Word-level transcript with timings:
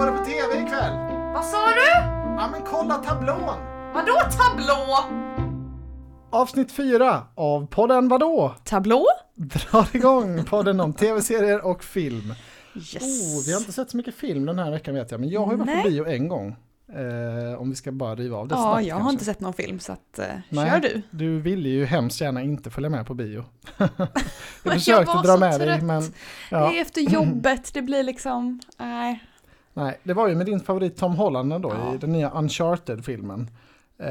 går 0.00 0.06
det 0.06 0.18
på 0.18 0.24
tv 0.24 0.66
ikväll? 0.66 0.92
Vad 1.34 1.44
sa 1.44 1.66
du? 1.66 1.90
Ja 2.36 2.48
men 2.52 2.62
kolla 2.62 2.94
tablån! 2.94 3.56
Vadå 3.94 4.20
tablå? 4.38 4.98
Avsnitt 6.30 6.72
fyra 6.72 7.22
av 7.34 7.66
podden 7.66 8.08
Vadå? 8.08 8.54
Tablå? 8.64 9.06
Drar 9.34 9.96
igång 9.96 10.44
podden 10.44 10.80
om 10.80 10.92
tv-serier 10.92 11.66
och 11.66 11.84
film. 11.84 12.34
Yes. 12.74 12.96
Oh, 13.02 13.46
vi 13.46 13.52
har 13.52 13.60
inte 13.60 13.72
sett 13.72 13.90
så 13.90 13.96
mycket 13.96 14.14
film 14.14 14.46
den 14.46 14.58
här 14.58 14.70
veckan 14.70 14.94
vet 14.94 15.10
jag, 15.10 15.20
men 15.20 15.28
jag 15.28 15.44
har 15.44 15.52
ju 15.52 15.58
varit 15.58 15.66
Nej. 15.66 15.82
på 15.82 15.88
bio 15.88 16.06
en 16.06 16.28
gång. 16.28 16.56
Eh, 16.92 17.60
om 17.60 17.70
vi 17.70 17.76
ska 17.76 17.92
bara 17.92 18.14
riva 18.14 18.36
av 18.36 18.48
det 18.48 18.54
ja, 18.54 18.62
snabbt 18.62 18.86
jag 18.86 18.94
har 18.94 19.00
kanske. 19.00 19.12
inte 19.12 19.24
sett 19.24 19.40
någon 19.40 19.52
film 19.52 19.78
så 19.78 19.92
att, 19.92 20.18
eh, 20.18 20.24
Nej. 20.48 20.70
kör 20.70 20.80
du. 20.80 21.02
Du 21.10 21.40
ville 21.40 21.68
ju 21.68 21.84
hemskt 21.84 22.20
gärna 22.20 22.42
inte 22.42 22.70
följa 22.70 22.90
med 22.90 23.06
på 23.06 23.14
bio. 23.14 23.44
jag 23.78 23.88
jag 24.62 24.72
försökte 24.74 25.14
var 25.16 25.22
dra 25.22 25.36
med 25.36 25.60
dig 25.60 25.68
trött. 25.68 25.82
men... 25.82 26.00
Det 26.02 26.08
Ja, 26.50 26.72
är 26.72 26.80
efter 26.80 27.00
jobbet, 27.00 27.74
det 27.74 27.82
blir 27.82 28.02
liksom, 28.02 28.60
nej. 28.76 29.24
Nej, 29.74 29.98
det 30.02 30.14
var 30.14 30.28
ju 30.28 30.34
med 30.34 30.46
din 30.46 30.60
favorit 30.60 30.96
Tom 30.96 31.16
Holland 31.16 31.62
då 31.62 31.72
Ja. 31.88 31.94
i 31.94 31.98
den 31.98 32.12
nya 32.12 32.30
Uncharted-filmen. 32.30 33.50
Eh, 33.98 34.06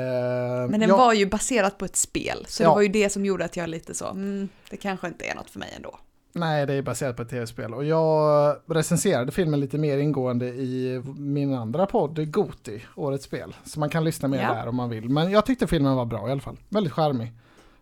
Men 0.70 0.80
den 0.80 0.90
jag- 0.90 0.98
var 0.98 1.14
ju 1.14 1.26
baserat 1.26 1.78
på 1.78 1.86
ett 1.86 1.96
spel, 1.96 2.46
så 2.48 2.64
Ja. 2.64 2.70
det 2.70 2.76
var 2.76 2.82
ju 2.82 2.88
det 2.88 3.10
som 3.10 3.26
gjorde 3.26 3.46
att 3.46 3.58
jag 3.58 3.70
lite 3.70 3.94
så, 3.94 4.08
mm, 4.08 4.50
det 4.70 4.78
kanske 4.78 5.08
inte 5.08 5.26
är 5.26 5.36
något 5.36 5.50
för 5.50 5.60
mig 5.60 5.74
ändå. 5.76 6.00
Nej, 6.34 6.66
det 6.66 6.74
är 6.74 6.82
baserat 6.82 7.16
på 7.16 7.22
ett 7.22 7.30
tv-spel. 7.30 7.74
Och 7.74 7.86
jag 7.86 8.56
recenserade 8.66 9.32
filmen 9.32 9.60
lite 9.60 9.78
mer 9.78 9.98
ingående 9.98 10.46
i 10.46 11.02
min 11.18 11.54
andra 11.54 11.86
podd, 11.86 12.32
Goti, 12.32 12.82
Årets 12.96 13.26
spel. 13.26 13.56
Så 13.66 13.80
man 13.80 13.90
kan 13.90 14.04
lyssna 14.04 14.28
mer 14.28 14.42
Ja. 14.42 14.54
där 14.54 14.68
om 14.68 14.76
man 14.76 14.90
vill. 14.90 15.10
Men 15.10 15.32
jag 15.32 15.46
tyckte 15.46 15.68
filmen 15.68 15.96
var 15.96 16.06
bra 16.06 16.30
i 16.30 16.32
alla 16.32 16.42
fall. 16.42 16.58
Väldigt 16.70 16.94
charmig. 16.94 17.32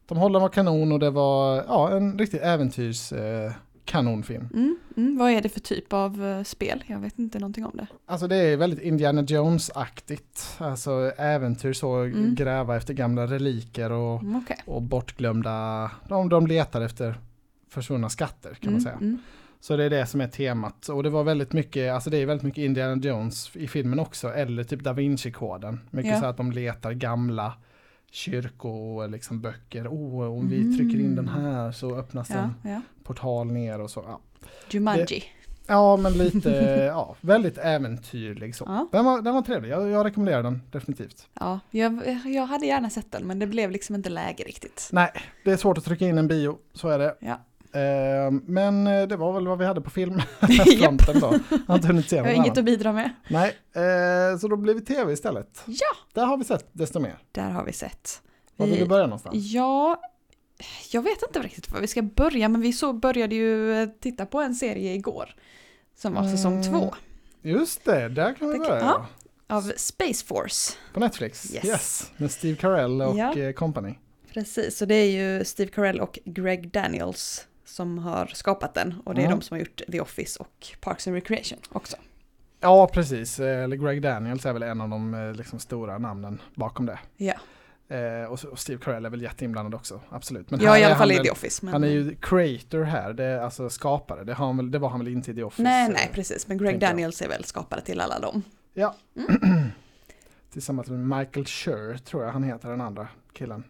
De 0.08 0.17
Holland 0.17 0.41
var 0.41 0.50
kanon 0.50 0.91
och 0.91 1.00
det 1.00 1.09
var 1.09 1.55
ja, 1.67 1.89
en 1.89 2.20
riktig 2.20 2.39
äventyrs 2.44 3.14
eh, 3.14 3.52
kanonfilm. 3.88 4.50
Mm, 4.54 4.77
mm, 4.98 5.18
vad 5.18 5.32
är 5.32 5.41
det 5.41 5.50
för 5.50 5.59
typ 5.59 5.94
av 5.94 6.26
eh, 6.26 6.44
spel? 6.44 6.84
Jag 6.88 7.00
vet 7.00 7.20
inte 7.20 7.40
någonting 7.40 7.66
om 7.66 7.72
det. 7.78 7.88
Alltså 8.05 8.28
det 8.28 8.36
är 8.36 8.58
väldigt 8.58 8.80
Indiana 8.81 9.22
Jones-aktigt. 9.22 10.56
Alltså 10.58 10.92
äventyr 11.17 11.73
så, 11.73 11.95
Mm. 11.95 12.36
gräva 12.36 12.76
efter 12.78 12.94
gamla 12.94 13.28
reliker 13.28 13.92
och, 13.92 14.22
Mm, 14.22 14.36
Okej. 14.36 14.58
och 14.66 14.81
bortglömda, 14.81 15.92
de, 16.09 16.30
de 16.30 16.48
letar 16.48 16.81
efter 16.81 17.16
försvunna 17.70 18.09
skatter 18.09 18.53
kan 18.53 18.73
man 18.73 18.81
Mm, 18.81 18.84
säga. 18.84 18.95
mm. 18.95 19.17
Så 19.59 19.78
det 19.78 19.84
är 19.84 19.89
det 19.89 20.06
som 20.06 20.22
är 20.22 20.28
temat. 20.28 20.89
Och 20.89 21.04
det 21.04 21.09
var 21.09 21.23
väldigt 21.23 21.54
mycket, 21.54 21.94
alltså 21.94 22.09
det 22.09 22.17
är 22.17 22.26
väldigt 22.26 22.44
mycket 22.45 22.61
Indiana 22.64 23.02
Jones 23.02 23.56
i 23.56 23.67
filmen 23.67 24.00
också, 24.00 24.28
eller 24.33 24.64
typ 24.64 24.83
Da 24.83 24.94
Vinci-koden. 24.94 25.80
Mycket 25.92 26.11
Ja. 26.11 26.20
så 26.20 26.26
att 26.26 26.38
de 26.38 26.52
letar 26.52 26.92
gamla 26.92 27.54
kyrkor, 28.11 29.08
liksom 29.08 29.42
böcker. 29.42 29.88
Oh, 29.88 30.38
om 30.38 30.50
vi 30.50 30.78
trycker 30.78 31.00
in 31.00 31.16
den 31.16 31.28
här 31.28 31.72
så 31.72 31.95
öppnas 31.95 32.30
Ja, 32.30 32.36
en 32.64 32.72
ja. 32.72 32.81
Portal 33.08 33.47
ner 33.52 33.81
och 33.81 33.89
så. 33.91 34.03
Ja, 34.08 34.19
Jumanji. 34.69 35.23
ja 35.67 35.97
men 35.97 36.13
lite, 36.13 36.50
ja, 36.94 37.16
väldigt 37.22 37.58
äventyrlig 37.58 38.55
så. 38.55 38.64
Ja. 38.67 38.88
Den, 38.91 39.05
var, 39.05 39.22
den 39.22 39.33
var 39.33 39.41
trevlig, 39.41 39.69
jag, 39.69 39.89
jag 39.89 40.05
rekommenderar 40.05 40.44
den 40.44 40.61
definitivt. 40.72 41.27
Ja, 41.39 41.59
jag, 41.72 42.19
jag 42.25 42.45
hade 42.45 42.66
gärna 42.66 42.89
sett 42.89 43.11
den, 43.11 43.27
men 43.27 43.39
det 43.39 43.47
blev 43.47 43.72
liksom 43.72 43.95
inte 43.95 44.09
läge 44.09 44.44
riktigt. 44.44 44.89
Nej, 44.91 45.11
det 45.44 45.52
är 45.52 45.58
svårt 45.58 45.77
att 45.77 45.86
trycka 45.86 46.05
in 46.08 46.17
en 46.17 46.27
bio, 46.27 46.58
så 46.73 46.89
är 46.89 46.99
det. 46.99 47.16
Ja. 47.19 47.39
Eh, 47.80 48.31
men 48.45 48.88
eh, 48.88 49.08
det 49.08 49.16
var 49.16 49.33
väl 49.33 49.47
vad 49.47 49.58
vi 49.58 49.66
hade 49.66 49.81
på 49.81 49.89
filmfronten 49.89 51.19
då. 51.19 51.33
Jag 52.09 52.23
har 52.23 52.31
inget 52.31 52.58
att 52.58 52.66
bidra 52.66 52.92
med. 52.94 53.09
Nej, 53.30 53.55
eh, 53.75 54.38
så 54.39 54.47
då 54.47 54.55
blir 54.55 54.73
vi 54.73 54.81
tv 54.81 55.14
istället. 55.14 55.64
Ja, 55.66 55.88
Där 56.14 56.25
har 56.25 56.38
vi 56.38 56.44
sett 56.44 56.66
desto 56.71 56.99
mer. 56.99 57.17
där 57.31 57.49
har 57.49 57.64
vi 57.64 57.73
sett. 57.73 58.21
Var 58.55 58.66
vill 58.66 58.75
Vi- 58.75 58.81
du 58.81 58.88
börja 58.89 59.03
någonstans? 59.05 59.36
Ja, 59.36 60.02
jag 60.91 61.02
vet 61.02 61.23
inte 61.27 61.39
riktigt 61.39 61.72
var 61.72 61.80
vi 61.81 61.88
ska 61.88 62.02
börja, 62.02 62.50
men 62.50 62.61
vi 62.61 62.73
så 62.73 62.94
började 62.94 63.36
ju 63.36 63.73
eh, 63.81 63.89
titta 64.00 64.25
på 64.25 64.41
en 64.41 64.55
serie 64.55 64.94
igår. 64.94 65.36
Som 65.95 66.14
var 66.14 66.23
säsong 66.23 66.53
Mm. 66.53 66.64
två 66.64 66.95
Just 67.41 67.86
det, 67.86 68.09
där 68.09 68.33
kan 68.33 68.49
vi 68.52 68.59
börja. 68.59 68.80
ja. 68.80 69.05
av 69.47 69.72
Space 69.77 70.25
Force. 70.25 70.73
På 70.94 70.99
Netflix. 70.99 71.55
Yes. 71.66 72.11
Med 72.17 72.32
Steve 72.32 72.58
Carell 72.58 73.02
och 73.02 73.17
Ja. 73.17 73.37
eh, 73.37 73.52
company. 73.54 73.93
Precis, 74.33 74.77
så 74.77 74.86
det 74.86 74.95
är 74.95 75.11
ju 75.37 75.45
Steve 75.45 75.71
Carell 75.71 75.99
och 76.02 76.20
Greg 76.26 76.71
Daniels 76.71 77.48
som 77.65 77.98
har 77.98 78.26
skapat 78.26 78.73
den. 78.73 78.95
Och 79.05 79.15
det 79.15 79.21
är 79.21 79.26
Mm. 79.26 79.39
de 79.39 79.45
som 79.45 79.55
har 79.55 79.59
gjort 79.59 79.82
The 79.92 80.02
Office 80.02 80.39
och 80.39 80.67
Parks 80.82 81.08
and 81.08 81.15
Recreation 81.15 81.59
också. 81.70 81.98
Ja, 82.59 82.87
precis. 82.87 83.39
Eh, 83.39 83.67
Greg 83.67 84.02
Daniels 84.02 84.45
är 84.45 84.53
väl 84.53 84.64
en 84.64 84.82
av 84.82 84.89
de 84.89 85.33
liksom, 85.37 85.59
stora 85.59 85.98
namnen 85.98 86.42
bakom 86.55 86.86
det. 86.86 86.99
Ja, 87.17 87.33
Eh, 87.89 88.31
och, 88.31 88.43
och 88.43 88.59
Steve 88.59 88.83
Carell 88.83 89.05
är 89.05 89.09
väl 89.09 89.21
jätteinblandad 89.21 89.75
också, 89.75 90.02
absolut. 90.09 90.52
Men 90.52 90.59
ja 90.59 90.77
i 90.77 90.83
alla 90.83 90.95
fall 90.95 91.11
i 91.11 91.17
The 91.17 91.31
Office. 91.31 91.65
Men... 91.65 91.73
Han 91.73 91.83
är 91.83 91.87
ju 91.87 92.15
creator 92.15 92.83
här, 92.83 93.14
det 93.14 93.23
är 93.23 93.39
alltså 93.39 93.70
skapare. 93.70 94.23
Det, 94.23 94.33
han 94.33 94.58
väl, 94.58 94.71
det 94.71 94.80
var 94.80 94.89
han 94.89 94.99
väl 94.99 95.08
inte 95.08 95.31
i 95.31 95.33
The 95.33 95.43
Office? 95.43 95.64
Nej, 95.64 95.87
eh, 95.87 95.93
nej, 95.93 96.09
precis. 96.14 96.47
Men 96.47 96.58
Greg 96.58 96.73
jag. 96.73 96.80
Daniels 96.80 97.21
är 97.21 97.27
väl 97.30 97.43
skapare 97.43 97.81
till 97.81 98.02
alla 98.02 98.20
dem. 98.20 98.43
Ja. 98.73 98.95
Mm. 99.15 99.65
Tillsammans 100.53 100.89
med 100.89 101.17
Michael 101.20 101.45
Schur 101.45 101.97
tror 101.97 102.23
jag 102.23 102.31
han 102.31 102.43
heter 102.43 102.70
den 102.70 102.81
andra 102.81 103.08
killen. 103.33 103.64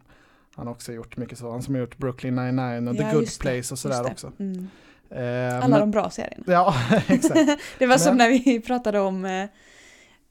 Han 0.56 0.68
har 0.68 0.74
också 0.74 0.94
gjort 0.94 1.18
mycket 1.18 1.38
så. 1.38 1.52
Han 1.52 1.62
som 1.62 1.74
har 1.74 1.82
gjort 1.82 1.98
Brooklyn 1.98 2.36
99 2.36 2.90
och 2.90 2.96
Ja, 2.96 3.12
The 3.12 3.16
Good 3.18 3.40
Place 3.40 3.74
och 3.74 3.80
sådär 3.80 4.12
också. 4.12 4.32
Mm. 4.40 4.68
Eh, 5.10 5.56
Alla 5.58 5.68
men- 5.68 5.80
de 5.80 5.92
bra 5.92 6.10
serierna. 6.10 6.44
Ja, 6.48 6.76
exakt. 7.08 7.60
Det 7.80 7.86
var 7.86 7.98
som 7.98 8.18
Men- 8.18 8.18
när 8.18 8.30
vi 8.30 8.62
pratade 8.68 9.00
om 9.00 9.26
eh, 9.26 9.46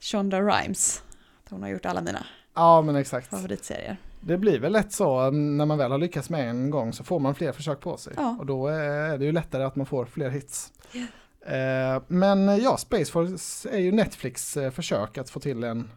Shonda 0.01 0.41
Rhimes. 0.41 1.03
Hon 1.51 1.63
har 1.63 1.71
gjort 1.71 1.87
alla 1.87 2.01
mina 2.03 2.27
Ja, 2.57 2.83
men 2.83 2.97
exakt. 2.97 3.27
favoritserier. 3.31 3.97
Det 4.21 4.39
blir 4.39 4.59
väl 4.61 4.73
lätt 4.73 4.93
så 4.93 5.31
när 5.31 5.67
man 5.67 5.79
väl 5.79 5.91
har 5.91 5.99
lyckats 5.99 6.31
med 6.31 6.51
en 6.51 6.71
gång 6.71 6.93
så 6.93 7.05
får 7.05 7.19
man 7.21 7.35
fler 7.35 7.53
försök 7.53 7.81
på 7.81 7.97
sig. 7.97 8.13
Ja. 8.17 8.37
Och 8.41 8.47
då 8.47 8.69
är 8.69 9.19
det 9.19 9.25
ju 9.25 9.33
lättare 9.33 9.63
att 9.65 9.77
man 9.77 9.87
får 9.87 10.05
fler 10.05 10.31
hits. 10.31 10.73
Eh, 11.47 12.03
Men 12.09 12.49
eh, 12.49 12.57
ja, 12.57 12.77
Space 12.77 13.13
Force 13.13 13.69
är 13.71 13.79
ju 13.79 13.93
Netflix 13.93 14.57
eh, 14.57 14.71
försök 14.71 15.19
att 15.19 15.31
få 15.31 15.41
till 15.41 15.65
en, 15.65 15.91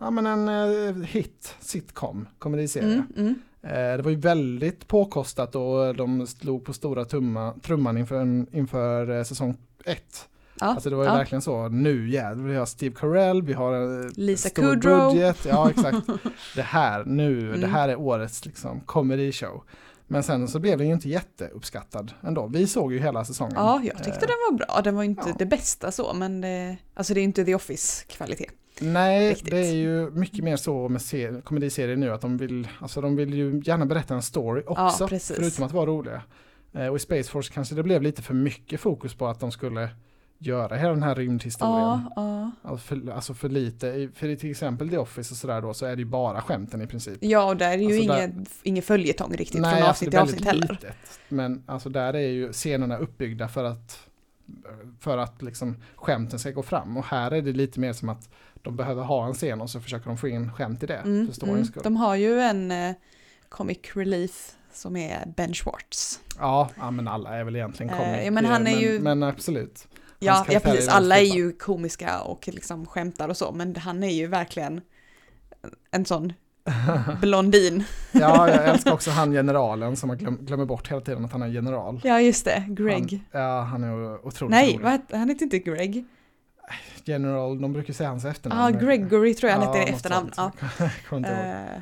ja, 0.00 0.10
men 0.10 0.26
en 0.26 0.48
eh, 0.48 1.04
hit 1.04 1.54
sitcom, 1.60 2.28
komediserie. 2.38 2.86
Mm, 2.86 3.06
mm. 3.16 3.34
Eh, 3.62 3.96
Det 3.96 4.02
var 4.02 4.10
ju 4.10 4.16
väldigt 4.16 4.88
påkostat 4.88 5.54
och 5.54 5.94
de 5.94 6.26
slog 6.26 6.64
på 6.64 6.72
stora 6.72 7.04
tumma, 7.04 7.54
trumman 7.62 7.98
inför, 7.98 8.46
inför 8.56 9.10
eh, 9.18 9.22
säsong 9.24 9.56
ett. 9.84 10.28
Ja, 10.60 10.66
Alltså 10.66 10.90
det 10.90 10.96
var 10.96 11.04
ju 11.04 11.10
ja. 11.10 11.16
verkligen 11.16 11.42
så, 11.42 11.68
nu 11.68 12.10
jävlar, 12.10 12.44
vi 12.44 12.56
har 12.56 12.66
Steve 12.66 12.94
Carell, 12.98 13.42
vi 13.42 13.52
har 13.52 13.72
en 13.74 14.08
Lisa 14.16 14.48
stor 14.48 14.62
Kudrow. 14.62 15.12
budget. 15.12 15.46
Ja, 15.48 15.70
exakt. 15.76 16.06
Det 16.54 16.62
här, 16.62 17.04
nu, 17.04 17.40
det 17.52 17.56
Mm. 17.56 17.70
här 17.70 17.88
är 17.88 17.96
årets 18.00 18.44
liksom 18.46 18.80
comedy 18.80 19.32
show. 19.32 19.62
Men 20.10 20.22
sen 20.22 20.48
så 20.48 20.58
blev 20.58 20.78
den 20.78 20.86
ju 20.86 20.92
inte 20.92 21.08
jätteuppskattad 21.08 22.12
ändå. 22.22 22.46
Vi 22.46 22.66
såg 22.66 22.92
ju 22.92 22.98
hela 22.98 23.24
säsongen. 23.24 23.54
Ja, 23.56 23.80
jag 23.84 23.96
tyckte 23.96 24.10
Eh, 24.10 24.28
den 24.28 24.36
var 24.50 24.56
bra. 24.58 24.80
Den 24.84 24.96
var 24.96 25.02
inte 25.02 25.22
ja. 25.28 25.34
det 25.38 25.46
bästa 25.46 25.90
så, 25.90 26.12
men 26.14 26.40
det, 26.40 26.76
alltså 26.94 27.14
det 27.14 27.20
är 27.20 27.24
inte 27.24 27.44
The 27.44 27.54
Office-kvalitet. 27.54 28.46
Nej, 28.80 29.30
riktigt. 29.30 29.50
det 29.50 29.58
är 29.66 29.72
ju 29.74 30.10
mycket 30.10 30.44
mer 30.44 30.56
så 30.56 30.88
med 30.88 31.02
se- 31.02 31.40
komediserier 31.44 31.96
nu 31.96 32.12
att 32.12 32.20
de 32.20 32.36
vill, 32.36 32.68
alltså 32.80 33.00
de 33.00 33.16
vill 33.16 33.34
ju 33.34 33.62
gärna 33.64 33.86
berätta 33.86 34.14
en 34.14 34.22
story 34.22 34.62
också. 34.66 35.08
precis. 35.08 35.36
förutom 35.36 35.64
att 35.64 35.72
vara 35.72 35.86
roliga. 35.86 36.22
Eh, 36.72 36.86
Och 36.86 36.96
i 36.96 36.98
Space 36.98 37.30
Force 37.30 37.52
kanske 37.54 37.74
det 37.74 37.82
blev 37.82 38.02
lite 38.02 38.22
för 38.22 38.34
mycket 38.34 38.80
fokus 38.80 39.14
på 39.14 39.26
att 39.26 39.40
de 39.40 39.52
skulle 39.52 39.88
göra 40.38 40.76
hela 40.76 40.90
den 40.90 41.02
här 41.02 41.14
rymdhistorien. 41.14 41.78
Ja, 41.78 42.12
ja. 42.16 42.50
Alltså 42.70 42.86
för, 42.86 43.10
alltså 43.12 43.34
för 43.34 43.48
lite, 43.48 44.08
för 44.14 44.36
till 44.36 44.50
exempel 44.50 44.88
The 44.90 44.98
Office 44.98 45.32
och 45.34 45.36
sådär 45.36 45.60
då 45.62 45.74
så 45.74 45.86
är 45.86 45.96
det 45.96 46.02
ju 46.02 46.04
bara 46.08 46.40
skämten 46.40 46.82
i 46.82 46.86
princip. 46.86 47.18
ja, 47.20 47.44
och 47.44 47.56
där 47.56 47.70
är 47.70 47.76
ju 47.78 48.10
Alltså 48.10 48.24
inget, 48.24 48.48
ingen 48.62 48.82
följetong 48.82 49.32
riktigt 49.36 49.56
från 49.60 49.64
alltså 49.64 49.88
avsnitt 49.90 50.10
det 50.10 50.16
till 50.16 50.20
avsnitt 50.20 50.44
heller. 50.44 50.68
litet. 50.70 50.96
Men 51.28 51.62
alltså 51.66 51.88
där 51.88 52.14
är 52.14 52.28
ju 52.28 52.52
scenerna 52.52 52.96
uppbyggda 52.96 53.48
för 53.48 53.64
att 53.64 53.98
för 55.00 55.18
att 55.18 55.42
liksom 55.42 55.76
skämten 55.96 56.38
ska 56.38 56.50
gå 56.50 56.62
fram. 56.62 56.96
Och 56.96 57.04
här 57.04 57.30
är 57.30 57.42
det 57.42 57.52
lite 57.52 57.80
mer 57.80 57.92
som 57.92 58.08
att 58.08 58.28
de 58.62 58.76
behöver 58.76 59.02
ha 59.02 59.26
en 59.26 59.34
scen 59.34 59.60
och 59.60 59.70
så 59.70 59.80
försöker 59.80 60.06
de 60.06 60.16
få 60.18 60.28
in 60.28 60.52
skämt 60.52 60.82
i 60.82 60.86
det. 60.86 60.94
Mm, 60.96 61.32
för 61.32 61.46
mm. 61.46 61.64
skull. 61.64 61.82
De 61.82 61.96
har 61.96 62.14
ju 62.16 62.40
en 62.40 62.70
eh, 62.70 62.94
comic 63.48 63.78
relief 63.94 64.52
som 64.72 64.96
är 64.96 65.32
Ben 65.36 65.54
Schwartz. 65.54 66.20
Ja, 66.38 66.70
ja, 66.76 66.90
men 66.90 67.08
alla 67.08 67.36
är 67.36 67.44
väl 67.44 67.56
egentligen 67.56 67.92
Eh, 67.92 67.98
comic. 67.98 68.24
ja, 68.24 68.30
men 68.30 68.44
han 68.44 68.66
är 68.66 68.72
men, 68.72 68.80
ju- 68.80 69.00
men 69.00 69.22
absolut. 69.22 69.88
Ja, 70.18 70.44
ja 70.48 70.54
är 70.54 70.60
precis. 70.60 70.88
Alla 70.88 71.18
är 71.18 71.34
ju 71.36 71.52
komiska 71.52 72.20
och 72.20 72.48
liksom 72.52 72.86
skämtar 72.86 73.28
och 73.28 73.36
så, 73.36 73.52
men 73.52 73.76
han 73.76 74.02
är 74.02 74.10
ju 74.10 74.26
verkligen 74.26 74.80
en 75.90 76.04
sån 76.04 76.32
blondin. 77.20 77.84
Ja, 78.12 78.48
jag 78.50 78.64
älskar 78.68 78.92
också 78.92 79.10
han 79.10 79.32
generalen 79.32 79.96
som 79.96 80.08
man 80.08 80.18
glöm, 80.18 80.38
glömmer 80.40 80.64
bort 80.64 80.90
hela 80.90 81.00
tiden 81.00 81.24
att 81.24 81.32
han 81.32 81.42
är 81.42 81.46
general. 81.48 82.00
Ja, 82.04 82.20
just 82.20 82.44
det. 82.44 82.64
Greg. 82.68 83.24
Han, 83.32 83.42
ja, 83.42 83.60
han 83.60 83.84
är 83.84 84.26
otroligt 84.26 84.50
Nej, 84.50 84.74
rolig. 84.74 84.84
vad 84.84 85.20
han 85.20 85.28
heter 85.28 85.42
inte 85.44 85.58
Greg. 85.58 86.04
General, 87.04 87.60
de 87.60 87.72
brukar 87.72 87.92
säga 87.94 88.08
hans 88.08 88.24
efternamn. 88.24 88.62
Ja, 88.62 88.70
men- 88.70 88.86
Gregory 88.86 89.34
tror 89.34 89.50
jag 89.50 89.58
han 89.58 89.76
Ja, 89.76 89.82
i 89.82 89.90
efternamn. 89.90 90.30
Ja. 90.36 90.52
Eh, 91.10 91.80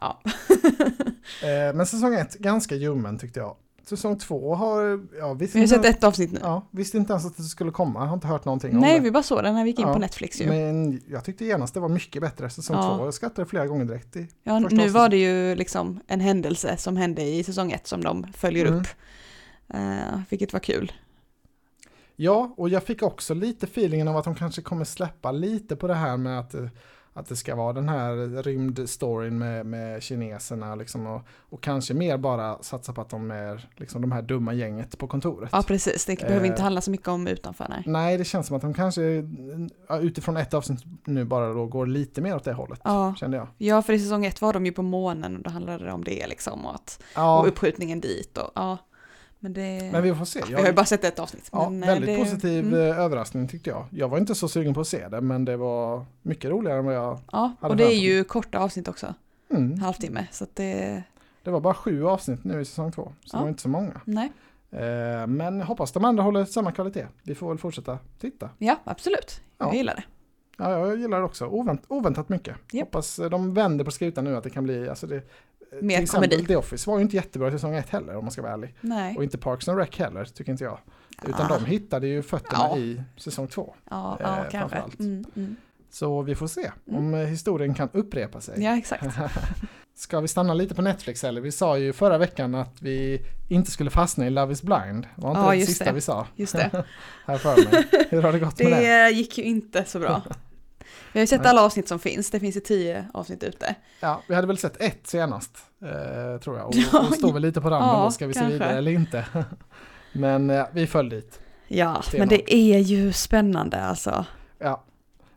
ja. 0.00 0.20
Eh, 1.42 1.74
Men 1.74 1.86
säsong 1.86 2.14
ett, 2.14 2.34
ganska 2.34 2.74
ljummen 2.74 3.18
tyckte 3.18 3.40
jag. 3.40 3.56
Säsong 3.88 4.18
två 4.18 4.54
har, 4.54 4.80
ja 5.18 5.34
Vi 5.34 5.60
har 5.60 5.66
sett 5.66 5.84
ett 5.84 6.04
avsnitt 6.04 6.32
nu. 6.32 6.40
ja, 6.42 6.68
visste 6.70 6.96
inte 6.98 7.12
ens 7.12 7.26
att 7.26 7.36
det 7.36 7.42
skulle 7.42 7.70
komma, 7.70 8.00
jag 8.00 8.06
har 8.06 8.14
inte 8.14 8.26
hört 8.26 8.44
någonting 8.44 8.74
om 8.74 8.80
Nej, 8.80 8.94
det. 8.94 9.00
vi 9.04 9.10
bara 9.10 9.22
såg 9.22 9.42
den 9.42 9.54
när 9.54 9.64
vi 9.64 9.70
gick 9.70 9.78
in 9.78 9.86
Ja, 9.86 9.92
på 9.92 9.98
Netflix 9.98 10.40
ju. 10.40 10.46
Men 10.46 11.00
jag 11.08 11.24
tyckte 11.24 11.44
genast 11.44 11.74
det 11.74 11.80
var 11.80 11.88
mycket 11.88 12.22
bättre 12.22 12.50
säsong 12.50 12.76
Ja. 12.76 12.96
två, 12.98 13.04
jag 13.04 13.14
skrattade 13.14 13.48
flera 13.48 13.66
gånger 13.66 13.84
direkt 13.84 14.16
i. 14.16 14.28
Ja, 14.42 14.58
nu 14.58 14.88
var 14.88 15.00
avsnittet. 15.04 15.10
det 15.10 15.16
ju 15.16 15.54
liksom 15.54 16.00
en 16.06 16.20
händelse 16.20 16.76
som 16.76 16.96
hände 16.96 17.22
i 17.22 17.44
säsong 17.44 17.72
ett 17.72 17.86
som 17.86 18.04
de 18.04 18.26
följer 18.32 18.66
Mm. 18.66 18.80
upp. 18.80 18.86
Eh, 19.68 20.20
vilket 20.30 20.52
var 20.52 20.60
kul. 20.60 20.92
Ja, 22.16 22.54
och 22.56 22.68
jag 22.68 22.82
fick 22.82 23.02
också 23.02 23.34
lite 23.34 23.66
feelingen 23.66 24.08
av 24.08 24.16
att 24.16 24.24
de 24.24 24.34
kanske 24.34 24.62
kommer 24.62 24.84
släppa 24.84 25.32
lite 25.32 25.76
på 25.76 25.86
det 25.86 25.94
här 25.94 26.16
med 26.16 26.38
att, 26.38 26.54
eh, 26.54 26.66
att 27.16 27.26
det 27.28 27.36
ska 27.36 27.54
vara 27.54 27.72
den 27.72 27.88
här 27.88 28.42
rymdstoryn 28.42 29.38
med, 29.38 29.66
med 29.66 30.02
kineserna 30.02 30.74
liksom 30.74 31.06
och, 31.06 31.22
och 31.50 31.62
kanske 31.62 31.94
mer 31.94 32.16
bara 32.18 32.62
satsa 32.62 32.92
på 32.92 33.00
att 33.00 33.08
de 33.10 33.30
är 33.30 33.68
liksom 33.76 34.00
de 34.02 34.12
här 34.12 34.22
dumma 34.22 34.52
gänget 34.54 34.98
på 34.98 35.06
kontoret. 35.08 35.50
Ja, 35.52 35.62
precis. 35.66 36.04
Det 36.04 36.20
behöver 36.20 36.46
inte 36.46 36.58
Eh. 36.58 36.62
handla 36.62 36.80
så 36.80 36.90
mycket 36.90 37.08
om 37.08 37.26
utanför, 37.26 37.66
nej. 37.68 37.82
Nej, 37.86 38.18
det 38.18 38.24
känns 38.24 38.46
som 38.46 38.56
att 38.56 38.62
de 38.62 38.74
kanske 38.74 39.02
utifrån 40.00 40.36
ett 40.36 40.54
avsnitt 40.54 40.80
nu 41.04 41.24
bara 41.24 41.52
då 41.52 41.66
går 41.66 41.86
lite 41.86 42.20
mer 42.20 42.36
åt 42.36 42.44
det 42.44 42.52
hållet, 42.52 42.80
Ja. 42.84 43.14
kände 43.20 43.36
jag. 43.36 43.48
ja, 43.58 43.82
för 43.82 43.92
i 43.92 43.98
säsong 43.98 44.26
ett 44.26 44.40
var 44.40 44.52
de 44.52 44.66
ju 44.66 44.72
på 44.72 44.82
månen 44.82 45.36
och 45.36 45.42
då 45.42 45.50
handlade 45.50 45.84
det 45.84 45.92
om 45.92 46.04
det 46.04 46.26
liksom 46.26 46.66
och, 46.66 46.74
att, 46.74 47.02
Ja, 47.14 47.40
och 47.40 47.48
uppskjutningen 47.48 48.00
dit 48.00 48.38
och 48.38 48.50
ja. 48.54 48.78
Men 49.38 49.52
det... 49.52 49.88
men 49.92 50.02
vi 50.02 50.14
får 50.14 50.24
se. 50.24 50.42
vi 50.48 50.54
har 50.54 50.66
ju 50.66 50.72
bara 50.72 50.86
sett 50.86 51.04
ett 51.04 51.18
avsnitt. 51.18 51.48
Ja, 51.52 51.64
eh, 51.64 51.70
väldigt 51.70 52.06
det, 52.06 52.18
positiv 52.18 52.66
mm. 52.66 52.80
eh, 52.80 53.00
överraskning 53.00 53.48
tyckte 53.48 53.70
jag. 53.70 53.86
Jag 53.90 54.08
var 54.08 54.18
inte 54.18 54.34
så 54.34 54.48
sugen 54.48 54.74
på 54.74 54.80
att 54.80 54.88
se 54.88 55.08
det, 55.08 55.20
men 55.20 55.44
det 55.44 55.56
var 55.56 56.04
mycket 56.22 56.50
roligare 56.50 56.78
än 56.78 56.84
vad 56.84 56.94
jag... 56.94 57.18
Ja, 57.32 57.52
hade 57.60 57.72
och 57.72 57.76
det 57.76 57.84
är 57.84 57.98
ju 57.98 58.24
korta 58.24 58.58
avsnitt 58.58 58.88
också. 58.88 59.14
Mm. 59.50 59.78
Halvtimme. 59.78 60.26
Så 60.30 60.44
att 60.44 60.56
det... 60.56 61.02
Det 61.42 61.50
var 61.50 61.60
bara 61.60 61.74
sju 61.74 62.06
avsnitt 62.06 62.44
nu 62.44 62.60
i 62.60 62.64
säsong 62.64 62.92
två, 62.92 63.12
så 63.24 63.36
Ja. 63.36 63.38
det 63.38 63.42
var 63.42 63.48
inte 63.48 63.62
så 63.62 63.68
många. 63.68 64.00
Nej. 64.04 64.32
Eh, 64.70 65.26
men 65.26 65.60
hoppas 65.60 65.92
de 65.92 66.04
andra 66.04 66.22
håller 66.22 66.44
samma 66.44 66.72
kvalitet. 66.72 67.06
Vi 67.22 67.34
får 67.34 67.48
väl 67.48 67.58
fortsätta 67.58 67.98
titta. 68.20 68.50
Ja, 68.58 68.76
absolut. 68.84 69.40
Jag 69.58 69.68
Ja. 69.68 69.74
gillar 69.74 69.94
det. 69.94 70.04
Ja, 70.58 70.70
jag 70.70 70.98
gillar 71.00 71.18
det 71.18 71.24
också. 71.24 71.46
Ovänt, 71.46 71.82
oväntat 71.88 72.28
mycket. 72.28 72.56
Japp. 72.72 72.86
Hoppas 72.86 73.20
de 73.30 73.54
vänder 73.54 73.84
på 73.84 73.90
skutan 73.90 74.24
nu 74.24 74.36
att 74.36 74.44
det 74.44 74.50
kan 74.50 74.64
bli, 74.64 74.88
alltså 74.88 75.06
det, 75.06 75.22
Mer 75.82 75.94
till 75.96 76.02
exempel 76.04 76.30
komedi. 76.30 76.46
The 76.46 76.56
Office 76.56 76.90
var 76.90 76.96
ju 76.98 77.02
inte 77.02 77.16
jättebra 77.16 77.48
i 77.48 77.50
säsong 77.50 77.74
ett 77.74 77.88
heller 77.90 78.16
om 78.16 78.24
man 78.24 78.30
ska 78.32 78.42
vara 78.42 78.52
ärlig. 78.52 78.74
Nej. 78.80 79.16
Och 79.16 79.24
inte 79.24 79.38
Parks 79.38 79.68
and 79.68 79.78
Rec 79.78 79.96
heller, 79.98 80.24
tycker 80.24 80.52
inte 80.52 80.64
jag. 80.64 80.78
Utan 81.26 81.48
de 81.48 81.64
hittade 81.64 82.06
ju 82.06 82.22
fötterna 82.22 82.58
Ja. 82.70 82.76
i 82.78 83.02
säsong 83.16 83.48
två. 83.48 83.74
Ja, 83.90 84.18
eh, 84.20 84.26
ja 84.26 84.44
kanske. 84.50 84.82
Mm, 84.98 85.24
mm. 85.36 85.56
Så 85.90 86.22
vi 86.22 86.34
får 86.34 86.46
se 86.46 86.70
om 86.90 87.14
eh, 87.14 87.20
historien 87.20 87.74
kan 87.74 87.88
upprepa 87.92 88.40
sig. 88.40 88.62
Ja, 88.62 88.76
exakt. 88.76 89.04
Ska 89.94 90.20
vi 90.20 90.28
stanna 90.28 90.54
lite 90.54 90.74
på 90.74 90.82
Netflix 90.82 91.24
eller? 91.24 91.40
Vi 91.40 91.52
sa 91.52 91.78
ju 91.78 91.92
förra 91.92 92.18
veckan 92.18 92.54
att 92.54 92.82
vi 92.82 93.22
inte 93.48 93.70
skulle 93.70 93.90
fastna 93.90 94.26
i 94.26 94.30
Love 94.30 94.52
is 94.52 94.62
blind. 94.62 95.06
Var 95.14 95.30
inte 95.30 95.40
Ja, 95.40 95.50
det, 95.50 95.56
det 95.58 95.66
sista 95.66 95.84
det. 95.84 95.92
vi 95.92 96.00
sa? 96.00 96.26
Just 96.36 96.52
det. 96.56 96.84
Här 97.26 97.38
för 97.38 97.56
mig. 97.72 98.06
Hur 98.10 98.22
har 98.22 98.32
det 98.32 98.38
gått 98.38 98.58
med 98.62 98.72
det? 98.72 99.04
Det 99.04 99.10
gick 99.10 99.38
ju 99.38 99.44
inte 99.44 99.84
så 99.84 99.98
bra. 99.98 100.22
Vi 101.12 101.18
har 101.18 101.22
ju 101.22 101.26
sett 101.26 101.40
Nej. 101.40 101.48
alla 101.50 101.62
avsnitt 101.62 101.88
som 101.88 101.98
finns. 101.98 102.30
Det 102.30 102.40
finns 102.40 102.56
ju 102.56 102.60
tio 102.60 103.06
avsnitt 103.14 103.42
ute. 103.42 103.74
Ja, 104.00 104.22
vi 104.28 104.34
hade 104.34 104.46
väl 104.46 104.58
sett 104.58 104.76
ett 104.80 105.06
senast, 105.06 105.56
eh, 105.82 106.40
tror 106.40 106.58
jag. 106.58 106.66
Och, 106.66 106.74
Ja, 106.92 107.06
och 107.08 107.14
står 107.14 107.32
väl 107.32 107.42
lite 107.42 107.60
på 107.60 107.70
randen 107.70 107.88
ja, 107.90 108.04
då, 108.04 108.10
ska 108.10 108.26
vi 108.26 108.34
se 108.34 108.40
kanske. 108.40 108.52
vidare 108.52 108.78
eller 108.78 108.90
inte? 108.90 109.24
Men 110.12 110.50
eh, 110.50 110.66
vi 110.72 110.86
föll 110.86 111.08
dit. 111.08 111.40
Ja, 111.68 112.02
Stenhårt. 112.02 112.18
men 112.18 112.28
det 112.28 112.54
är 112.54 112.78
ju 112.78 113.12
spännande 113.12 113.80
alltså. 113.84 114.24
Ja. 114.58 114.82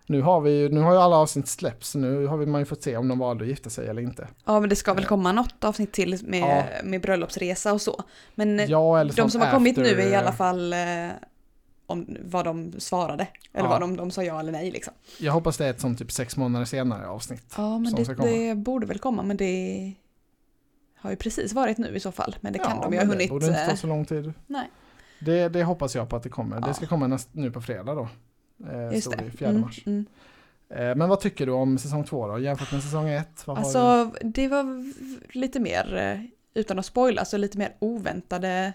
Nu 0.05 0.21
har, 0.21 0.41
vi, 0.41 0.51
ju- 0.51 0.69
nu 0.69 0.79
har 0.81 0.93
ju 0.93 0.97
alla 0.99 1.15
avsnitt 1.15 1.47
släppts, 1.47 1.95
nu 1.95 2.25
har 2.25 2.37
vi, 2.37 2.45
man 2.45 2.61
ju 2.61 2.65
fått 2.65 2.83
se 2.83 2.97
om 2.97 3.07
de 3.07 3.19
valde 3.19 3.43
att 3.43 3.49
gifta 3.49 3.69
sig 3.69 3.87
eller 3.87 4.01
inte. 4.01 4.27
Ja, 4.45 4.59
men 4.59 4.69
det 4.69 4.75
ska 4.75 4.93
väl 4.93 5.05
komma 5.05 5.31
något 5.31 5.63
avsnitt 5.63 5.91
till 5.93 6.19
med, 6.23 6.39
Ja. 6.79 6.83
med 6.83 7.01
bröllopsresa 7.01 7.73
och 7.73 7.81
så. 7.81 8.03
Men 8.35 8.59
eh, 8.59 8.65
Ja, 8.65 9.03
de 9.03 9.29
som 9.29 9.41
har 9.41 9.51
kommit 9.51 9.77
nu 9.77 9.85
är 9.87 10.07
i 10.11 10.15
alla 10.15 10.29
eh, 10.29 10.35
fall 10.35 10.73
eh, 10.73 10.77
om 11.89 12.17
vad 12.25 12.45
de 12.45 12.73
svarade. 12.79 13.27
Eller 13.53 13.65
Ja. 13.65 13.69
vad 13.69 13.81
de, 13.81 13.97
de 13.97 14.11
sa 14.11 14.23
ja 14.23 14.39
eller 14.39 14.51
nej 14.51 14.71
liksom. 14.71 14.93
Jag 15.19 15.33
hoppas 15.33 15.57
det 15.57 15.65
är 15.65 15.69
ett 15.69 15.79
sånt 15.81 15.99
typ 15.99 16.11
sex 16.11 16.37
månader 16.37 16.65
senare 16.65 17.07
avsnitt. 17.07 17.53
Ja, 17.57 17.79
men 17.79 17.95
det, 17.95 18.13
det 18.13 18.55
borde 18.55 18.85
väl 18.87 18.99
komma, 18.99 19.23
men 19.23 19.37
det 19.37 19.93
har 20.95 21.09
ju 21.09 21.15
precis 21.15 21.53
varit 21.53 21.77
nu 21.77 21.95
i 21.95 21.99
så 21.99 22.11
fall. 22.11 22.35
Men 22.41 22.53
det 22.53 22.59
kan 22.59 22.77
ja, 22.77 22.83
de 22.83 22.93
ju 22.93 22.99
ha 22.99 23.05
hunnit. 23.05 23.27
Det 23.27 23.33
borde 23.33 23.47
inte 23.47 23.65
ta 23.65 23.71
eh, 23.71 23.77
så 23.77 23.87
lång 23.87 24.05
tid. 24.05 24.33
Nej. 24.47 24.69
Det, 25.19 25.49
det 25.49 25.63
hoppas 25.63 25.95
jag 25.95 26.09
på 26.09 26.15
att 26.15 26.23
det 26.23 26.29
kommer. 26.29 26.55
Ja. 26.61 26.67
Det 26.67 26.73
ska 26.73 26.85
komma 26.87 27.07
näst, 27.07 27.29
nu 27.31 27.51
på 27.51 27.61
fredag 27.61 27.95
då. 27.95 28.07
Eh, 28.71 28.93
Just 28.93 29.11
det. 29.11 29.17
det. 29.17 29.31
4 29.37 29.49
Mm, 29.49 29.61
mars. 29.61 29.83
mm. 29.85 30.05
Eh, 30.69 30.95
men 30.95 31.09
vad 31.09 31.19
tycker 31.19 31.45
du 31.45 31.51
om 31.51 31.77
säsong 31.77 32.03
två 32.03 32.27
då? 32.27 32.39
Jämfört 32.39 32.71
med 32.71 32.83
säsong 32.83 33.09
ett? 33.09 33.43
Alltså, 33.45 34.11
det 34.21 34.47
var 34.47 34.93
lite 35.37 35.59
mer, 35.59 35.95
eh, 35.95 36.25
utan 36.61 36.79
att 36.79 36.85
spoila, 36.85 37.25
så 37.25 37.37
lite 37.37 37.57
mer 37.57 37.75
oväntade 37.79 38.73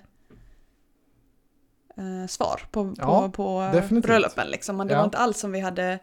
eh, 1.96 2.26
svar 2.28 2.60
på, 2.70 2.94
Ja, 2.98 3.22
på, 3.22 3.30
på 3.32 3.70
definitivt. 3.72 4.06
bröllopen. 4.08 4.46
Liksom. 4.48 4.76
Men 4.76 4.86
det 4.86 4.92
Ja. 4.92 4.98
var 4.98 5.04
inte 5.04 5.18
alls 5.18 5.38
som 5.38 5.52
vi 5.52 5.60
hade 5.60 5.98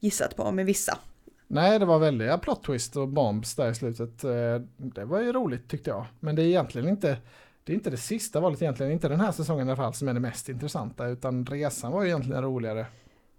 gissat 0.00 0.36
på 0.36 0.52
med 0.52 0.66
vissa. 0.66 0.98
Nej, 1.46 1.78
det 1.78 1.84
var 1.84 1.98
väldiga 1.98 2.38
plot 2.38 2.64
twist 2.64 2.96
och 2.96 3.08
bombs 3.08 3.54
där 3.54 3.70
i 3.70 3.74
slutet. 3.74 4.24
Eh, 4.24 4.30
Det 4.76 5.04
var 5.04 5.20
ju 5.20 5.32
roligt 5.32 5.68
tyckte 5.68 5.90
jag. 5.90 6.06
Men 6.20 6.36
det 6.36 6.42
är 6.42 6.46
egentligen 6.46 6.88
inte 6.88 7.16
det 7.64 7.72
är 7.72 7.74
inte 7.74 7.90
det 7.90 7.96
sista 7.96 8.40
valet 8.40 8.62
egentligen, 8.62 8.92
inte 8.92 9.08
den 9.08 9.20
här 9.20 9.32
säsongen 9.32 9.68
i 9.68 9.70
alla 9.70 9.76
fall 9.76 9.94
som 9.94 10.08
är 10.08 10.14
det 10.14 10.20
mest 10.20 10.48
intressanta 10.48 11.06
utan 11.06 11.46
resan 11.46 11.92
var 11.92 12.02
ju 12.02 12.08
egentligen 12.08 12.42
roligare. 12.42 12.86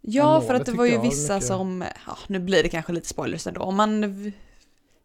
Ja, 0.01 0.41
för 0.41 0.53
att 0.53 0.65
det 0.65 0.71
var 0.71 0.85
ju 0.85 1.01
vissa 1.01 1.33
mycket- 1.33 1.47
som, 1.47 1.83
ja, 2.07 2.17
nu 2.27 2.39
blir 2.39 2.63
det 2.63 2.69
kanske 2.69 2.93
lite 2.93 3.07
spoilers 3.07 3.47
ändå, 3.47 3.61
om 3.61 3.75
man 3.75 4.03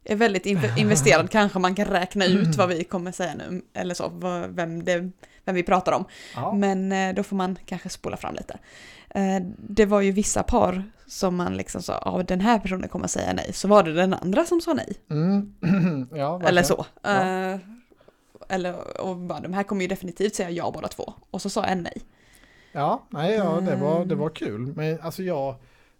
är 0.05 0.17
väldigt 0.17 0.45
inv- 0.47 0.79
investerad 0.79 1.31
kanske 1.31 1.59
man 1.59 1.75
kan 1.75 1.85
räkna 1.89 2.25
ut 2.27 2.55
vad 2.57 2.69
vi 2.69 2.85
kommer 2.85 3.13
säga 3.13 3.35
nu, 3.35 3.63
eller 3.73 3.95
så, 3.95 4.09
vem, 4.49 4.85
det, 4.85 5.11
vem 5.45 5.55
vi 5.55 5.63
pratar 5.63 5.93
om. 5.93 6.05
Ja, 6.35 6.53
Men 6.53 6.93
eh, 6.93 7.15
då 7.15 7.23
får 7.23 7.37
man 7.37 7.59
kanske 7.67 7.89
spola 7.89 8.17
fram 8.17 8.35
lite. 8.35 8.59
Eh, 9.11 9.43
Det 9.59 9.87
var 9.87 10.01
ju 10.01 10.13
vissa 10.13 10.43
par 10.43 10.85
som 11.07 11.37
man 11.37 11.57
liksom 11.57 11.83
sa, 11.83 12.03
ja 12.05 12.23
den 12.23 12.41
här 12.41 12.59
personen 12.59 12.89
kommer 12.89 13.07
säga 13.07 13.33
nej, 13.33 13.53
så 13.53 13.69
var 13.69 13.83
det 13.83 13.93
den 13.93 14.15
andra 14.15 14.45
som 14.45 14.61
sa 14.61 14.75
nej. 14.75 14.97
mm. 15.11 16.09
ja. 16.15 16.43
Eller 16.45 16.63
så. 16.63 16.87
Ja. 17.03 17.21
Eh, 17.51 17.59
Eller, 18.49 19.01
och 19.01 19.17
bara, 19.17 19.41
de 19.41 19.53
här 19.53 19.63
kommer 19.63 19.83
ju 19.83 19.89
definitivt 19.89 20.35
säga 20.35 20.51
ja 20.51 20.71
båda 20.75 20.89
två. 20.89 21.13
Och 21.31 21.43
så 21.43 21.51
sa 21.51 21.65
en 21.65 21.83
nej. 21.83 22.03
Ja, 22.73 23.07
nej, 23.11 23.35
ja 23.35 23.61
det, 23.61 23.77
var, 23.77 23.99
det 23.99 24.05
Mm. 24.05 24.19
var 24.19 24.29
kul. 24.31 24.73
Men 24.77 25.01
alltså 25.01 25.23
jag, 25.23 25.55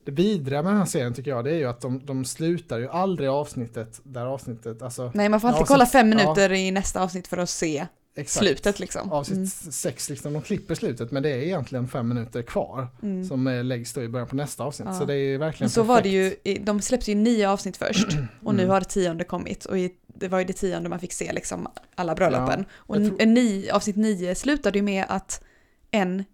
det 0.05 0.11
vidriga 0.13 0.63
med 0.63 0.73
den 0.73 0.79
här 0.79 0.87
serien 0.87 1.15
tycker 1.15 1.31
jag 1.31 1.45
det 1.45 1.51
är 1.51 1.55
ju 1.57 1.65
att 1.69 1.81
de, 1.81 2.07
de 2.07 2.25
slutar 2.25 2.79
ju 2.79 2.89
aldrig 2.89 3.29
avsnittet 3.29 4.01
där 4.05 4.27
avsnittet, 4.27 4.83
alltså 4.83 5.11
Nej, 5.15 5.29
man 5.29 5.41
får 5.41 5.49
alltid 5.49 5.61
Ja, 5.63 5.67
kolla 5.67 5.87
fem 5.87 6.13
ja. 6.13 6.17
minuter 6.17 6.53
i 6.53 6.71
nästa 6.71 7.03
avsnitt 7.03 7.29
för 7.29 7.37
att 7.37 7.51
se 7.51 7.87
exakt. 8.17 8.45
slutet 8.47 8.79
liksom. 8.81 9.13
Avsnitt 9.13 9.37
Mm. 9.37 9.47
sex 9.73 10.11
liksom, 10.11 10.33
de 10.33 10.43
klipper 10.43 10.75
slutet 10.75 11.11
men 11.11 11.23
det 11.23 11.31
är 11.31 11.37
egentligen 11.39 11.89
fem 11.89 12.09
minuter 12.09 12.43
kvar 12.43 12.89
Mm. 13.03 13.25
som 13.25 13.47
eh, 13.47 13.65
läggs 13.65 13.93
då 13.93 14.03
i 14.03 14.09
början 14.09 14.29
på 14.29 14.37
nästa 14.37 14.65
avsnitt. 14.65 14.89
Ja. 14.93 14.99
Så 14.99 15.05
det 15.05 15.15
är 15.15 15.39
verkligen 15.39 15.65
Men 15.65 15.71
så 15.71 15.83
var 15.83 16.03
det 16.03 16.31
perfekt. 16.31 16.49
ju, 16.49 16.65
de 16.65 16.81
släppte 16.81 17.11
ju 17.11 17.15
nio 17.15 17.49
avsnitt 17.51 17.77
först 17.77 18.07
och 18.43 18.55
nu 18.55 18.63
Mm. 18.63 18.71
har 18.73 18.81
det 18.81 18.87
tionde 18.87 19.25
kommit 19.25 19.65
och 19.65 19.77
det 20.17 20.29
var 20.29 20.39
ju 20.39 20.45
det 20.45 20.53
tionde 20.53 20.89
man 20.89 20.99
fick 20.99 21.13
se 21.13 21.33
liksom 21.33 21.69
alla 21.95 22.15
bröllopen. 22.15 22.65
och 22.73 22.97
jag 22.97 23.19
tror- 23.19 23.27
ni, 23.27 23.71
avsnitt 23.71 23.97
nio 23.97 24.35
slutade 24.35 24.79
ju 24.79 24.83
med 24.83 25.05
att 25.09 25.43
en 25.91 26.25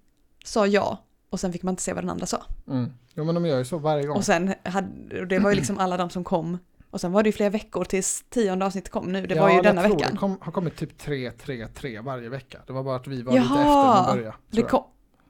sa 0.44 0.66
ja 0.66 1.04
och 1.30 1.40
sen 1.40 1.52
fick 1.52 1.62
man 1.62 1.72
inte 1.72 1.82
se 1.82 1.92
vad 1.92 2.02
den 2.04 2.10
andra 2.10 2.26
sa. 2.26 2.42
Mm. 2.68 2.90
Jo 3.14 3.24
men 3.24 3.34
de 3.34 3.46
gör 3.46 3.58
ju 3.58 3.64
så 3.64 3.78
varje 3.78 4.06
gång. 4.06 4.16
Och 4.16 4.24
sen 4.24 4.54
hade, 4.62 5.20
och 5.20 5.26
det 5.26 5.38
var 5.38 5.50
ju 5.50 5.56
liksom 5.56 5.78
alla 5.78 5.96
de 5.96 6.10
som 6.10 6.24
kom 6.24 6.58
och 6.90 7.00
sen 7.00 7.12
var 7.12 7.22
det 7.22 7.28
ju 7.28 7.32
flera 7.32 7.50
veckor 7.50 7.84
tills 7.84 8.24
tionde 8.30 8.66
avsnittet 8.66 8.90
kom 8.90 9.12
nu, 9.12 9.26
det 9.26 9.34
Ja, 9.34 9.42
var 9.42 9.48
ju 9.50 9.54
jag 9.54 9.64
denna 9.64 9.82
veckan. 9.82 10.08
Det 10.12 10.16
kom, 10.18 10.38
har 10.40 10.52
kommit 10.52 10.76
typ 10.76 10.98
3, 10.98 11.30
3, 11.30 11.66
3 11.74 12.00
varje 12.00 12.28
vecka. 12.28 12.58
Det 12.66 12.72
var 12.72 12.82
bara 12.82 12.96
att 12.96 13.06
vi 13.06 13.22
var 13.22 13.32
lite 13.32 13.44
Jaha, 13.44 13.60
efter 13.60 13.74
med 13.74 14.10
att 14.10 14.14
börja. 14.16 14.34
Det 14.50 14.60
jag. 14.60 14.68
kom, 14.70 14.84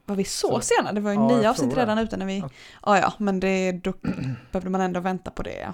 var 0.05 0.17
vi 0.17 0.25
så, 0.25 0.49
Så- 0.49 0.61
sena? 0.61 0.93
Det 0.93 1.01
var 1.01 1.11
ju 1.11 1.17
Ja, 1.17 1.31
jag 1.31 1.39
nio 1.39 1.51
avsnitt 1.51 1.75
det. 1.75 1.81
redan 1.81 1.99
ute 1.99 2.17
när 2.17 2.27
vi... 2.27 2.39
Ja. 2.39 2.49
Ja, 2.87 2.99
ja, 2.99 3.13
men 3.19 3.41
det, 3.41 3.73
då 3.73 3.93
behövde 4.53 4.71
man 4.71 4.81
ändå 4.81 5.01
vänta 5.01 5.31
på 5.31 5.43
det. 5.43 5.57
Ja. 5.61 5.73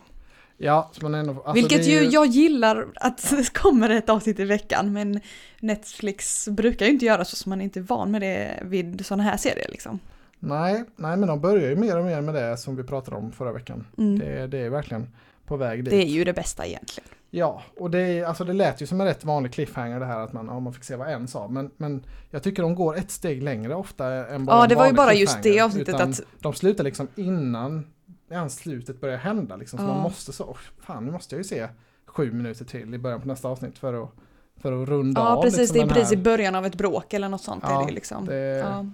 Ja, 0.59 0.91
så 0.93 1.03
man 1.03 1.15
ändå, 1.15 1.33
alltså 1.33 1.53
Vilket 1.53 1.85
det 1.85 1.97
är 1.97 2.03
ju 2.03 2.09
jag 2.09 2.27
gillar 2.27 2.87
att 2.95 3.31
det 3.37 3.53
kommer 3.53 3.91
ett 3.91 4.09
avsnitt 4.09 4.41
i 4.41 4.45
veckan, 4.45 4.93
men 4.93 5.21
Netflix 5.61 6.49
brukar 6.49 6.87
ju 6.87 6.93
inte 6.93 7.05
göra 7.05 7.25
så, 7.25 7.37
så 7.37 7.49
man 7.49 7.61
är 7.61 7.65
inte 7.65 7.81
van 7.81 8.11
med 8.11 8.21
det 8.23 8.59
vid 8.63 9.07
sådana 9.07 9.23
här 9.23 9.37
serier 9.37 9.69
liksom. 9.71 10.01
Nej, 10.39 10.85
nej, 10.97 11.17
men 11.17 11.29
de 11.29 11.41
börjar 11.41 11.69
ju 11.69 11.77
mer 11.77 11.99
och 11.99 12.05
mer 12.05 12.21
med 12.21 12.35
det 12.35 12.57
som 12.57 12.77
vi 12.77 12.83
pratade 12.83 13.17
om 13.17 13.33
förra 13.33 13.53
veckan. 13.53 13.87
Mm. 13.99 14.19
Det, 14.19 14.47
det 14.47 14.59
är 14.59 14.71
verkligen 14.71 15.09
på 15.47 15.57
väg 15.57 15.85
dit. 15.85 15.91
Det 15.91 15.97
är 16.05 16.07
ju 16.11 16.25
det 16.25 16.33
bästa 16.33 16.67
egentligen. 16.67 17.09
Ja, 17.31 17.63
och 17.79 17.91
det, 17.91 17.99
är- 18.01 18.25
alltså 18.25 18.45
det 18.45 18.53
lät 18.53 18.81
ju 18.83 18.87
som 18.87 19.01
en 19.01 19.07
rätt 19.07 19.25
vanlig 19.25 19.53
cliffhanger 19.53 20.01
det 20.01 20.07
här 20.07 20.21
att 20.21 20.33
man, 20.33 20.47
ja, 20.47 20.61
man 20.61 20.73
fick 20.73 20.85
se 20.85 20.97
vad 20.97 21.09
en 21.09 21.29
sa. 21.29 21.49
Men, 21.49 21.71
men 21.77 22.05
jag 22.31 22.43
tycker 22.43 22.63
de 22.63 22.75
går 22.75 22.97
ett 22.97 23.11
steg 23.11 23.43
längre 23.43 23.75
ofta 23.75 24.07
än 24.29 24.45
bara 24.45 24.57
Ja, 24.61 24.67
det 24.67 24.75
var 24.75 24.87
ju 24.87 24.93
bara 24.93 25.15
just 25.15 25.43
det 25.43 25.61
avsnittet 25.61 25.95
att, 25.95 26.21
De 26.41 26.53
slutar 26.55 26.85
liksom 26.85 27.09
innan 27.15 27.87
ens 28.31 28.57
slutet 28.57 29.01
börjar 29.01 29.17
hända. 29.19 29.57
Liksom, 29.57 29.79
så 29.79 29.85
Ja. 29.85 29.89
man 29.89 30.03
måste 30.03 30.33
så, 30.33 30.45
"Åh, 30.45 30.57
fan 30.81 31.05
nu 31.07 31.13
måste 31.13 31.35
jag 31.35 31.41
ju 31.41 31.45
se 31.45 31.69
sju 32.07 32.33
minuter 32.33 32.65
till 32.65 32.95
i 32.95 32.99
början 32.99 33.21
på 33.21 33.29
nästa 33.29 33.49
avsnitt 33.49 33.79
för 33.79 34.03
att, 34.03 34.11
för 34.57 34.83
att 34.83 34.89
runda 34.89 35.21
ja 35.21 35.37
av. 35.37 35.43
precis, 35.43 35.59
liksom 35.61 35.77
det 35.89 35.93
är 35.93 35.95
precis 35.95 36.13
i 36.13 36.17
början 36.17 36.55
av 36.55 36.67
ett 36.67 36.75
bråk 36.79 37.13
eller 37.15 37.29
något 37.29 37.43
sånt 37.43 37.65
är 37.65 37.71
Ja, 37.71 37.79
det 37.83 37.89
ju 37.89 37.95
liksom. 37.95 38.27
det- 38.27 38.35
Ja. 38.35 38.87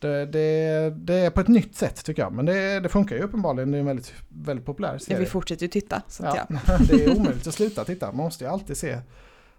Det, 0.00 0.26
det, 0.26 0.90
det 0.96 1.14
är 1.14 1.30
på 1.30 1.40
ett 1.40 1.48
nytt 1.48 1.76
sätt 1.76 2.04
tycker 2.04 2.22
jag, 2.22 2.32
men 2.32 2.46
det, 2.46 2.80
det 2.80 2.88
funkar 2.88 3.16
ju 3.16 3.22
uppenbarligen. 3.22 3.70
Det 3.70 3.78
är 3.78 3.80
en 3.80 3.86
väldigt, 3.86 4.12
väldigt 4.28 4.66
populär 4.66 4.92
Ja, 4.92 4.98
serie. 4.98 5.18
vi 5.18 5.26
fortsätter 5.26 5.62
ju 5.62 5.68
titta. 5.68 6.02
Så 6.08 6.22
Ja, 6.22 6.36
ja. 6.48 6.56
det 6.88 7.04
är 7.04 7.16
omöjligt 7.16 7.46
att 7.46 7.54
sluta 7.54 7.84
titta. 7.84 8.06
Man 8.06 8.16
måste 8.16 8.44
ju 8.44 8.50
alltid 8.50 8.76
se, 8.76 8.98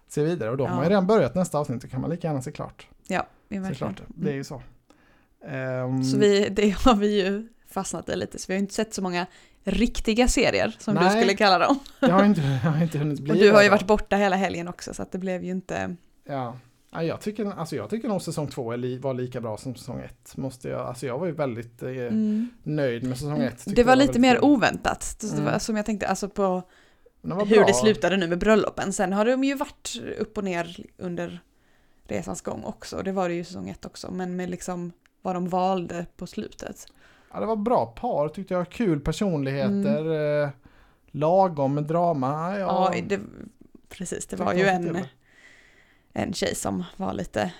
se 0.08 0.22
vidare 0.24 0.50
och 0.50 0.56
då 0.56 0.64
har 0.64 0.70
Ja. 0.70 0.74
man 0.74 0.84
ju 0.84 0.90
redan 0.90 1.06
börjat 1.06 1.34
nästa 1.34 1.58
avsnitt. 1.58 1.82
Då 1.82 1.88
kan 1.88 2.00
man 2.00 2.10
lika 2.10 2.26
gärna 2.28 2.42
se 2.42 2.52
klart. 2.52 2.86
ja, 3.06 3.26
verkligen. 3.48 3.74
klart. 3.74 4.02
Det 4.08 4.30
är 4.30 4.34
ju 4.34 4.44
så. 4.44 4.62
Ehm, 5.48 6.04
Så 6.04 6.18
vi, 6.18 6.48
det 6.48 6.70
har 6.70 6.94
vi 6.96 7.22
ju 7.22 7.48
fastnat 7.70 8.08
i 8.08 8.16
lite, 8.16 8.38
så 8.38 8.44
vi 8.48 8.54
har 8.54 8.58
inte 8.58 8.74
sett 8.74 8.94
så 8.94 9.02
många 9.02 9.26
riktiga 9.64 10.28
serier 10.28 10.76
som 10.78 10.94
du 10.94 11.00
Nej. 11.00 11.20
skulle 11.20 11.34
kalla 11.34 11.58
dem. 11.58 11.78
det 12.00 12.10
har 12.10 12.24
inte, 12.24 12.40
det 12.40 12.46
har 12.46 12.82
inte 12.82 12.98
hunnit 12.98 13.20
bli 13.22 13.32
Och 13.32 13.36
du 13.36 13.52
har 13.52 13.62
ju 13.62 13.68
varit 13.68 13.86
borta 13.86 14.16
hela 14.16 14.36
helgen 14.36 14.68
också 14.68 14.94
så 14.94 15.02
att 15.02 15.12
det 15.12 15.18
blev 15.18 15.44
ju 15.44 15.50
inte... 15.50 15.96
Ja. 16.24 16.56
Ja, 16.94 17.02
jag, 17.02 17.20
tycker, 17.20 17.46
alltså 17.46 17.76
jag 17.76 17.90
tycker 17.90 18.08
nog 18.08 18.22
säsong 18.22 18.46
två 18.48 18.62
var 18.98 19.14
lika 19.14 19.40
bra 19.40 19.56
som 19.56 19.74
säsong 19.74 20.00
ett. 20.00 20.36
Måste 20.36 20.68
jag, 20.68 20.80
alltså 20.80 21.06
jag 21.06 21.18
var 21.18 21.26
ju 21.26 21.32
väldigt 21.32 21.82
eh, 21.82 21.88
Mm. 21.90 22.48
nöjd 22.62 23.04
med 23.04 23.18
säsong 23.18 23.42
ett. 23.42 23.64
Det 23.66 23.84
var 23.84 23.96
lite 23.96 24.06
väldigt 24.06 24.20
mer 24.20 24.34
kul. 24.34 24.44
oväntat, 24.44 25.16
det 25.20 25.40
var 25.42 25.48
Mm. 25.48 25.60
som 25.60 25.76
jag 25.76 25.86
tänkte, 25.86 26.06
alltså 26.08 26.28
på 26.28 26.62
var 27.20 27.46
hur 27.46 27.56
bra. 27.56 27.66
det 27.66 27.74
slutade 27.74 28.16
nu 28.16 28.28
med 28.28 28.38
bröllopen. 28.38 28.92
Sen 28.92 29.12
har 29.12 29.24
de 29.24 29.44
ju 29.44 29.54
varit 29.54 30.02
upp 30.18 30.38
och 30.38 30.44
ner 30.44 30.76
under 30.98 31.40
resans 32.08 32.40
gång 32.40 32.64
också, 32.64 33.02
det 33.02 33.12
var 33.12 33.28
det 33.28 33.34
ju 33.34 33.44
säsong 33.44 33.68
ett 33.68 33.86
också, 33.86 34.10
men 34.10 34.36
med 34.36 34.50
liksom 34.50 34.92
vad 35.22 35.34
de 35.36 35.48
valde 35.48 36.06
på 36.16 36.26
slutet. 36.26 36.86
Ja, 37.32 37.40
det 37.40 37.46
var 37.46 37.56
bra 37.56 37.86
par 37.86 38.28
tyckte 38.28 38.54
jag. 38.54 38.70
Kul 38.70 39.00
personligheter. 39.00 40.42
Eh, 40.44 40.48
lagom 41.10 41.74
med 41.74 41.84
drama. 41.84 42.58
Ja, 42.58 42.92
Ja, 42.94 43.00
det, 43.08 43.20
precis, 43.88 44.26
det 44.26 44.36
var 44.36 44.52
ju 44.54 44.66
en, 44.66 44.92
det. 44.92 45.08
En 46.12 46.32
tjej 46.32 46.54
som 46.54 46.84
var 46.96 47.12
lite 47.12 47.52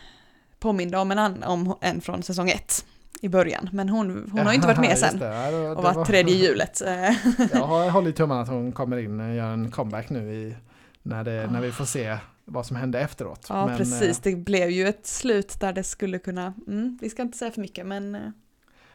påmind 0.58 0.94
om 0.94 1.10
en, 1.10 1.18
annan, 1.18 1.42
om 1.42 1.76
en 1.80 2.00
från 2.00 2.22
säsong 2.22 2.50
ett 2.50 2.84
i 3.20 3.28
början, 3.28 3.68
men 3.72 3.88
hon, 3.88 4.30
hon 4.32 4.46
har 4.46 4.52
inte 4.52 4.66
varit 4.66 4.80
med 4.80 4.98
sen 4.98 5.18
det, 5.18 5.58
och 5.76 5.82
varit 5.82 5.96
var- 5.96 6.04
tredje 6.04 6.34
hjulet. 6.34 6.80
Jag 7.52 7.66
har 7.66 7.90
hållit 7.90 8.16
tummarna 8.16 8.40
att 8.40 8.48
hon 8.48 8.72
kommer 8.72 8.96
in 8.96 9.20
och 9.20 9.34
gör 9.34 9.52
en 9.52 9.70
comeback 9.70 10.10
nu 10.10 10.32
i, 10.34 10.56
när, 11.02 11.24
det, 11.24 11.46
när 11.52 11.60
vi 11.60 11.72
får 11.72 11.84
se 11.84 12.18
vad 12.44 12.66
som 12.66 12.76
hände 12.76 13.00
efteråt. 13.00 13.46
Ja, 13.48 13.66
Men, 13.66 13.76
precis. 13.76 14.02
eh, 14.02 14.16
Det 14.22 14.36
blev 14.36 14.70
ju 14.70 14.88
ett 14.88 15.06
slut 15.06 15.60
där 15.60 15.72
det 15.72 15.82
skulle 15.84 16.18
kunna, 16.18 16.54
mm, 16.66 16.98
vi 17.00 17.10
ska 17.10 17.22
inte 17.22 17.38
säga 17.38 17.50
för 17.50 17.60
mycket, 17.60 17.86
men 17.86 18.14
eh, 18.14 18.20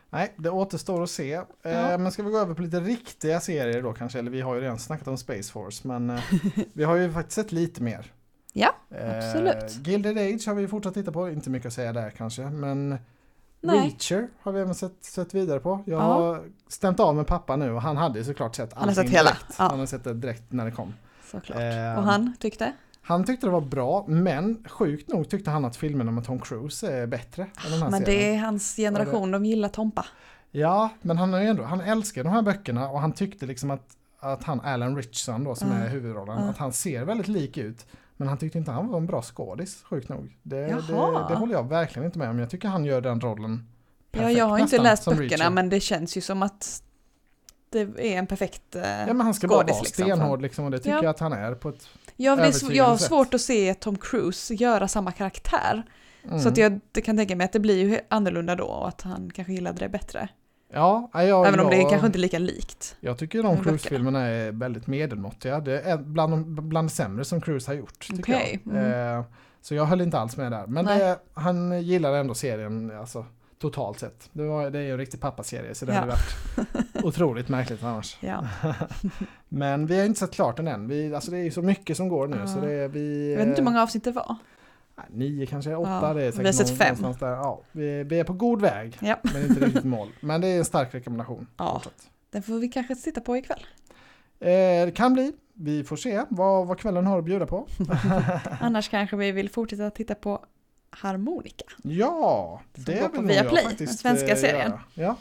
nej, 0.10 0.34
det 0.38 0.50
återstår 0.50 1.04
att 1.04 1.10
se. 1.10 1.34
Eh, 1.34 1.44
Ja. 1.64 1.98
Men 1.98 2.12
ska 2.12 2.24
vi 2.24 2.32
gå 2.32 2.38
över 2.40 2.54
på 2.54 2.62
lite 2.62 2.80
riktiga 2.80 3.40
serier 3.40 3.82
då 3.82 3.94
kanske? 3.94 4.20
Eller 4.20 4.32
vi 4.32 4.42
har 4.42 4.56
ju 4.56 4.62
redan 4.62 4.80
snackat 4.80 5.08
om 5.08 5.18
Space 5.18 5.52
Force, 5.52 5.88
men 5.88 6.20
vi 6.74 6.84
har 6.84 6.96
ju 6.96 7.12
faktiskt 7.12 7.36
sett 7.36 7.52
lite 7.52 7.84
mer. 7.84 8.12
Ja, 8.60 8.76
Eh, 8.92 9.18
absolut. 9.18 9.88
Gilded 9.88 10.18
Age 10.18 10.48
har 10.48 10.54
vi 10.54 10.68
fortsatt 10.68 10.94
titta 10.94 11.12
på, 11.12 11.30
inte 11.30 11.50
mycket 11.50 11.66
att 11.68 11.74
säga 11.74 11.94
där 11.94 12.10
kanske, 12.10 12.42
men 12.42 12.90
nej. 13.62 13.80
Reacher 13.80 14.28
har 14.42 14.52
vi 14.52 14.60
även 14.62 14.76
sett, 14.76 14.94
sett 15.02 15.34
vidare 15.34 15.60
på. 15.60 15.84
Jag 15.86 16.00
Ja. 16.02 16.04
har 16.04 16.44
stämt 16.68 17.00
av 17.00 17.16
med 17.16 17.28
pappa 17.28 17.56
nu 17.56 17.72
och 17.72 17.82
han 17.82 17.98
hade 17.98 18.24
såklart 18.24 18.56
sett 18.56 18.74
Han 18.74 18.82
har 18.84 18.90
allting 18.90 19.04
sett 19.04 19.14
hela, 19.14 19.30
direkt. 19.30 19.56
ja. 19.60 19.68
Han 19.70 19.80
har 19.80 19.86
sett 19.86 20.04
det 20.04 20.14
direkt 20.14 20.44
när 20.52 20.66
det 20.66 20.72
kom. 20.72 20.94
Såklart. 21.32 21.60
Eh, 21.60 21.98
och 21.98 22.04
han 22.04 22.34
tyckte? 22.40 22.74
Han 23.02 23.24
tyckte 23.24 23.48
det 23.48 23.52
var 23.52 23.62
bra, 23.62 24.06
men 24.08 24.64
sjukt 24.70 25.10
nog 25.14 25.30
tyckte 25.30 25.52
han 25.52 25.66
att 25.66 25.76
filmerna 25.76 26.12
med 26.12 26.26
Tom 26.26 26.40
Cruise 26.40 26.92
är 26.94 27.08
bättre 27.08 27.42
än 27.44 27.72
den 27.72 27.82
här 27.82 27.90
Men 27.90 28.02
serien. 28.06 28.20
det 28.22 28.36
är 28.36 28.40
hans 28.40 28.76
generation, 28.76 29.32
de 29.32 29.46
gillar 29.46 29.70
Tompa. 29.70 30.06
Ja, 30.52 30.90
men 31.02 31.18
han, 31.18 31.34
är 31.34 31.42
ändå, 31.42 31.64
han 31.64 31.82
älskar 31.82 32.24
de 32.24 32.30
här 32.30 32.42
böckerna 32.42 32.90
och 32.90 33.02
han 33.02 33.12
tyckte 33.12 33.46
liksom 33.46 33.72
att, 33.72 33.88
att 34.20 34.44
han 34.44 34.62
Alan 34.62 34.96
Richson 34.96 35.44
då 35.44 35.56
som 35.56 35.68
Ja. 35.72 35.76
är 35.78 35.90
huvudrollen, 35.90 36.38
Ja. 36.44 36.50
att 36.50 36.58
han 36.58 36.74
ser 36.74 37.04
väldigt 37.06 37.28
lik 37.28 37.58
ut. 37.58 37.86
Men 38.18 38.28
han 38.28 38.38
tyckte 38.38 38.58
inte 38.58 38.72
han 38.72 38.88
var 38.88 38.98
en 38.98 39.06
bra 39.06 39.22
skådis, 39.22 39.84
sjukt 39.84 40.10
nog. 40.10 40.38
Det, 40.44 40.56
det, 40.56 40.68
det 41.30 41.36
håller 41.36 41.54
jag 41.54 41.70
verkligen 41.70 42.06
inte 42.06 42.20
med 42.20 42.30
om. 42.30 42.40
Jag 42.40 42.50
tycker 42.50 42.68
han 42.68 42.86
gör 42.86 43.02
den 43.02 43.22
rollen 43.22 43.68
Ja, 44.12 44.20
perfekt, 44.20 44.38
jag 44.38 44.46
har 44.46 44.60
inte 44.60 44.78
läst 44.82 45.06
böckerna, 45.06 45.24
Reacher. 45.24 45.50
men 45.50 45.70
det 45.70 45.80
känns 45.80 46.18
ju 46.18 46.22
som 46.22 46.44
att 46.44 46.84
det 47.70 47.80
är 47.82 48.00
en 48.18 48.28
perfekt 48.28 48.76
eh, 48.76 48.82
Ja 48.82 49.14
men 49.14 49.22
han 49.22 49.34
ska 49.34 49.48
bara 49.48 49.60
skådis 49.60 49.74
vara 49.76 49.84
liksom. 49.84 50.04
stenhård 50.06 50.42
liksom 50.42 50.66
och 50.66 50.72
det 50.72 50.78
tycker 50.78 50.92
Ja. 50.92 51.04
jag 51.04 51.10
att 51.10 51.20
han 51.20 51.34
är 51.34 51.56
på 51.56 51.70
ett... 51.70 51.90
Ja, 52.16 52.36
det 52.36 52.42
är, 52.44 52.72
jag 52.76 52.84
har 52.84 52.98
sätt. 52.98 53.08
svårt 53.08 53.34
att 53.34 53.42
se 53.42 53.74
Tom 53.74 53.98
Cruise 53.98 54.54
göra 54.54 54.88
samma 54.88 55.12
karaktär. 55.12 55.84
Mm. 56.24 56.40
Så 56.40 56.50
att 56.50 56.58
jag 56.58 56.80
det 56.92 57.02
kan 57.02 57.18
tänka 57.18 57.36
mig 57.36 57.46
att 57.46 57.54
det 57.54 57.60
blir 57.60 57.90
ju 57.90 58.00
annorlunda 58.10 58.56
då 58.56 58.66
och 58.66 58.88
att 58.88 59.02
han 59.02 59.32
kanske 59.34 59.54
gillade 59.54 59.80
det 59.80 59.90
bättre. 59.90 60.30
Ja, 60.74 61.10
ja, 61.14 61.24
jag, 61.24 61.48
Även 61.48 61.60
om 61.60 61.70
det 61.70 61.78
jag, 61.78 61.90
kanske 61.90 62.08
inte 62.08 62.18
är 62.20 62.22
lika 62.22 62.40
likt. 62.40 62.96
Jag 63.00 63.18
tycker 63.18 63.44
de 63.44 63.56
med 63.56 63.64
Cruise-filmerna 63.64 64.22
är 64.22 64.52
väldigt 64.52 64.88
medelmåttiga. 64.88 65.60
Det 65.60 65.82
är 65.82 65.98
bland 65.98 66.34
de 66.34 66.70
bland 66.70 66.88
det 66.88 66.94
sämre 66.94 67.26
som 67.26 67.42
Cruise 67.42 67.70
har 67.72 67.76
gjort. 67.76 68.00
Tycker 68.00 68.34
Okej, 68.34 68.60
jag. 68.64 68.74
mm. 68.76 69.18
Eh, 69.20 69.26
så 69.62 69.76
jag 69.76 69.86
höll 69.86 70.02
inte 70.02 70.20
alls 70.20 70.38
med 70.38 70.52
där. 70.52 70.68
Men 70.68 70.86
det, 70.86 71.20
han 71.34 71.82
gillar 71.84 72.14
ändå 72.14 72.34
serien 72.34 72.92
alltså, 73.00 73.26
totalt 73.62 74.00
sett. 74.00 74.30
Det, 74.34 74.44
var, 74.44 74.70
det 74.70 74.80
är 74.80 74.84
ju 74.84 74.92
en 74.92 74.98
riktig 74.98 75.22
pappaserie 75.22 75.76
så 75.76 75.86
det 75.86 75.94
Ja. 75.94 76.00
hade 76.00 76.12
varit 76.12 76.76
otroligt 77.04 77.50
märkligt 77.50 77.84
annars. 77.84 78.18
Ja. 78.20 78.44
Men 79.50 79.86
vi 79.86 79.98
har 80.00 80.06
inte 80.06 80.20
sett 80.20 80.32
klart 80.32 80.58
den 80.58 80.68
än. 80.68 80.88
Vi, 80.88 81.16
alltså 81.16 81.32
det 81.32 81.38
är 81.38 81.44
ju 81.44 81.52
så 81.52 81.62
mycket 81.62 81.98
som 81.98 82.10
går 82.10 82.28
nu 82.28 82.38
Ja. 82.40 82.48
så 82.48 82.60
det 82.60 82.72
är 82.74 82.88
vi... 82.88 83.32
Jag 83.32 83.38
vet 83.38 83.48
inte 83.48 83.62
hur 83.62 83.66
många 83.66 83.84
avsnitt 83.84 84.04
det 84.04 84.12
var. 84.12 84.36
Nio 85.10 85.46
kanske, 85.46 85.76
åtta. 85.76 86.00
Ja, 86.02 86.14
Det 86.14 86.24
är 86.24 86.32
vi 86.32 86.46
har 86.46 86.52
säkert 86.52 86.68
sett 86.68 86.78
fem. 86.78 86.96
Där. 87.20 87.28
Ja, 87.28 87.62
vi, 87.72 88.04
vi 88.04 88.20
är 88.20 88.24
på 88.24 88.34
god 88.34 88.62
väg. 88.62 88.98
Ja. 89.02 89.20
Men 89.24 89.42
inte 89.50 89.66
riktigt 89.66 89.84
mål. 89.84 90.08
Men 90.20 90.42
det 90.42 90.48
är 90.48 90.58
en 90.58 90.66
stark 90.66 90.94
rekommendation. 90.96 91.48
Ja. 91.58 91.74
fortsatt. 91.74 92.10
Den 92.30 92.44
får 92.44 92.60
vi 92.60 92.68
kanske 92.68 92.96
titta 92.96 93.22
på 93.22 93.38
ikväll. 93.38 93.66
Eh, 94.40 94.48
det 94.86 94.94
kan 94.96 95.14
bli. 95.14 95.34
Vi 95.54 95.84
får 95.84 95.96
se 95.96 96.24
vad, 96.30 96.68
vad 96.68 96.80
kvällen 96.80 97.06
har 97.06 97.20
att 97.20 97.26
bjuda 97.26 97.46
på. 97.46 97.68
Annars 98.62 98.90
kanske 98.90 99.16
vi 99.18 99.32
vill 99.32 99.50
fortsätta 99.50 99.90
titta 99.90 100.16
på 100.16 100.46
Harmonika 100.90 101.66
Ja, 101.84 102.62
det 102.76 103.00
går 103.00 103.08
på 103.08 103.22
vill 103.22 103.38
nog 103.38 103.46
jag 103.46 103.64
faktiskt 103.64 103.78
den 103.78 103.88
svenska 104.16 104.32
eh, 104.32 104.38
serien. 104.38 104.72
göra. 104.72 104.82
Ja. 104.94 105.16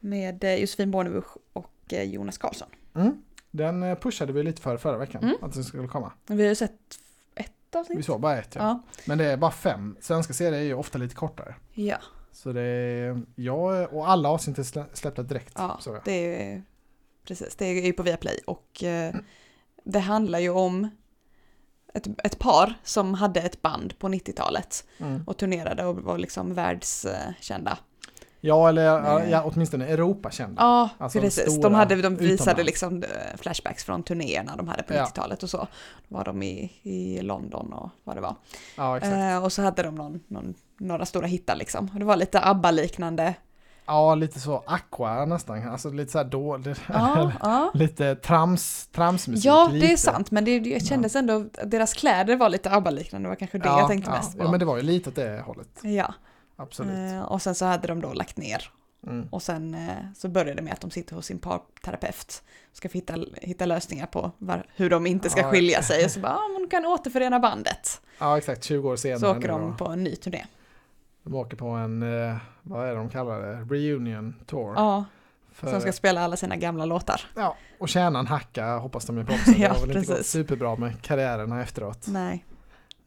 med 0.00 0.44
eh, 0.44 0.54
Josefin 0.54 0.90
Bornebusch 0.90 1.36
och 1.52 1.72
eh, 1.92 2.02
Jonas 2.02 2.38
Karlsson. 2.38 2.68
Mm. 2.94 3.22
Den 3.50 3.96
pushade 3.96 4.32
vi 4.32 4.42
lite 4.42 4.62
för 4.62 4.76
förra 4.76 4.98
veckan, 4.98 5.22
Mm. 5.22 5.34
att 5.42 5.54
den 5.54 5.64
skulle 5.64 5.88
komma. 5.88 6.12
Vi 6.26 6.42
har 6.42 6.48
ju 6.48 6.54
sett 6.54 6.78
ett 7.70 7.74
Vi 7.74 7.78
avsnitt. 7.78 8.06
såg 8.06 8.20
bara 8.20 8.38
ett, 8.38 8.54
ja. 8.54 8.60
Ja. 8.62 8.82
Men 9.04 9.18
det 9.18 9.24
är 9.24 9.36
bara 9.36 9.50
fem. 9.50 9.96
Svenska 10.00 10.32
serier 10.32 10.60
är 10.60 10.64
ju 10.64 10.74
ofta 10.74 10.98
lite 10.98 11.14
kortare. 11.14 11.54
Ja, 11.74 11.96
Så 12.32 12.52
det 12.52 12.60
är, 12.62 13.22
ja, 13.34 13.86
och 13.86 14.08
alla 14.10 14.28
avsnitt 14.28 14.58
är 14.58 14.62
slä, 14.62 14.84
släppta 14.92 15.22
direkt. 15.22 15.52
ja 15.56 15.80
jag. 15.86 16.00
det 16.04 16.12
är 16.52 16.62
precis. 17.24 17.54
Det 17.56 17.66
är 17.66 17.86
ju 17.86 17.92
på 17.92 18.02
Viaplay 18.02 18.40
och 18.46 18.82
eh, 18.84 19.14
det 19.84 19.98
handlar 19.98 20.38
ju 20.38 20.50
om 20.50 20.88
ett, 21.94 22.06
ett 22.24 22.38
par 22.38 22.74
som 22.82 23.14
hade 23.14 23.40
ett 23.40 23.62
band 23.62 23.98
på 23.98 24.08
90-talet 24.08 24.84
Mm. 25.00 25.22
och 25.26 25.36
turnerade 25.36 25.84
och 25.84 25.96
var 25.96 26.18
liksom 26.18 26.54
världskända. 26.54 27.78
Ja, 28.40 28.68
eller 28.68 28.82
ja, 29.30 29.42
åtminstone 29.44 29.86
Europa-kända. 29.86 30.62
Ja, 30.62 30.88
Alltså 30.98 31.20
precis. 31.20 31.52
stora 31.52 31.62
De, 31.68 31.74
hade, 31.74 31.94
de 32.02 32.16
visade 32.16 32.32
utomlands. 32.34 32.66
liksom 32.66 33.02
eh, 33.02 33.36
flashbacks 33.38 33.84
från 33.84 34.02
turnéerna 34.02 34.56
de 34.56 34.68
hade 34.68 34.82
på 34.82 34.94
Ja. 34.94 35.04
90-talet 35.04 35.42
och 35.42 35.50
så. 35.50 35.56
Då 36.08 36.16
var 36.16 36.24
de 36.24 36.42
i, 36.42 36.72
i 36.82 37.22
London 37.22 37.72
och 37.72 37.90
vad 38.04 38.16
det 38.16 38.20
var. 38.20 38.34
Ja. 38.76 38.98
Eh, 38.98 39.44
och 39.44 39.52
så 39.52 39.62
hade 39.62 39.82
de 39.82 39.94
någon, 39.94 40.20
någon, 40.28 40.54
några 40.78 41.06
stora 41.06 41.26
hittar 41.26 41.56
liksom. 41.56 41.90
Och 41.94 41.98
det 41.98 42.04
var 42.04 42.16
lite 42.16 42.40
ABBA-liknande. 42.44 43.34
Ja, 43.86 44.14
lite 44.14 44.40
så 44.40 44.62
aqua 44.66 45.24
nästan. 45.24 45.68
Alltså 45.68 45.90
lite 45.90 46.12
så 46.12 46.18
här 46.18 46.24
dåligt. 46.24 46.80
Ja, 46.92 47.32
ja. 47.42 47.70
lite 47.74 48.14
trams, 48.16 48.86
tramsmusik. 48.86 49.44
ja, 49.44 49.68
lite. 49.72 49.86
det 49.86 49.92
är 49.92 49.96
sant. 49.96 50.30
Men 50.30 50.44
det, 50.44 50.60
det 50.60 50.86
kändes 50.86 51.16
ändå, 51.16 51.44
deras 51.64 51.94
kläder 51.94 52.36
var 52.36 52.48
lite 52.48 52.70
ABBA-liknande. 52.70 53.26
Det 53.26 53.28
var 53.28 53.36
kanske 53.36 53.58
det 53.58 53.66
ja, 53.66 53.78
jag 53.78 53.88
tänkte 53.88 54.10
mest 54.10 54.38
på. 54.38 54.44
Ja, 54.44 54.50
men 54.50 54.60
det 54.60 54.66
var 54.66 54.76
ju 54.76 54.82
lite 54.82 55.08
åt 55.10 55.16
det 55.16 55.42
hållet. 55.46 55.68
Ja, 55.82 56.14
Absolut. 56.58 57.12
eh, 57.12 57.22
och 57.22 57.42
sen 57.42 57.54
så 57.54 57.64
hade 57.64 57.88
de 57.88 58.00
då 58.00 58.12
lagt 58.12 58.36
ner. 58.36 58.70
Mm. 59.06 59.28
Och 59.30 59.42
sen 59.42 59.74
eh, 59.74 59.96
så 60.16 60.28
började 60.28 60.54
det 60.54 60.62
med 60.62 60.72
att 60.72 60.80
de 60.80 60.90
sitter 60.90 61.14
hos 61.16 61.26
sin 61.26 61.38
parterapeut. 61.38 62.42
och 62.70 62.76
Ska 62.76 62.88
hitta, 62.88 63.14
hitta 63.42 63.66
lösningar 63.66 64.06
på 64.06 64.30
var, 64.38 64.66
hur 64.76 64.90
de 64.90 65.06
inte 65.06 65.30
ska 65.30 65.40
Ja. 65.40 65.50
skilja 65.50 65.82
sig. 65.82 66.04
Och 66.04 66.10
så 66.10 66.20
bara, 66.28 66.32
ah, 66.32 66.48
man 66.58 66.68
kan 66.70 66.86
återförena 66.86 67.38
bandet. 67.40 68.00
Ja, 68.18 68.38
exakt. 68.38 68.64
20 68.64 68.88
år 68.90 68.96
senare. 68.96 69.20
Så 69.20 69.30
åker 69.36 69.48
de 69.48 69.70
då. 69.70 69.76
på 69.84 69.86
en 69.90 70.04
ny 70.04 70.16
turné. 70.16 70.44
De 71.22 71.34
åker 71.34 71.56
på 71.56 71.66
en, 71.68 72.02
eh, 72.02 72.36
vad 72.62 72.84
är 72.84 72.88
det 72.88 72.94
de 72.98 73.08
kallar 73.08 73.40
det? 73.40 73.74
Reunion 73.74 74.34
tour. 74.46 74.74
Ja, 74.76 75.04
För, 75.52 75.70
som 75.70 75.80
ska 75.80 75.92
spela 75.92 76.20
alla 76.20 76.36
sina 76.36 76.56
gamla 76.56 76.84
låtar. 76.84 77.20
ja, 77.36 77.56
och 77.78 77.88
tjäna 77.88 78.18
en 78.18 78.26
hacka 78.26 78.76
hoppas 78.76 79.04
de 79.06 79.18
ju 79.18 79.24
på 79.24 79.32
också. 79.32 79.50
Det 79.50 79.58
Ja, 79.62 79.68
har 79.68 79.80
väl 79.80 79.82
inte 79.90 79.98
gått 80.00 80.08
precis. 80.08 80.30
superbra 80.32 80.76
med 80.76 81.02
karriärerna 81.02 81.62
efteråt. 81.62 82.06
Nej. 82.08 82.44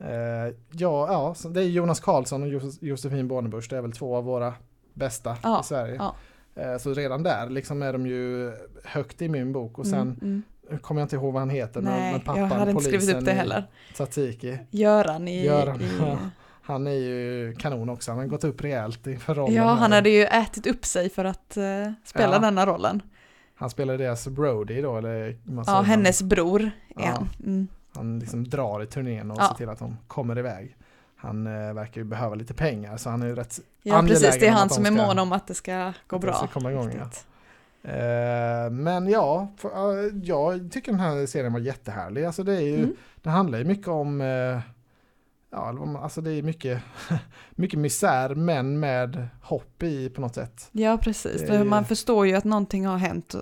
Eh, 0.04 0.54
ja, 0.72 1.08
ja, 1.44 1.50
det 1.50 1.60
är 1.62 1.66
Jonas 1.66 2.00
Karlsson 2.00 2.44
och 2.44 2.50
Jos- 2.50 2.82
Josefin 2.82 3.28
Bornebusch. 3.28 3.68
Det 3.70 3.78
är 3.78 3.82
väl 3.82 3.92
två 3.92 4.16
av 4.16 4.24
våra 4.24 4.54
bästa 4.94 5.38
Ja, 5.44 5.62
i 5.62 5.64
Sverige. 5.64 5.96
ja. 5.96 6.16
Eh, 6.56 6.78
så 6.78 6.94
redan 6.94 7.24
där 7.24 7.50
liksom 7.50 7.82
är 7.82 7.94
de 7.94 8.08
ju 8.08 8.52
högt 8.84 9.22
i 9.22 9.30
min 9.30 9.54
bok. 9.54 9.80
Och 9.80 9.88
sen 9.88 10.18
Mm, 10.22 10.44
mm. 10.70 10.80
kommer 10.80 11.02
jag 11.02 11.06
inte 11.06 11.16
ihåg 11.16 11.34
vad 11.34 11.42
han 11.42 11.50
heter. 11.50 11.82
Nej, 11.82 12.12
men 12.12 12.22
pappan, 12.22 12.42
jag 12.42 12.48
hade 12.48 12.72
inte 12.72 12.84
skrivit 12.84 13.16
upp 13.16 13.26
det 13.26 13.32
heller. 13.32 13.64
Tsatsiki. 13.94 14.58
Göran 14.72 15.28
i... 15.28 15.46
Göran, 15.46 15.82
i. 15.82 16.16
Han 16.64 16.88
är 16.88 16.92
ju 16.92 17.56
kanon 17.60 17.90
också. 17.90 18.12
Han 18.12 18.20
har 18.20 18.26
gått 18.26 18.44
upp 18.44 18.62
rejält 18.64 19.08
inför 19.08 19.36
rollen. 19.36 19.56
ja, 19.56 19.64
han 19.64 19.92
hade 19.92 20.10
ju 20.10 20.24
ätit 20.24 20.68
upp 20.68 20.86
sig 20.86 21.10
för 21.10 21.26
att 21.26 21.58
eh, 21.58 21.64
spela 22.06 22.34
Ja. 22.34 22.40
denna 22.40 22.66
rollen. 22.66 23.02
Han 23.56 23.70
spelar 23.70 23.98
deras 23.98 24.28
Brody 24.28 24.82
då, 24.82 24.98
eller 24.98 25.38
Ja, 25.68 25.82
hennes 25.82 26.22
bror 26.24 26.62
är 26.62 26.72
Ja. 26.96 27.06
han. 27.06 27.30
Mm. 27.46 27.68
Han 27.96 28.20
liksom 28.20 28.44
drar 28.50 28.84
i 28.84 28.86
turnén 28.86 29.32
och 29.32 29.38
Ja. 29.40 29.48
ser 29.48 29.56
till 29.56 29.70
att 29.70 29.80
de 29.80 29.98
kommer 30.08 30.40
iväg. 30.40 30.76
Han 31.16 31.48
eh, 31.48 31.74
verkar 31.74 32.02
ju 32.02 32.06
behöva 32.06 32.36
lite 32.36 32.54
pengar 32.54 32.98
så 32.98 33.10
han 33.10 33.22
är 33.22 33.28
ju 33.28 33.36
rätt 33.36 33.60
Ja, 33.84 33.96
Angelägen 33.98 34.22
precis. 34.22 34.40
Det 34.40 34.48
är 34.48 34.52
han 34.52 34.70
som 34.70 34.86
är 34.86 34.92
mån 34.92 35.20
om 35.20 35.32
att 35.32 35.48
det 35.48 35.54
ska 35.54 35.94
gå 36.08 36.20
bra. 36.20 36.34
ska 36.34 36.48
komma 36.48 36.72
igång, 36.72 36.92
ja. 36.98 37.10
Eh, 37.92 38.70
men 38.70 39.08
ja, 39.10 39.48
för, 39.58 39.70
eh, 40.06 40.12
jag 40.24 40.72
tycker 40.72 40.92
den 40.92 41.02
här 41.02 41.26
serien 41.26 41.54
var 41.54 41.60
jättehärlig. 41.60 42.26
Alltså 42.26 42.44
det, 42.44 42.56
är 42.56 42.62
ju, 42.62 42.78
Mm. 42.78 42.96
det 43.22 43.30
handlar 43.30 43.60
ju 43.60 43.66
mycket 43.66 43.88
om, 43.88 44.22
eh, 44.22 44.60
ja, 45.52 45.98
alltså 46.02 46.22
det 46.22 46.32
är 46.32 46.44
mycket, 46.44 46.82
mycket 47.52 47.80
misär 47.80 48.36
men 48.36 48.80
med 48.80 49.28
hopp 49.42 49.84
i 49.84 50.10
på 50.10 50.22
något 50.22 50.36
sätt. 50.36 50.70
Ja, 50.72 50.98
precis. 51.02 51.42
Är 51.42 51.64
man 51.64 51.86
förstår 51.86 52.28
ju 52.28 52.34
att 52.36 52.44
någonting 52.44 52.86
har 52.86 52.98
hänt 52.98 53.36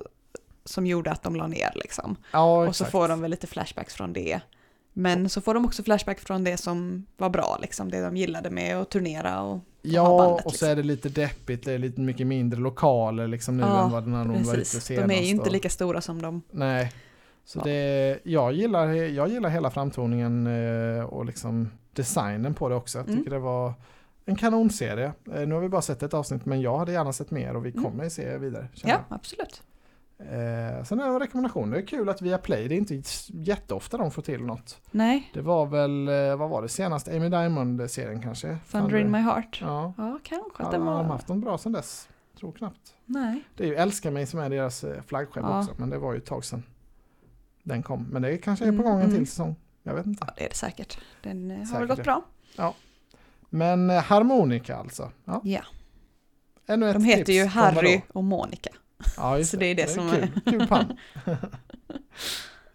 som 0.69 0.85
gjorde 0.87 1.11
att 1.11 1.23
de 1.23 1.35
la 1.35 1.47
ner 1.47 1.71
liksom. 1.75 2.15
Ja, 2.31 2.67
Och 2.67 2.75
så 2.75 2.85
får 2.85 3.07
de 3.07 3.21
väl 3.21 3.31
lite 3.31 3.47
flashbacks 3.47 3.93
från 3.93 4.13
det 4.13 4.39
Men 4.93 5.29
så 5.29 5.41
får 5.41 5.53
de 5.53 5.65
också 5.65 5.83
flashback 5.83 6.19
från 6.19 6.43
det 6.43 6.57
som 6.57 7.05
var 7.17 7.29
bra, 7.29 7.57
liksom, 7.61 7.91
det 7.91 8.01
de 8.01 8.17
gillade 8.17 8.49
med 8.49 8.77
att 8.77 8.89
turnera 8.89 9.41
och 9.41 9.59
Ja, 9.81 10.17
bandet, 10.17 10.45
och 10.45 10.51
så 10.51 10.53
liksom. 10.55 10.69
är 10.69 10.75
det 10.75 10.83
lite 10.83 11.09
deppigt, 11.09 11.65
det 11.65 11.73
är 11.73 11.77
lite 11.77 12.01
mycket 12.01 12.27
mindre 12.27 12.59
lokaler 12.59 13.27
liksom 13.27 13.57
nu 13.57 13.63
Ja, 13.63 13.83
än 13.85 13.91
vad 13.91 14.07
när 14.07 14.25
de 14.25 14.43
var 14.43 14.55
ute 14.55 14.65
senast. 14.65 15.07
De 15.09 15.15
är 15.15 15.21
ju 15.23 15.29
inte 15.29 15.49
lika 15.49 15.69
stora 15.69 16.01
som 16.01 16.21
de... 16.21 16.41
Nej. 16.51 16.93
Så 17.45 17.59
Ja. 17.59 17.63
det, 17.63 18.19
jag, 18.23 18.53
gillar, 18.53 18.87
jag 18.87 19.29
gillar 19.29 19.49
hela 19.49 19.69
framtoningen 19.71 20.47
eh, 20.97 21.03
och 21.03 21.25
liksom 21.25 21.69
designen 21.93 22.53
på 22.53 22.69
det 22.69 22.75
också. 22.75 22.97
Jag 22.97 23.07
tycker 23.07 23.19
Mm. 23.19 23.33
det 23.33 23.39
var 23.39 23.73
en 24.25 24.35
kanonserie. 24.35 25.11
Eh, 25.33 25.47
Nu 25.47 25.53
har 25.55 25.61
vi 25.61 25.69
bara 25.69 25.81
sett 25.81 26.03
ett 26.03 26.13
avsnitt 26.13 26.45
men 26.45 26.61
jag 26.61 26.77
hade 26.77 26.91
gärna 26.91 27.13
sett 27.13 27.31
mer 27.31 27.55
och 27.55 27.65
vi 27.65 27.69
Mm. 27.71 27.83
kommer 27.83 28.03
ju 28.03 28.09
se 28.09 28.37
vidare. 28.37 28.67
Ja, 28.73 28.97
absolut. 29.09 29.61
Eh, 30.19 30.83
sen 30.83 30.99
är 30.99 31.07
det 31.07 31.13
en 31.13 31.19
rekommendation. 31.19 31.69
Det 31.69 31.77
är 31.77 31.85
kul 31.87 32.09
att 32.09 32.21
via 32.21 32.37
Play, 32.37 32.67
det 32.67 32.75
är 32.75 32.77
inte 32.77 33.01
jätteofta 33.27 33.97
de 33.97 34.11
får 34.11 34.21
till 34.21 34.41
något. 34.45 34.81
Nej, 34.91 35.29
Det 35.33 35.41
var 35.41 35.65
väl, 35.65 36.07
eh, 36.07 36.35
vad 36.35 36.49
var 36.49 36.61
det 36.61 36.69
senast? 36.69 37.07
Amy 37.07 37.29
Diamond-serien 37.29 38.21
kanske? 38.21 38.57
Thunder 38.71 38.97
in 38.97 39.11
my 39.11 39.17
heart. 39.17 39.57
Ja, 39.61 39.93
Ja, 39.97 40.19
kanske 40.23 40.49
ja 40.59 40.65
att 40.65 40.71
det 40.71 40.77
har 40.77 40.85
de 40.85 40.85
var... 40.85 41.03
haft 41.03 41.27
någon 41.27 41.41
bra 41.41 41.57
sedan 41.57 41.71
dess? 41.71 42.09
Tror 42.39 42.51
knappt. 42.51 42.95
Nej. 43.05 43.43
Det 43.55 43.63
är 43.63 43.67
ju 43.67 43.75
Älska 43.75 44.11
mig 44.11 44.25
som 44.25 44.39
är 44.39 44.49
deras 44.49 44.83
eh, 44.83 45.01
flaggskepp 45.01 45.43
Ja. 45.47 45.59
också, 45.59 45.73
men 45.77 45.89
det 45.89 45.97
var 45.97 46.11
ju 46.13 46.17
ett 46.17 46.25
tag 46.25 46.45
sedan 46.45 46.63
den 47.63 47.83
kom. 47.83 48.07
Men 48.11 48.21
det 48.21 48.37
kanske 48.37 48.65
är 48.65 48.69
på 48.69 48.73
Mm, 48.73 48.85
gång 48.85 48.95
en 48.99 49.05
mm. 49.05 49.15
till 49.17 49.27
säsong. 49.27 49.55
Jag 49.83 49.93
vet 49.95 50.05
inte. 50.05 50.23
Ja, 50.27 50.33
det 50.37 50.45
är 50.45 50.49
det 50.49 50.55
säkert. 50.55 50.97
Den 51.23 51.51
eh, 51.51 51.57
har 51.57 51.65
Säkert 51.65 51.81
väl 51.81 51.87
gått 51.87 51.97
det. 51.97 52.03
bra. 52.03 52.73
Men 53.49 53.89
eh, 53.89 54.03
harmonika 54.03 54.75
alltså. 54.75 55.11
Ja. 55.25 55.41
Ja. 55.43 55.61
Ännu 56.67 56.87
ett 56.89 56.93
De 56.93 57.03
heter 57.03 57.23
tips 57.23 57.35
ju 57.37 57.45
Harry 57.45 58.01
och 58.13 58.23
Monica. 58.23 58.69
Ja, 59.17 59.43
så 59.43 59.57
det 59.57 59.65
är 59.65 59.75
det 59.75 59.89
som 59.89 60.09
är- 60.09 60.19
kul. 60.21 60.41
Kul 60.59 60.67
pann. 60.67 60.97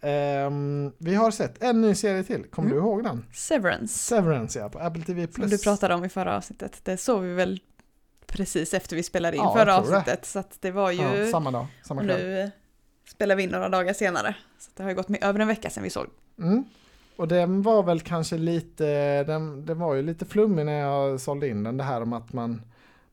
Ehm, 0.01 0.91
vi 0.97 1.15
har 1.15 1.31
sett 1.31 1.63
en 1.63 1.81
ny 1.81 1.95
serie 1.95 2.23
till. 2.23 2.43
Kommer 2.43 2.69
Mm. 2.69 2.81
du 2.83 2.87
ihåg 2.89 3.03
den? 3.03 3.25
Severance. 3.33 3.97
Severance 3.99 4.59
ja, 4.59 4.69
på 4.69 4.79
Apple 4.79 5.03
TV+. 5.03 5.27
Som 5.33 5.49
du 5.49 5.57
pratade 5.57 5.93
om 5.93 6.05
i 6.05 6.09
förra 6.09 6.37
avsnittet. 6.37 6.79
Det 6.83 6.97
såg 6.97 7.21
vi 7.21 7.33
väl 7.33 7.59
precis 8.27 8.73
efter 8.73 8.95
vi 8.95 9.03
spelade 9.03 9.37
in 9.37 9.43
Ja, 9.43 9.53
förra 9.53 9.81
tror 9.81 9.91
det. 9.91 9.97
avsnittet. 9.97 10.25
Så 10.25 10.39
att 10.39 10.57
det 10.61 10.71
var 10.71 10.91
ju... 10.91 11.01
Ja, 11.01 11.31
samma 11.31 11.51
dag, 11.51 11.67
samma 11.83 12.03
kväll. 12.03 12.27
nu 12.27 12.51
spelar 13.09 13.35
vi 13.35 13.43
in 13.43 13.49
några 13.49 13.69
dagar 13.69 13.93
senare. 13.93 14.35
Så 14.59 14.71
det 14.75 14.83
har 14.83 14.89
ju 14.89 14.95
gått 14.95 15.09
med 15.09 15.23
över 15.23 15.39
en 15.39 15.47
vecka 15.47 15.69
sedan 15.69 15.83
vi 15.83 15.89
såg. 15.89 16.05
Mm. 16.39 16.63
Och 17.15 17.27
den 17.27 17.61
var 17.61 17.83
väl 17.83 17.99
kanske 18.01 18.37
lite, 18.37 19.23
den, 19.23 19.65
den 19.65 19.79
var 19.79 19.93
ju 19.95 20.01
lite 20.01 20.25
flummig 20.25 20.65
när 20.65 20.79
jag 20.79 21.21
sålde 21.21 21.47
in 21.47 21.63
den. 21.63 21.77
Det 21.77 21.83
här 21.83 22.01
om 22.01 22.13
att 22.13 22.33
man, 22.33 22.61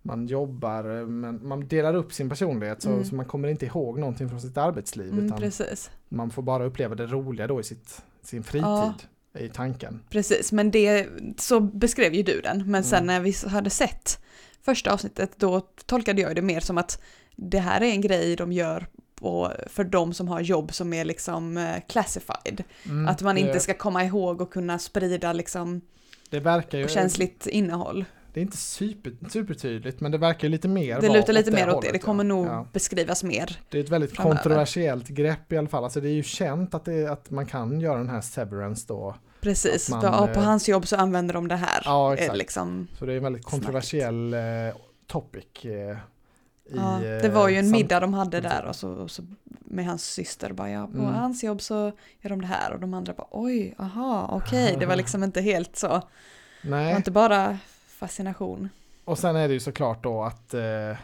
man 0.02 0.26
jobbar, 0.26 1.06
men 1.06 1.49
man 1.49 1.68
delar 1.68 1.94
upp 1.94 2.12
sin 2.12 2.28
personlighet 2.28 2.82
så, 2.82 2.88
Mm. 2.90 3.04
så 3.04 3.14
man 3.14 3.25
kommer 3.26 3.49
inte 3.49 3.66
ihåg 3.66 3.99
någonting 3.99 4.28
från 4.28 4.40
sitt 4.40 4.56
arbetsliv. 4.56 5.12
Mm, 5.12 5.32
precis. 5.37 5.90
man 6.09 6.30
får 6.30 6.42
bara 6.42 6.64
uppleva 6.64 6.94
det 6.94 7.06
roliga 7.06 7.47
då 7.47 7.61
i 7.61 7.64
sitt, 7.64 8.02
sin 8.23 8.42
fritid. 8.42 8.64
Ja. 8.66 8.94
I 9.38 9.49
tanken. 9.49 10.00
Precis, 10.11 10.52
men 10.52 10.71
det, 10.71 11.09
så 11.38 11.61
beskrev 11.61 12.14
ju 12.14 12.23
du 12.23 12.40
den. 12.40 12.71
Men 12.71 12.85
sen 12.85 13.02
Mm. 13.02 13.06
när 13.06 13.21
vi 13.21 13.49
hade 13.49 13.71
sett 13.71 14.18
första 14.62 14.92
avsnittet 14.92 15.30
då 15.37 15.61
tolkade 15.87 16.23
jag 16.23 16.37
det 16.37 16.42
mer 16.42 16.61
som 16.61 16.78
att 16.78 17.02
det 17.37 17.59
här 17.59 17.80
är 17.80 17.87
en 17.90 18.00
grej 18.00 18.37
de 18.37 18.52
gör 18.52 18.87
på, 19.14 19.52
för 19.66 19.85
de 19.85 20.14
som 20.14 20.28
har 20.28 20.40
jobb 20.40 20.75
som 20.75 20.92
är 20.92 21.04
liksom 21.04 21.56
eh, 21.56 21.76
classified. 21.88 22.64
Mm, 22.87 23.09
Att 23.09 23.23
man 23.23 23.38
inte 23.38 23.61
ska 23.61 23.75
komma 23.75 24.04
ihåg 24.04 24.40
och 24.40 24.52
kunna 24.52 24.78
sprida 24.78 25.32
liksom 25.32 25.80
Det 26.30 26.40
verkar 26.40 26.78
ju, 26.78 26.88
känsligt 26.88 27.47
innehåll. 27.47 28.04
Det 28.33 28.41
är 28.41 28.43
inte 28.43 28.57
super, 28.57 29.12
supertydligt 29.31 30.01
men 30.01 30.12
det 30.12 30.19
verkar 30.19 30.49
lite 30.49 30.69
mer 30.69 31.01
Det 31.01 31.09
lutar 31.09 31.33
lite 31.33 31.51
mer 31.51 31.61
åt 31.61 31.67
det, 31.67 31.73
hållet, 31.75 31.93
det 31.93 31.99
kommer 31.99 32.25
nog 32.25 32.47
Ja. 32.47 32.67
beskrivas 32.73 33.25
mer. 33.25 33.61
Det 33.71 33.79
är 33.79 33.85
ett 33.85 33.89
väldigt 33.89 34.17
framöver. 34.17 34.37
kontroversiellt 34.37 35.09
grepp 35.09 35.53
i 35.53 35.57
alla 35.57 35.69
fall. 35.69 35.85
Alltså 35.85 36.01
det 36.01 36.09
är 36.09 36.12
ju 36.15 36.23
känt 36.23 36.75
att, 36.75 36.85
det, 36.85 37.07
att 37.07 37.31
man 37.31 37.47
kan 37.47 37.81
göra 37.81 37.99
den 37.99 38.09
här 38.09 38.21
severance 38.21 38.85
då. 38.89 39.15
Precis, 39.41 39.91
man, 39.91 40.05
ja, 40.05 40.27
på 40.35 40.41
eh, 40.41 40.47
hans 40.47 40.69
jobb 40.69 40.87
så 40.87 40.97
använder 40.97 41.35
de 41.35 41.49
det 41.49 41.57
här. 41.57 41.83
Ja, 41.85 42.15
exakt. 42.15 42.37
liksom, 42.37 42.89
Så 42.99 43.07
det 43.07 43.12
är 43.12 43.17
en 43.17 43.23
väldigt 43.23 43.45
kontroversiell 43.45 44.35
eh, 44.35 44.41
topic. 45.07 45.45
Eh, 45.65 45.71
i, 46.65 46.77
ja, 46.77 46.99
det 47.23 47.29
var 47.29 47.49
ju 47.49 47.57
en 47.57 47.71
middag 47.71 48.01
de 48.01 48.15
hade 48.15 48.41
där 48.41 48.65
och 48.65 48.77
så, 48.77 48.89
och 48.91 49.11
så 49.11 49.23
med 49.65 49.87
hans 49.87 50.04
syster 50.04 50.52
bara 50.52 50.71
ja, 50.71 50.87
på 50.87 50.99
Mm. 50.99 51.15
hans 51.15 51.45
jobb 51.45 51.61
så 51.63 51.75
gör 52.21 52.30
de 52.30 52.41
det 52.41 52.47
här 52.47 52.73
och 52.73 52.80
de 52.80 52.95
andra 52.95 53.13
bara 53.13 53.26
oj, 53.30 53.75
aha, 53.78 54.28
okej, 54.33 54.76
det 54.80 54.87
var 54.87 54.97
liksom 55.02 55.25
inte 55.25 55.41
helt 55.41 55.76
så, 55.76 55.87
det 56.63 56.71
var 56.71 56.78
Nej, 56.78 56.97
inte 56.97 57.11
bara 57.11 57.59
fascination. 58.06 58.69
och 59.04 59.19
sen 59.19 59.36
är 59.36 59.49
det 59.49 59.54
ju 59.54 59.60
såklart 59.60 60.02
då 60.02 60.23
att 60.23 60.54
eh, 60.54 60.97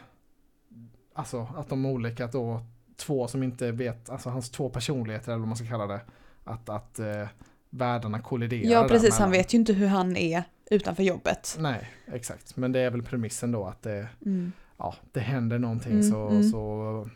alltså 1.15 1.47
att 1.57 1.69
de 1.69 1.87
olika 1.87 2.27
då 2.27 2.61
två 2.97 3.29
som 3.29 3.43
inte 3.43 3.73
vet, 3.73 4.11
alltså 4.11 4.31
hans 4.31 4.51
två 4.51 4.69
personligheter 4.69 5.33
eller 5.33 5.39
vad 5.39 5.49
man 5.49 5.57
ska 5.57 5.67
kalla 5.67 5.87
det, 5.87 6.01
att, 6.45 6.69
att 6.69 6.99
eh, 6.99 7.29
världarna 7.71 8.19
kolliderar 8.21 8.71
Ja, 8.73 8.89
precis, 8.89 9.19
han 9.19 9.31
vet 9.31 9.55
ju 9.55 9.59
inte 9.59 9.73
hur 9.73 9.87
han 9.87 10.17
är 10.17 10.43
utanför 10.71 11.03
jobbet. 11.03 11.57
Nej, 11.59 11.91
exakt. 12.13 12.57
Men 12.57 12.73
det 12.73 12.81
är 12.81 12.91
väl 12.91 13.03
premissen 13.03 13.53
då 13.53 13.65
att 13.67 13.83
det, 13.83 14.09
Mm. 14.27 14.53
ja, 14.79 14.95
det 15.13 15.21
händer 15.21 15.59
någonting 15.59 15.93
Mm, 15.93 16.11
så, 16.11 16.29
mm. 16.29 16.43
så 16.51 17.09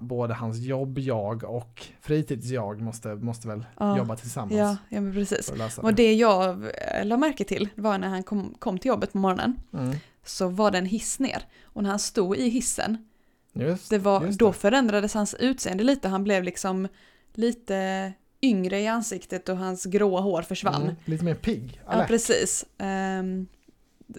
både 0.00 0.34
hans 0.34 0.58
jobb-jag 0.58 1.44
och 1.44 1.86
fritids-jag 2.00 2.80
måste, 2.80 3.14
måste 3.14 3.48
väl 3.48 3.64
Ja, 3.78 3.96
jobba 3.98 4.16
tillsammans 4.16 4.52
Ja, 4.58 4.76
ja 4.88 5.00
men 5.00 5.12
precis. 5.12 5.52
lösa 5.56 5.82
Och 5.82 5.88
det. 5.94 6.02
det 6.02 6.14
jag 6.14 6.64
eh, 6.94 7.04
la 7.04 7.16
märke 7.16 7.44
till 7.44 7.68
var 7.74 7.98
när 7.98 8.08
han 8.08 8.22
kom, 8.22 8.54
kom 8.58 8.78
till 8.78 8.88
jobbet 8.88 9.12
på 9.12 9.18
morgonen 9.18 9.56
Mm. 9.72 9.96
så 10.24 10.48
var 10.48 10.70
det 10.70 10.78
en 10.78 10.86
hiss 10.86 11.18
ner. 11.18 11.42
Och 11.64 11.82
när 11.82 11.90
han 11.90 11.98
stod 11.98 12.36
i 12.36 12.48
hissen, 12.48 13.08
Just, 13.52 13.90
det 13.90 13.98
var, 13.98 14.24
just 14.24 14.38
då 14.38 14.46
det. 14.46 14.52
förändrades 14.52 15.14
hans 15.14 15.34
utseende 15.34 15.84
lite. 15.84 16.08
Han 16.08 16.24
blev 16.24 16.42
liksom 16.44 16.88
lite 17.34 18.12
yngre 18.42 18.80
i 18.80 18.86
ansiktet 18.86 19.48
och 19.48 19.56
hans 19.56 19.84
gråa 19.84 20.20
hår 20.20 20.42
försvann. 20.42 20.82
Mm, 20.82 20.94
lite 21.04 21.24
mer 21.24 21.34
pigg, 21.34 21.80
Ja, 21.86 21.92
alert. 21.92 22.08
precis. 22.08 22.64
Ehm, 22.78 23.46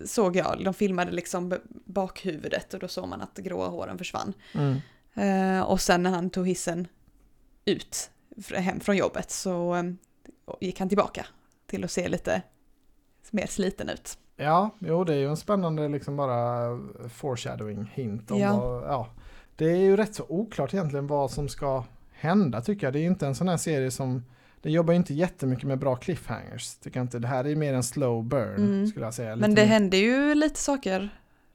såg 0.06 0.36
jag, 0.36 0.62
de 0.66 0.74
filmade 0.74 1.12
liksom 1.12 1.54
bakhuvudet 1.86 2.74
och 2.74 2.80
då 2.80 2.88
såg 2.88 3.08
man 3.08 3.22
att 3.22 3.38
gråa 3.38 3.68
håren 3.68 3.98
försvann. 3.98 4.34
Mm. 4.54 4.78
Eh, 5.18 5.62
och 5.62 5.82
sen 5.82 6.04
när 6.04 6.10
han 6.12 6.30
tog 6.30 6.48
hissen 6.48 6.88
ut 7.66 8.10
hem 8.56 8.80
från 8.80 8.98
jobbet 8.98 9.32
så 9.32 9.74
ehm, 9.74 9.98
gick 10.62 10.80
han 10.80 10.90
tillbaka 10.90 11.26
till 11.68 11.84
att 11.84 11.92
se 11.92 12.08
lite 12.08 12.42
mer 13.32 13.48
sliten 13.48 13.90
ut. 13.90 14.18
Ja, 14.36 14.70
jo 14.80 15.04
det 15.04 15.14
är 15.14 15.18
ju 15.18 15.30
en 15.30 15.38
spännande 15.38 15.88
liksom 15.88 16.18
bara 16.18 16.80
foreshadowing 17.10 17.92
hint 17.94 18.32
om 18.32 18.40
Ja. 18.40 18.60
vad, 18.60 18.84
ja. 18.84 19.08
Det 19.56 19.66
är 19.72 19.76
ju 19.78 19.98
rätt 19.98 20.16
så 20.16 20.26
oklart 20.30 20.74
egentligen 20.74 21.08
vad 21.08 21.32
som 21.32 21.50
ska 21.50 21.84
hända 22.12 22.62
tycker 22.62 22.88
jag. 22.88 22.94
Det 22.94 23.00
är 23.00 23.02
ju 23.02 23.08
inte 23.08 23.28
en 23.28 23.36
sån 23.36 23.48
här 23.48 23.58
serie 23.58 23.92
som 23.92 24.24
det 24.62 24.72
jobbar 24.72 24.94
ju 24.94 24.98
inte 24.98 25.14
jättemycket 25.14 25.64
med 25.68 25.80
bra 25.80 25.96
cliffhangers. 25.96 26.76
Tycker 26.76 27.00
jag 27.00 27.04
inte. 27.04 27.20
Det 27.20 27.28
här 27.28 27.44
är 27.46 27.50
ju 27.50 27.56
mer 27.56 27.74
en 27.74 27.84
slow 27.84 28.24
burn 28.24 28.56
Mm. 28.56 28.88
skulle 28.88 29.06
jag 29.06 29.14
säga. 29.14 29.36
Men 29.36 29.50
Lite 29.50 29.62
det 29.62 29.66
mer- 29.68 29.74
hände 29.74 29.98
ju 29.98 30.36
lite 30.36 30.60
saker 30.60 31.10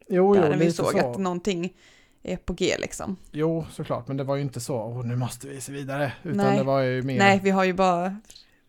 jo, 0.08 0.34
där 0.34 0.42
jo, 0.42 0.48
när 0.48 0.56
vi 0.56 0.72
såg 0.72 0.86
så. 0.92 1.10
att 1.10 1.18
någonting 1.18 1.74
är 2.22 2.36
på 2.36 2.52
G 2.52 2.76
liksom. 2.78 3.16
Jo, 3.30 3.66
såklart. 3.70 4.08
Men 4.08 4.16
det 4.16 4.24
var 4.24 4.36
ju 4.36 4.42
inte 4.42 4.60
så, 4.60 4.76
åh 4.76 5.04
nu 5.04 5.16
måste 5.16 5.48
vi 5.48 5.60
se 5.60 5.72
vidare. 5.72 6.12
Utan 6.22 6.36
Nej. 6.36 6.58
det 6.58 6.64
var 6.64 6.80
ju 6.80 7.02
mer... 7.02 7.18
Nej, 7.18 7.40
vi 7.42 7.50
har 7.50 7.64
ju 7.64 7.72
bara 7.72 8.16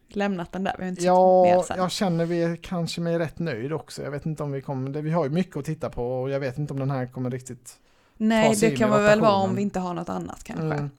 lämnat 0.07 0.51
den 0.51 0.63
där. 0.63 0.75
Vi 0.77 0.83
har 0.83 0.89
inte 0.89 1.01
mer 1.01 1.07
Ja, 1.07 1.63
sen. 1.67 1.77
jag 1.77 1.91
känner 1.91 2.25
vi 2.25 2.43
är 2.43 2.55
kanske 2.55 3.01
mig 3.01 3.19
rätt 3.19 3.39
nöjd 3.39 3.73
också. 3.73 4.03
Jag 4.03 4.11
vet 4.11 4.25
inte 4.25 4.43
om 4.43 4.51
vi 4.51 4.61
kommer, 4.61 5.01
vi 5.01 5.11
har 5.11 5.23
ju 5.23 5.29
mycket 5.29 5.57
att 5.57 5.65
titta 5.65 5.89
på 5.89 6.21
och 6.21 6.29
jag 6.29 6.39
vet 6.39 6.57
inte 6.57 6.73
om 6.73 6.79
den 6.79 6.91
här 6.91 7.05
kommer 7.05 7.29
riktigt... 7.29 7.79
Nej, 8.17 8.55
det 8.59 8.71
kan 8.71 8.87
i 8.87 8.91
man 8.91 9.03
väl 9.03 9.21
vara 9.21 9.33
om 9.33 9.55
vi 9.55 9.61
inte 9.61 9.79
har 9.79 9.93
något 9.93 10.09
annat 10.09 10.43
kanske. 10.43 10.65
Mm. 10.65 10.89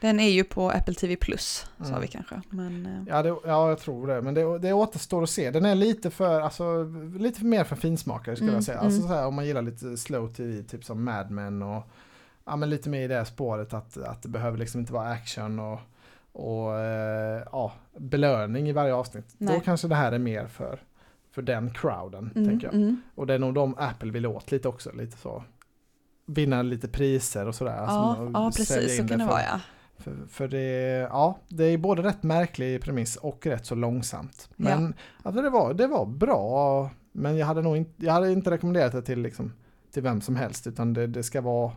Den 0.00 0.20
är 0.20 0.28
ju 0.28 0.44
på 0.44 0.70
Apple 0.70 0.94
TV 0.94 1.16
Plus, 1.16 1.66
sa 1.78 1.84
Mm. 1.88 2.00
vi 2.00 2.08
kanske. 2.08 2.40
Men, 2.50 2.86
eh, 2.86 3.02
Ja, 3.08 3.22
det, 3.22 3.28
ja, 3.28 3.68
jag 3.68 3.78
tror 3.78 4.06
det. 4.06 4.22
Men 4.22 4.34
det, 4.34 4.58
det 4.58 4.72
återstår 4.72 5.22
att 5.22 5.30
se. 5.30 5.50
Den 5.50 5.64
är 5.64 5.74
lite 5.74 6.10
för, 6.10 6.40
alltså, 6.40 6.82
lite 7.18 7.38
för 7.38 7.46
mer 7.46 7.64
för 7.64 7.76
finsmakare 7.76 8.36
skulle 8.36 8.48
Mm, 8.50 8.54
jag 8.56 8.64
säga. 8.64 8.78
Alltså 8.78 8.98
mm. 9.00 9.08
så 9.08 9.14
här, 9.14 9.26
om 9.26 9.34
man 9.34 9.46
gillar 9.46 9.62
lite 9.62 9.96
slow 9.96 10.28
tv, 10.34 10.62
typ 10.62 10.84
som 10.84 11.04
Mad 11.04 11.30
Men 11.30 11.62
och 11.62 11.82
ja, 12.44 12.56
men 12.56 12.70
lite 12.70 12.88
mer 12.88 13.02
i 13.02 13.08
det 13.08 13.24
spåret 13.24 13.74
att, 13.74 13.96
att 13.96 14.22
det 14.22 14.28
behöver 14.28 14.58
liksom 14.58 14.80
inte 14.80 14.92
vara 14.92 15.08
action 15.08 15.58
och, 15.58 15.78
och 16.32 16.78
eh, 16.78 17.42
ja, 17.52 17.72
belöning 17.98 18.68
i 18.68 18.72
varje 18.72 18.94
avsnitt. 18.94 19.26
Då 19.38 19.44
Nej. 19.52 19.62
kanske 19.64 19.88
det 19.88 19.94
här 19.94 20.12
är 20.12 20.18
mer 20.18 20.46
för, 20.46 20.82
för 21.30 21.42
den 21.42 21.70
crowden, 21.74 22.30
mm, 22.34 22.48
tänker 22.48 22.66
jag. 22.66 22.74
mm. 22.74 23.02
Och 23.14 23.26
det 23.26 23.34
är 23.34 23.38
nog 23.38 23.54
de 23.54 23.74
Apple 23.78 24.10
vill 24.10 24.26
åt 24.26 24.50
lite 24.50 24.68
också, 24.68 24.92
lite 24.92 25.16
så. 25.16 25.44
Vinna 26.34 26.62
lite 26.62 26.88
priser 26.88 27.48
och 27.48 27.54
sådär. 27.54 27.76
Ja, 27.76 27.78
alltså, 27.86 28.30
ja, 28.34 28.52
precis 28.56 28.96
så 28.96 29.02
in 29.02 29.08
kan 29.08 29.18
det 29.18 29.24
för, 29.24 29.30
vara 29.32 29.42
ja. 29.42 29.60
För, 29.98 30.16
för 30.30 30.48
det, 30.48 30.58
ja, 31.10 31.38
det 31.48 31.64
är 31.64 31.78
både 31.78 32.02
rätt 32.02 32.22
märklig 32.22 32.82
premiss 32.82 33.16
och 33.16 33.46
rätt 33.46 33.66
så 33.66 33.74
långsamt. 33.74 34.48
Men 34.56 34.94
alltså 35.22 35.42
det, 35.42 35.50
var, 35.50 35.74
det 35.74 35.86
var 35.86 36.06
bra, 36.06 36.90
men 37.12 37.36
jag 37.36 37.46
hade 37.46 37.62
nog 37.62 37.76
inte, 37.76 38.04
jag 38.06 38.12
hade 38.12 38.32
inte 38.32 38.50
rekommenderat 38.50 38.92
det 38.92 39.02
till, 39.02 39.20
liksom, 39.22 39.52
till 39.92 40.02
vem 40.02 40.20
som 40.20 40.36
helst, 40.36 40.66
utan 40.66 40.92
det, 40.94 41.06
det, 41.06 41.22
ska, 41.22 41.40
vara, 41.40 41.72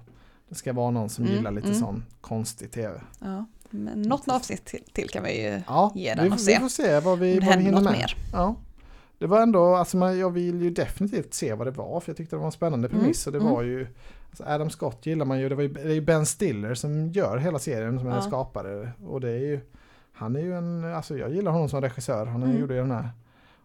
det 0.49 0.55
ska 0.55 0.73
vara 0.73 0.91
någon 0.91 1.09
som 1.09 1.23
Mm, 1.25 1.35
gillar 1.37 1.51
lite 1.51 1.67
mm. 1.67 1.79
sån 1.79 2.05
konstig 2.21 2.71
tv. 2.71 3.01
ja. 3.19 3.45
Men 3.75 4.01
något 4.01 4.27
avsnitt 4.27 4.65
till, 4.65 4.83
till 4.93 5.09
kan 5.09 5.23
vi 5.23 5.43
ju 5.43 5.61
Ja, 5.67 5.91
Ge 5.95 6.13
den 6.13 6.23
vi, 6.23 6.29
och 6.29 6.33
vi 6.33 6.37
se. 6.39 6.59
får 6.59 6.69
se 6.69 6.99
vad 6.99 7.19
vi, 7.19 7.39
det 7.39 7.45
vad 7.45 7.57
vi 7.57 7.63
hinner 7.63 7.81
med. 7.81 7.91
mer. 7.93 8.15
Ja. 8.33 8.55
Det 9.17 9.27
var 9.27 9.41
ändå, 9.41 9.75
alltså 9.75 9.97
man, 9.97 10.19
jag 10.19 10.29
vill 10.29 10.61
ju 10.61 10.69
definitivt 10.69 11.33
se 11.33 11.53
vad 11.53 11.67
det 11.67 11.71
var, 11.71 11.99
för 11.99 12.09
jag 12.09 12.17
tyckte 12.17 12.35
det 12.35 12.39
var 12.39 12.45
en 12.45 12.51
spännande 12.51 12.87
Mm, 12.87 12.99
premiss. 12.99 13.27
Och 13.27 13.33
det 13.33 13.39
mm. 13.39 13.51
var 13.53 13.63
ju, 13.63 13.87
alltså 14.29 14.43
Adam 14.47 14.69
Scott 14.69 15.05
gillar 15.05 15.25
man 15.25 15.39
ju, 15.39 15.49
det, 15.49 15.55
var 15.55 15.63
ju, 15.63 15.69
det 15.69 15.81
är 15.81 15.93
ju 15.93 16.01
Ben 16.01 16.25
Stiller 16.25 16.73
som 16.73 17.07
gör 17.09 17.37
hela 17.37 17.59
serien, 17.59 17.97
som 17.99 18.07
är 18.07 18.11
Ja. 18.11 18.15
den 18.15 18.23
skapare. 18.29 18.91
Och 19.05 19.21
det 19.21 19.29
är 19.29 19.39
ju 19.39 19.59
han 20.15 20.35
är 20.35 20.39
ju 20.39 20.53
en, 20.57 20.83
alltså 20.93 21.17
jag 21.17 21.33
gillar 21.33 21.51
honom 21.51 21.69
som 21.69 21.81
regissör. 21.81 22.25
Han 22.25 22.43
Mm. 22.43 22.59
gjorde 22.59 22.73
ju 22.73 22.79
den 22.79 22.91
här 22.91 23.09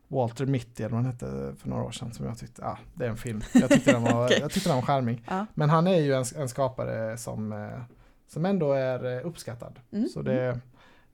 Walter 0.08 0.46
Mitty 0.46 0.82
eller 0.82 0.94
vad 0.96 1.04
han 1.04 1.12
hette 1.12 1.54
för 1.58 1.68
några 1.68 1.82
år 1.82 1.90
sedan 1.90 2.12
som 2.12 2.26
jag 2.26 2.38
tyckte, 2.38 2.62
ja 2.62 2.78
det 2.94 3.04
är 3.04 3.08
en 3.10 3.16
film. 3.16 3.40
Jag 3.54 3.68
tyckte 3.70 3.92
den 3.92 4.02
var, 4.12 4.24
Okej. 4.26 4.38
jag 4.40 4.50
tyckte 4.50 4.68
den 4.68 4.76
var 4.76 4.82
charmig. 4.82 5.22
Ja. 5.28 5.46
Men 5.54 5.70
han 5.70 5.86
är 5.86 6.00
ju 6.00 6.14
en, 6.14 6.24
en 6.36 6.48
skapare 6.48 7.16
som, 7.16 7.52
eh, 7.52 7.80
som 8.28 8.44
ändå 8.46 8.72
är 8.72 9.16
eh, 9.18 9.26
uppskattad. 9.26 9.80
Mm. 9.92 10.08
Så 10.08 10.22
det, 10.22 10.60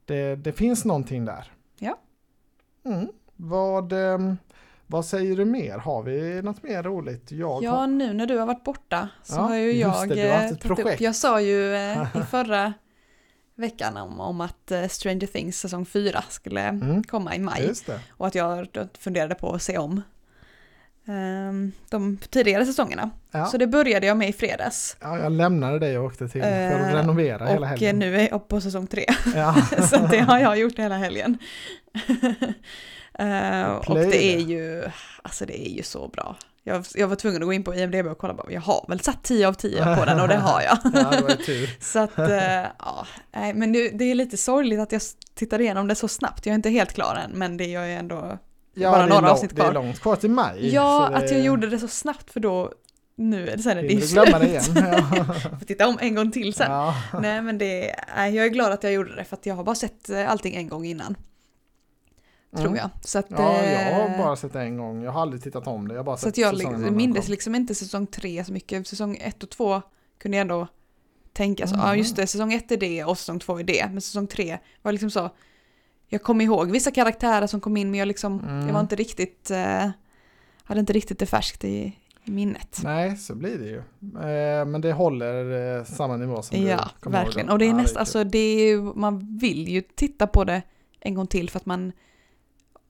det, 0.05 0.37
det 0.37 0.53
finns 0.53 0.85
någonting 0.85 1.25
där. 1.25 1.53
Ja. 1.79 1.99
Mm. 2.85 3.09
Vad, 3.37 3.92
ehm, 3.92 4.37
vad 4.87 5.05
säger 5.07 5.37
du 5.37 5.44
mer? 5.44 5.79
Har 5.79 6.03
vi 6.03 6.42
något 6.42 6.62
mer 6.62 6.83
roligt? 6.83 7.33
Jag 7.33 7.62
Ja, 7.62 7.70
har, 7.70 7.87
nu 7.87 8.12
när 8.12 8.27
du 8.27 8.38
har 8.38 8.47
varit 8.47 8.64
borta 8.64 9.09
så 9.23 9.35
Ja, 9.35 9.40
har 9.40 9.57
ju 9.57 9.73
jag 9.73 10.09
det, 10.09 10.14
du 10.14 10.29
har 10.29 10.37
haft 10.37 10.44
eh, 10.44 10.57
ett 10.57 10.61
tagit 10.62 10.77
projekt. 10.83 11.01
Jag 11.01 11.14
sa 11.16 11.40
ju 11.40 11.75
eh, 11.75 12.03
i 12.16 12.23
förra 12.31 12.73
veckan 13.57 13.97
om, 13.97 14.20
om 14.20 14.40
att 14.40 14.70
eh, 14.70 14.87
Stranger 14.88 15.27
Things 15.27 15.59
säsong 15.61 15.87
4 15.87 16.23
skulle 16.29 16.61
Mm. 16.61 17.03
komma 17.05 17.35
i 17.35 17.38
maj. 17.38 17.73
Och 18.11 18.27
att 18.27 18.35
jag 18.35 18.68
funderade 18.99 19.35
på 19.35 19.53
att 19.55 19.62
se 19.62 19.79
om 19.79 20.03
ehm, 21.09 21.73
de 21.90 22.16
tidigare 22.31 22.66
säsongerna. 22.66 23.11
Ja. 23.31 23.47
Så 23.47 23.57
det 23.59 23.66
började 23.66 24.07
jag 24.07 24.16
med 24.16 24.29
i 24.29 24.33
fredags. 24.33 24.97
ja, 25.01 25.18
jag 25.18 25.33
lämnade 25.33 25.79
dig 25.79 25.99
och 25.99 26.05
åkte 26.05 26.29
till 26.29 26.42
för 26.42 26.81
att 26.81 26.92
Eh, 26.92 26.94
renovera 26.94 27.47
hela 27.47 27.61
Och 27.61 27.66
helgen. 27.66 27.99
nu 27.99 28.16
är 28.16 28.29
jag 28.31 28.49
på 28.49 28.61
säsong 28.61 28.87
3. 28.87 29.05
Ja. 29.35 29.55
så 29.90 29.97
det 29.97 30.18
har 30.18 30.38
jag 30.38 30.59
gjort 30.59 30.79
hela 30.79 30.97
helgen. 30.97 31.38
Eh, 33.18 33.72
och 33.72 33.94
det 33.94 34.24
är 34.35 34.38
ju, 34.38 34.85
alltså 35.22 35.46
det 35.46 35.66
är 35.68 35.70
ju 35.70 35.83
så 35.83 36.09
bra. 36.09 36.37
Jag, 36.66 36.85
jag 36.94 37.09
var 37.09 37.16
tvungen 37.16 37.42
att 37.42 37.46
gå 37.46 37.53
in 37.53 37.64
på 37.64 37.74
IMDB 37.74 38.07
och 38.07 38.18
kolla, 38.18 38.35
bara, 38.35 38.53
jag 38.53 38.61
har 38.61 38.85
väl 38.88 39.00
satt 39.00 39.22
10 39.22 39.48
av 39.48 39.53
10 39.55 39.96
på 39.98 40.05
den 40.05 40.20
och 40.20 40.29
det 40.29 40.37
har 40.37 40.61
jag. 40.62 40.79
ja, 40.94 41.12
det 41.46 41.53
ju. 41.53 41.66
Så 41.81 41.98
att, 41.98 42.18
eh, 42.18 42.62
ja, 42.79 43.07
men 43.55 43.72
det, 43.72 43.88
det 43.90 44.05
är 44.05 44.14
lite 44.14 44.37
sorgligt 44.37 44.81
att 44.81 44.92
jag 44.92 45.03
tittar 45.35 45.61
igenom 45.61 45.88
det 45.88 45.94
så 45.94 46.09
snabbt. 46.09 46.46
Jag 46.46 46.50
är 46.53 46.55
inte 46.57 46.70
helt 46.70 46.92
klar 46.92 47.18
än, 47.24 47.31
men 47.38 47.57
det 47.57 47.64
gör 47.66 47.85
jag 47.85 47.98
ändå. 47.98 48.38
Ja, 48.74 48.90
Bara 48.90 49.03
är 49.03 49.07
några 49.09 49.20
lång- 49.20 49.31
avsnitt 49.31 49.57
Det 49.57 49.62
är 49.62 49.64
kvar. 49.64 49.72
långt 49.72 50.00
kvar 50.00 50.16
till 50.16 50.31
maj. 50.31 50.74
Ja, 50.74 51.09
det- 51.11 51.16
att 51.16 51.31
jag 51.31 51.40
gjorde 51.40 51.66
det 51.66 51.79
så 51.79 51.88
snabbt 51.88 52.31
för 52.31 52.40
då, 52.40 52.72
nu 53.16 53.48
är 53.48 53.57
det 53.57 53.62
sen 53.62 53.79
är 53.79 53.83
det 53.83 53.88
ju 53.88 54.00
glömma 54.07 54.38
det 54.38 54.61
slut. 54.62 54.77
igen. 54.77 55.05
Ja. 55.16 55.24
Får 55.59 55.66
titta 55.66 55.87
om 55.88 55.98
en 56.00 56.14
gång 56.14 56.33
till 56.33 56.55
sen. 56.55 56.70
Ja. 56.72 56.94
Nej 57.22 57.42
men 57.42 57.59
det, 57.59 57.94
jag 58.16 58.37
är 58.37 58.48
glad 58.48 58.72
att 58.72 58.83
jag 58.85 58.92
gjorde 58.92 59.16
det 59.16 59.24
för 59.24 59.37
att 59.37 59.46
jag 59.46 59.55
har 59.55 59.64
bara 59.64 59.74
sett 59.74 60.11
eh, 60.11 60.31
allting 60.31 60.55
en 60.55 60.68
gång 60.68 60.85
innan. 60.87 61.16
Tror 62.55 62.67
Mm. 62.67 62.77
jag. 62.77 62.90
Så 63.01 63.19
att, 63.19 63.27
Ja, 63.29 63.62
jag 63.64 63.95
har 63.95 64.09
eh, 64.11 64.19
bara 64.19 64.37
sett 64.37 64.53
det 64.53 64.61
en 64.61 64.77
gång. 64.77 65.03
Jag 65.03 65.12
har 65.12 65.23
aldrig 65.23 65.43
tittat 65.43 65.67
om 65.67 65.88
det. 65.88 65.95
Jag 65.95 66.05
bara 66.05 66.17
Så 66.17 66.29
att 66.29 66.38
jag 66.38 66.55
liksom, 66.55 66.83
de 66.83 66.90
mindes 66.90 67.29
liksom 67.29 67.55
inte 67.55 67.75
säsong 67.75 68.07
tre 68.07 68.45
så 68.45 68.53
mycket. 68.53 68.87
Säsong 68.88 69.17
ett 69.21 69.43
och 69.43 69.51
två 69.51 69.83
kunde 70.19 70.37
jag 70.37 70.40
ändå 70.43 70.67
tänka 71.33 71.67
så, 71.67 71.75
ja 71.77 71.87
Mhm. 71.88 71.99
just 71.99 72.17
det, 72.17 72.27
säsong 72.27 72.53
ett 72.53 72.73
är 72.73 72.77
det 72.77 73.05
och 73.05 73.19
säsong 73.19 73.38
två 73.38 73.59
är 73.61 73.64
det. 73.64 73.88
Men 73.93 74.01
säsong 74.01 74.27
tre 74.27 74.59
var 74.83 74.93
liksom 74.93 75.11
så, 75.11 75.31
jag 76.09 76.23
kom 76.23 76.40
ihåg 76.40 76.71
vissa 76.71 76.90
karaktärer 76.90 77.47
som 77.47 77.61
kom 77.61 77.77
in 77.77 77.90
men 77.90 77.99
jag 78.01 78.09
liksom, 78.09 78.40
Mm. 78.40 78.67
jag 78.67 78.73
var 78.75 78.81
inte 78.81 78.97
riktigt, 78.97 79.51
eh, 79.51 79.90
hade 80.64 80.81
inte 80.81 80.93
riktigt 80.93 81.19
det 81.19 81.27
färskt 81.27 81.64
i, 81.64 81.97
i 82.25 82.31
minnet. 82.31 82.81
Nej, 82.85 83.17
så 83.17 83.35
blir 83.35 83.59
det 83.59 83.67
ju. 83.67 83.79
Eh, 83.79 84.64
men 84.64 84.81
det 84.81 84.93
håller 84.93 85.77
eh, 85.79 85.85
samma 85.85 86.17
nivå 86.17 86.43
som 86.43 86.61
du 86.61 86.67
Ja, 86.69 86.90
kommer 87.01 87.17
ihåg 87.19 87.25
verkligen. 87.27 87.47
då. 87.47 87.53
Och 87.53 87.59
det 87.59 87.64
är 87.64 87.69
Ja, 87.69 87.77
nästan, 87.77 88.01
alltså 88.01 88.25
det 88.25 88.38
är 88.38 88.67
ju, 88.67 88.83
man 88.83 89.38
vill 89.38 89.69
ju 89.69 89.81
titta 89.81 90.27
på 90.27 90.45
det 90.45 90.62
en 91.01 91.14
gång 91.14 91.27
till 91.27 91.51
för 91.51 91.59
att 91.59 91.67
man, 91.67 91.93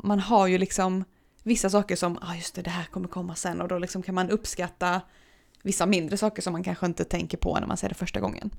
man 0.05 0.21
har 0.21 0.47
ju 0.47 0.59
liksom 0.59 1.05
vissa 1.43 1.71
saker 1.71 1.97
som, 1.97 2.19
ja 2.21 2.29
ah, 2.31 2.35
just 2.35 2.55
det, 2.55 2.63
det 2.63 2.71
här 2.71 2.85
kommer 2.85 3.09
komma 3.09 3.35
sen 3.35 3.61
och 3.61 3.69
då 3.69 3.79
liksom 3.79 4.03
kan 4.03 4.15
man 4.15 4.31
uppskatta 4.31 5.01
vissa 5.63 5.87
mindre 5.87 6.17
saker 6.17 6.43
som 6.43 6.53
man 6.53 6.63
kanske 6.63 6.87
inte 6.87 7.05
tänker 7.05 7.39
på 7.39 7.59
när 7.61 7.67
man 7.67 7.77
ser 7.77 7.89
det 7.89 7.95
första 7.95 8.21
gången. 8.21 8.51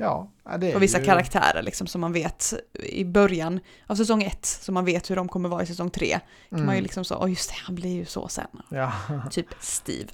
Ja, 0.00 0.30
det 0.58 0.70
är 0.72 0.76
Och 0.76 0.82
vissa 0.82 0.98
ju... 0.98 1.04
karaktärer 1.04 1.62
liksom 1.62 1.86
som 1.86 2.00
man 2.00 2.12
vet 2.12 2.54
i 2.72 3.04
början 3.04 3.60
av 3.86 3.94
säsong 3.94 4.22
ett, 4.22 4.46
så 4.46 4.72
man 4.72 4.84
vet 4.84 5.10
hur 5.10 5.16
de 5.16 5.28
kommer 5.28 5.48
vara 5.48 5.62
i 5.62 5.66
säsong 5.66 5.90
tre. 5.90 6.18
Kan 6.50 6.58
man 6.58 6.74
ju 6.74 6.78
Mm. 6.78 6.82
liksom 6.82 7.04
så, 7.04 7.16
åh 7.16 7.30
just 7.30 7.50
det, 7.50 7.56
han 7.66 7.74
blir 7.74 7.90
ju 7.94 8.04
så 8.04 8.28
sen. 8.28 8.46
Ja. 8.68 8.92
Typ 9.30 9.46
Steve. 9.60 10.08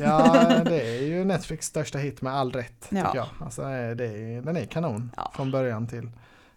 ja, 0.00 0.46
det 0.64 0.96
är 0.98 1.02
ju 1.02 1.24
Netflix 1.24 1.66
största 1.66 1.98
hit 1.98 2.22
med 2.22 2.32
all 2.34 2.52
rätt, 2.52 2.86
Ja. 2.88 3.04
tycker 3.04 3.16
jag. 3.18 3.28
Alltså, 3.40 3.62
det 3.94 4.04
är, 4.06 4.42
den 4.42 4.56
är 4.56 4.64
kanon 4.66 5.10
Ja. 5.16 5.32
från 5.34 5.50
början 5.50 5.86
till, 5.86 6.10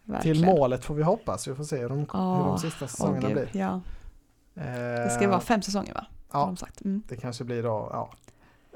Verkligen. 0.05 0.37
till 0.37 0.45
målet 0.45 0.85
får 0.85 0.95
vi 0.95 1.03
hoppas. 1.03 1.47
Vi 1.47 1.55
får 1.55 1.63
se 1.63 1.77
hur 1.77 1.89
de, 1.89 1.97
hur 1.99 2.05
Ja. 2.13 2.43
de 2.47 2.59
sista 2.59 2.87
säsongerna 2.87 3.27
Åh, 3.27 3.33
blir. 3.33 3.49
Ja, 3.51 3.81
Eh, 4.55 4.63
det 5.03 5.09
ska 5.17 5.27
vara 5.29 5.39
fem 5.39 5.61
säsonger 5.61 5.93
va? 5.93 6.05
Ja, 6.31 6.45
de 6.45 6.57
sagt. 6.57 6.81
Mm. 6.85 7.03
det 7.07 7.15
kanske 7.15 7.43
blir 7.43 7.63
då 7.63 7.89
ja, 7.93 8.11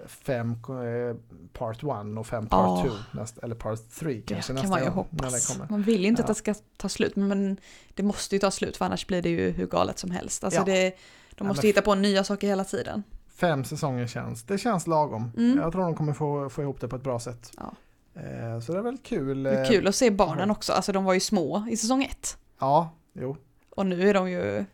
fem 0.08 0.52
eh, 0.52 1.16
part 1.54 1.84
one 1.84 2.20
och 2.20 2.28
fem 2.28 2.48
part 2.48 2.86
Ja. 2.86 2.92
two. 2.92 3.18
Näst, 3.20 3.38
eller 3.38 3.56
part 3.56 3.80
three 4.00 4.16
Det 4.16 4.22
kanske 4.34 4.48
kan 4.54 4.56
nästa 4.56 4.70
man 4.70 4.80
ju 4.84 4.86
gång. 4.92 5.08
När 5.10 5.18
det 5.18 5.24
hoppas. 5.26 5.70
Man 5.70 5.82
vill 5.84 6.02
ju 6.02 6.08
inte 6.08 6.22
Ja. 6.22 6.24
att 6.24 6.28
det 6.28 6.36
ska 6.36 6.54
ta 6.78 6.90
slut, 6.90 7.16
men- 7.16 7.58
det 7.94 8.04
måste 8.04 8.36
ju 8.36 8.40
ta 8.40 8.52
slut 8.52 8.78
för 8.78 8.86
annars 8.86 9.08
blir 9.08 9.22
det 9.22 9.30
ju 9.30 9.52
hur 9.52 9.68
galet 9.68 10.00
som 10.00 10.12
helst. 10.12 10.44
Alltså 10.44 10.60
Ja. 10.62 10.66
det, 10.66 10.90
de 10.90 10.96
Ja, 11.38 11.44
måste 11.44 11.62
men- 11.66 11.68
hitta 11.70 11.82
på 11.82 11.96
nya 11.96 12.24
saker 12.24 12.48
hela 12.48 12.64
tiden. 12.64 13.04
Fem 13.36 13.64
säsonger 13.64 14.08
känns, 14.08 14.44
det 14.44 14.58
känns 14.58 14.88
lagom. 14.88 15.32
Mm. 15.38 15.58
Jag 15.60 15.72
tror 15.72 15.82
de 15.84 15.96
kommer 15.96 16.14
få, 16.14 16.50
få 16.50 16.62
ihop 16.62 16.82
det 16.82 16.88
på 16.88 16.96
ett 16.96 17.04
bra 17.04 17.20
sätt. 17.20 17.52
Ja. 17.58 17.74
Eh, 18.18 18.60
så 18.60 18.72
det 18.72 18.78
är 18.78 18.82
väl 18.84 18.98
kul. 18.98 19.44
Det 19.44 19.50
är 19.52 19.64
eh, 19.64 19.70
kul 19.70 19.88
att 19.88 19.96
se 19.96 20.12
barnen 20.12 20.52
också, 20.52 20.74
alltså 20.74 20.92
de 20.92 21.04
var 21.04 21.14
ju 21.14 21.20
små 21.20 21.68
i 21.72 21.78
säsong 21.78 22.04
ett. 22.04 22.38
Ja, 22.60 22.90
jo. 23.14 23.38
Och 23.70 23.86
nu 23.86 24.10
är 24.10 24.14
de 24.14 24.30
ju 24.32 24.66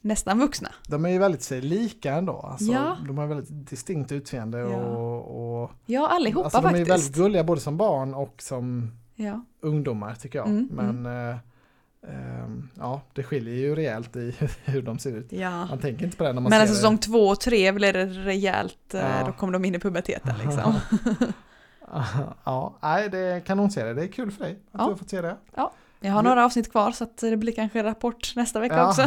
nästan 0.00 0.38
vuxna. 0.38 0.68
De 0.88 1.04
är 1.04 1.08
ju 1.08 1.18
väldigt 1.18 1.42
sig 1.42 1.60
lika 1.60 2.12
ändå. 2.14 2.32
Alltså, 2.38 2.72
Ja. 2.72 2.96
De 3.06 3.18
har 3.18 3.26
väldigt 3.26 3.48
distinkt 3.70 4.12
utseende 4.12 4.58
Ja. 4.58 4.76
och, 4.76 5.62
och 5.62 5.70
Ja, 5.86 6.08
allihopa 6.08 6.44
alltså, 6.44 6.60
de 6.60 6.66
är 6.66 6.78
ju 6.78 6.84
faktiskt. 6.84 6.90
väldigt 7.06 7.16
gulliga 7.22 7.44
både 7.44 7.60
som 7.60 7.76
barn 7.76 8.14
och 8.14 8.34
som 8.42 8.92
Ja. 9.14 9.44
ungdomar 9.60 10.14
tycker 10.14 10.38
jag. 10.38 10.48
Mm, 10.48 10.68
Men 10.72 11.06
eh, 11.30 11.36
ehm, 12.08 12.68
ja, 12.78 13.00
det 13.12 13.22
skiljer 13.22 13.54
ju 13.54 13.74
rejält 13.74 14.16
i 14.16 14.34
hur 14.64 14.82
de 14.82 14.98
ser 14.98 15.16
ut. 15.16 15.32
ja. 15.32 15.66
Man 15.66 15.78
tänker 15.78 16.04
inte 16.04 16.16
på 16.16 16.24
det 16.24 16.32
när 16.32 16.40
man 16.40 16.42
Men 16.42 16.52
ser 16.52 16.60
alltså 16.60 16.74
det. 16.74 16.78
säsong 16.80 16.98
två 16.98 17.28
och 17.28 17.40
tre 17.40 17.72
blir 17.72 17.92
det 17.92 18.04
rejält, 18.06 18.94
eh, 18.94 19.00
Ja. 19.00 19.26
då 19.26 19.32
kommer 19.32 19.52
de 19.52 19.64
in 19.64 19.74
i 19.74 19.78
puberteten 19.78 20.34
liksom. 20.44 20.74
ja, 22.44 22.78
nej, 22.82 23.08
det 23.08 23.18
är 23.18 23.40
kanonserie. 23.40 23.94
Det 23.94 24.02
är 24.02 24.06
kul 24.08 24.30
för 24.30 24.44
dig 24.44 24.52
att 24.52 24.58
Ja. 24.80 24.84
du 24.84 24.90
har 24.90 24.96
fått 24.96 25.10
se 25.10 25.20
det. 25.20 25.36
Jag 26.00 26.12
har 26.12 26.22
några 26.22 26.44
avsnitt 26.44 26.70
kvar 26.72 26.92
så 26.92 27.04
att 27.04 27.16
det 27.16 27.36
blir 27.36 27.52
kanske 27.52 27.82
rapport 27.84 28.32
nästa 28.36 28.60
vecka 28.60 28.76
Ja. 28.76 28.88
också. 28.88 29.02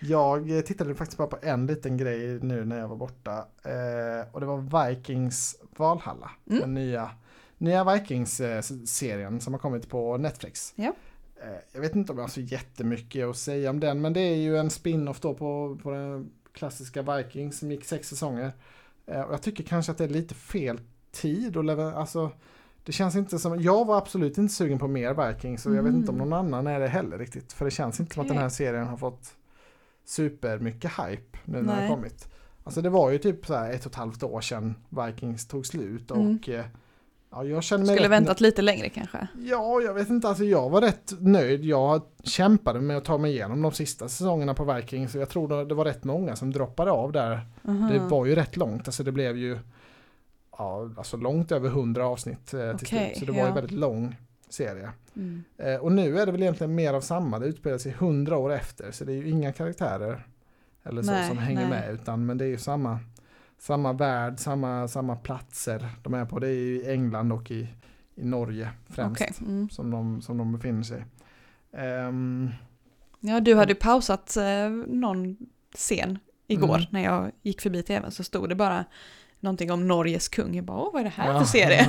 jag 0.00 0.66
tittade 0.66 0.94
faktiskt 0.94 1.18
bara 1.18 1.28
på 1.28 1.38
en 1.42 1.66
liten 1.66 1.96
grej 1.96 2.38
nu 2.42 2.64
när 2.64 2.78
jag 2.78 2.88
var 2.88 2.96
borta. 2.96 3.32
Eh, 3.62 4.32
och 4.32 4.40
det 4.40 4.46
var 4.46 4.88
Vikings 4.88 5.56
Valhalla. 5.76 6.30
Mm. 6.50 6.60
Den 6.60 6.74
nya, 6.74 7.10
nya 7.58 7.84
Vikings-serien 7.94 9.40
som 9.40 9.52
har 9.54 9.60
kommit 9.60 9.88
på 9.88 10.16
Netflix. 10.16 10.72
Ja. 10.76 10.92
Eh, 11.42 11.58
jag 11.72 11.80
vet 11.80 11.94
inte 11.96 12.12
om 12.12 12.18
jag 12.18 12.24
har 12.24 12.28
så 12.30 12.40
jättemycket 12.40 13.26
att 13.26 13.36
säga 13.36 13.70
om 13.70 13.80
den. 13.80 14.00
Men 14.00 14.12
det 14.12 14.20
är 14.20 14.36
ju 14.36 14.56
en 14.58 14.70
spin-off 14.70 15.20
då 15.20 15.34
på, 15.34 15.78
på 15.82 15.90
den 15.90 16.30
klassiska 16.52 17.02
Vikings 17.02 17.58
som 17.58 17.70
gick 17.70 17.84
sex 17.84 18.08
säsonger. 18.08 18.52
Eh, 19.06 19.20
och 19.20 19.32
jag 19.32 19.42
tycker 19.42 19.64
kanske 19.64 19.92
att 19.92 19.98
det 19.98 20.04
är 20.04 20.08
lite 20.08 20.34
fel 20.34 20.80
tid 21.12 21.56
att 21.56 21.64
leva, 21.64 21.92
alltså 21.94 22.30
det 22.84 22.92
känns 22.92 23.16
inte 23.16 23.38
som, 23.38 23.60
jag 23.62 23.84
var 23.84 23.98
absolut 23.98 24.38
inte 24.38 24.54
sugen 24.54 24.78
på 24.78 24.88
mer 24.88 25.28
Vikings 25.28 25.66
och 25.66 25.74
jag 25.74 25.82
vet 25.82 25.94
inte 25.94 26.10
om 26.10 26.16
Mm. 26.16 26.28
någon 26.28 26.38
annan 26.38 26.66
är 26.66 26.80
det 26.80 26.88
heller 26.88 27.18
riktigt. 27.18 27.52
För 27.52 27.64
det 27.64 27.70
känns 27.70 28.00
inte 28.00 28.14
som 28.14 28.22
att 28.22 28.28
den 28.28 28.38
här 28.38 28.48
serien 28.48 28.86
har 28.86 28.96
fått 28.96 29.34
supermycket 30.04 30.90
hype 30.90 31.38
nu 31.44 31.62
när 31.62 31.80
har 31.80 31.88
kommit. 31.96 32.28
Alltså 32.64 32.82
det 32.82 32.90
var 32.90 33.10
ju 33.10 33.18
typ 33.18 33.46
så 33.46 33.54
ett 33.54 33.86
och 33.86 33.92
ett 33.92 33.96
halvt 33.96 34.22
år 34.22 34.40
sedan 34.40 34.74
Vikings 34.88 35.46
tog 35.48 35.66
slut 35.66 36.10
och 36.10 36.16
Mm. 36.16 36.38
ja, 37.30 37.44
jag 37.44 37.62
känner 37.62 37.86
mig 37.86 37.96
Skulle 37.96 38.08
väntat 38.08 38.40
lite 38.40 38.62
längre 38.62 38.88
kanske. 38.88 39.28
Ja, 39.40 39.80
jag 39.80 39.94
vet 39.94 40.10
inte. 40.10 40.28
Alltså 40.28 40.44
jag 40.44 40.70
var 40.70 40.80
rätt 40.80 41.12
nöjd. 41.20 41.64
Jag 41.64 42.02
kämpade 42.24 42.80
med 42.80 42.96
att 42.96 43.04
ta 43.04 43.18
mig 43.18 43.32
igenom 43.32 43.62
de 43.62 43.72
sista 43.72 44.08
säsongerna 44.08 44.54
på 44.54 44.74
Vikings. 44.74 45.14
Och 45.14 45.20
jag 45.20 45.28
tror 45.28 45.64
det- 45.64 45.74
var 45.74 45.84
rätt 45.84 46.04
många 46.04 46.36
som 46.36 46.52
droppade 46.52 46.90
av 46.90 47.12
där. 47.12 47.46
Aha. 47.68 47.88
Det 47.92 47.98
var 47.98 48.26
ju 48.26 48.34
rätt 48.34 48.56
långt. 48.56 48.88
Alltså 48.88 49.02
det 49.02 49.12
blev 49.12 49.36
ju 49.36 49.58
ja, 50.58 50.90
alltså 50.96 51.16
långt 51.16 51.52
över 51.52 51.68
100 51.68 52.06
avsnitt 52.06 52.54
eh, 52.54 52.76
till 52.76 52.86
Okej, 52.86 53.06
slut. 53.14 53.18
Så 53.18 53.24
det 53.24 53.32
var 53.40 53.48
ja. 53.48 53.54
väldigt 53.54 53.78
lång 53.78 54.16
serie. 54.48 54.90
Mm. 55.16 55.44
Eh, 55.58 55.76
och 55.76 55.92
nu 55.92 56.18
är 56.18 56.26
det 56.26 56.32
väl 56.32 56.42
egentligen 56.42 56.74
mer 56.74 56.94
av 56.94 57.00
samma. 57.00 57.38
Det 57.38 57.46
utspelar 57.46 57.78
sig 57.78 57.92
100 57.92 58.36
år 58.36 58.52
efter. 58.52 58.90
Så 58.90 59.04
det 59.04 59.12
är 59.12 59.16
ju 59.16 59.28
inga 59.30 59.52
karaktärer 59.52 60.26
eller 60.82 61.02
så 61.02 61.10
Nej, 61.10 61.28
som 61.28 61.38
hänger 61.38 61.68
nej. 61.68 61.70
med. 61.70 61.94
Utan 61.94 62.26
men 62.26 62.38
det 62.38 62.44
är 62.44 62.48
ju 62.48 62.58
samma, 62.58 62.98
samma 63.58 63.92
värld, 63.92 64.38
samma, 64.38 64.88
samma 64.88 65.16
platser 65.16 65.88
de 66.02 66.14
är 66.14 66.24
på. 66.24 66.38
Det 66.38 66.48
är 66.48 66.52
i 66.52 66.92
England 66.92 67.32
och 67.32 67.50
i, 67.50 67.68
i 68.14 68.24
Norge 68.24 68.70
främst 68.88 69.22
Okej. 69.22 69.34
Mm. 69.40 69.70
som 69.70 69.90
de, 69.90 70.22
som 70.22 70.38
de 70.38 70.52
befinner 70.52 70.82
sig. 70.82 71.04
Ehm, 71.72 72.50
Ja, 73.20 73.40
du 73.40 73.54
hade 73.54 73.74
pausat 73.74 74.36
eh, 74.36 74.70
någon 74.86 75.36
scen 75.74 76.18
igår 76.46 76.74
Mm. 76.76 76.86
när 76.90 77.04
jag 77.04 77.30
gick 77.42 77.60
förbi 77.60 77.82
tvn 77.82 78.10
så 78.10 78.24
stod 78.24 78.48
det 78.48 78.54
bara 78.54 78.84
någonting 79.40 79.72
om 79.72 79.88
Norges 79.88 80.28
kung. 80.28 80.54
Jag 80.54 80.64
bara, 80.64 80.78
åh 80.78 80.92
vad 80.92 81.00
är 81.00 81.04
det 81.04 81.10
här 81.10 81.32
Ja. 81.32 81.38
för 81.38 81.46
serie? 81.46 81.88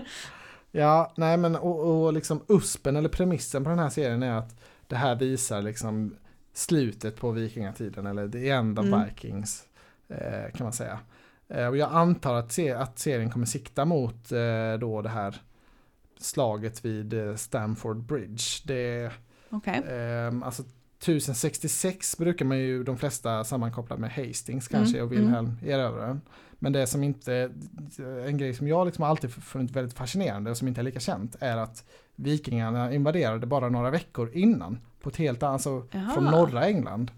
ja, 0.70 1.12
nej 1.16 1.36
men 1.36 1.56
och, 1.56 2.04
och 2.04 2.12
liksom 2.12 2.42
uspen 2.48 2.96
eller 2.96 3.08
premissen 3.08 3.64
på 3.64 3.70
den 3.70 3.78
här 3.78 3.88
serien 3.88 4.22
är 4.22 4.32
att 4.38 4.60
det 4.86 4.96
här 4.96 5.14
visar 5.14 5.62
liksom 5.62 6.14
slutet 6.54 7.16
på 7.16 7.30
vikingatiden 7.30 8.06
eller 8.06 8.28
the 8.28 8.50
end 8.50 8.78
of 8.78 8.84
Mm. 8.86 9.04
Vikings 9.04 9.64
eh, 10.08 10.52
kan 10.54 10.64
man 10.64 10.72
säga. 10.72 10.98
Eh, 11.48 11.66
och 11.66 11.76
jag 11.76 11.92
antar 11.92 12.34
att, 12.34 12.52
se, 12.52 12.72
att 12.72 12.98
serien 12.98 13.30
kommer 13.30 13.46
sikta 13.46 13.84
mot 13.84 14.32
eh, 14.32 14.78
då 14.80 15.02
det 15.02 15.08
här 15.08 15.42
slaget 16.18 16.84
vid 16.84 17.14
Stamford 17.36 17.96
Bridge. 18.02 18.42
Det, 18.64 19.10
Okej. 19.50 19.82
ehm, 19.88 20.42
alltså 20.42 20.62
1066 21.02 22.18
brukar 22.18 22.44
man 22.44 22.58
ju 22.58 22.84
de 22.84 22.98
flesta 22.98 23.44
sammankoppla 23.44 23.96
med 23.96 24.10
Hastings 24.10 24.68
kanske 24.68 24.98
Mm, 24.98 25.06
och 25.06 25.12
Wilhelm 25.12 25.58
erövraren. 25.64 26.20
Men 26.58 26.72
det 26.72 26.86
som 26.86 27.02
inte, 27.02 27.50
en 28.26 28.38
grej 28.38 28.54
som 28.54 28.68
jag 28.68 28.86
liksom 28.86 29.04
alltid 29.04 29.32
funnit 29.32 29.70
väldigt 29.70 29.94
fascinerande 29.94 30.50
och 30.50 30.56
som 30.56 30.68
inte 30.68 30.80
är 30.80 30.82
lika 30.82 31.00
känt 31.00 31.36
är 31.40 31.56
att 31.56 31.84
vikingarna 32.16 32.94
invaderade 32.94 33.46
bara 33.46 33.68
några 33.68 33.90
veckor 33.90 34.30
innan 34.34 34.78
på 35.00 35.08
ett 35.08 35.16
helt 35.16 35.42
annat, 35.42 35.52
alltså 35.52 35.86
Jaha. 35.90 36.10
från 36.14 36.24
norra 36.24 36.66
England. 36.66 37.10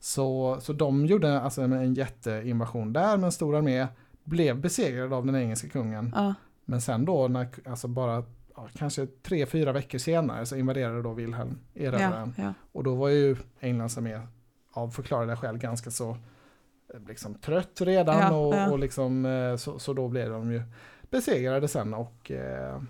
Så, 0.00 0.58
så 0.60 0.72
de 0.72 1.06
gjorde 1.06 1.40
alltså 1.40 1.62
en, 1.62 1.72
en 1.72 1.94
jätteinvasion 1.94 2.92
där 2.92 3.16
med 3.16 3.24
en 3.24 3.32
stor 3.32 3.56
armé, 3.56 3.86
blev 4.24 4.60
besegrade 4.60 5.16
av 5.16 5.26
den 5.26 5.36
engelska 5.36 5.68
kungen. 5.68 6.12
Ja. 6.16 6.34
Men 6.64 6.80
sen 6.80 7.04
då, 7.04 7.28
när, 7.28 7.48
alltså 7.64 7.88
bara 7.88 8.24
ja, 8.62 8.68
kanske 8.78 9.06
tre, 9.06 9.46
fyra 9.46 9.72
veckor 9.72 9.98
senare 9.98 10.46
så 10.46 10.56
invaderade 10.56 11.02
då 11.02 11.12
Wilhelm 11.12 11.58
Ja, 11.74 11.82
erövraren. 11.82 12.34
ja. 12.38 12.54
Och 12.72 12.84
då 12.84 12.94
var 12.94 13.08
ju 13.08 13.36
Englands 13.60 13.98
armé 13.98 14.20
av 14.72 14.90
förklarliga 14.90 15.36
skäl 15.36 15.58
ganska 15.58 15.90
så 15.90 16.10
eh, 16.94 17.00
liksom, 17.08 17.34
trött 17.34 17.80
redan 17.80 18.18
Ja, 18.18 18.36
och, 18.36 18.54
ja. 18.54 18.70
och 18.70 18.78
liksom, 18.78 19.26
eh, 19.26 19.56
så, 19.56 19.78
så 19.78 19.92
då 19.92 20.08
blev 20.08 20.30
de 20.30 20.52
ju 20.52 20.62
besegrade 21.10 21.68
sen 21.68 21.94
och 21.94 22.30
eh, 22.30 22.82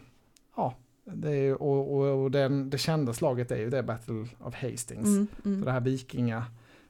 ja, 0.57 0.75
det, 1.05 1.37
ju, 1.37 1.55
och, 1.55 1.95
och, 1.97 2.23
och 2.23 2.31
den, 2.31 2.71
det 2.71 2.79
kända 2.79 3.13
slaget 3.13 3.51
är 3.51 3.57
ju 3.59 3.71
det 3.71 3.83
Battle 3.83 4.27
of 4.39 4.55
Hastings. 4.55 5.07
Mm, 5.09 5.27
Så 5.43 5.49
mm. 5.49 5.65
det 5.65 5.73
här 5.73 5.81
vikinga, 5.81 6.45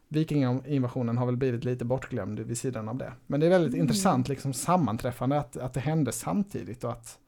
vikingainvasionen 0.09 1.19
har 1.19 1.27
väl 1.27 1.37
blivit 1.37 1.65
lite 1.65 1.85
bortglömd 1.85 2.41
vid 2.41 2.59
sidan 2.59 2.89
av 2.89 2.97
det. 2.99 3.13
Men 3.27 3.41
det 3.41 3.47
är 3.47 3.51
väldigt 3.51 3.75
Mm. 3.75 3.85
intressant 3.85 4.29
liksom 4.29 4.53
sammanträffande 4.53 5.39
att, 5.39 5.57
att 5.57 5.75
det 5.75 5.81
hände 5.81 6.13
samtidigt 6.13 6.85
och 6.85 6.91
att 6.93 7.19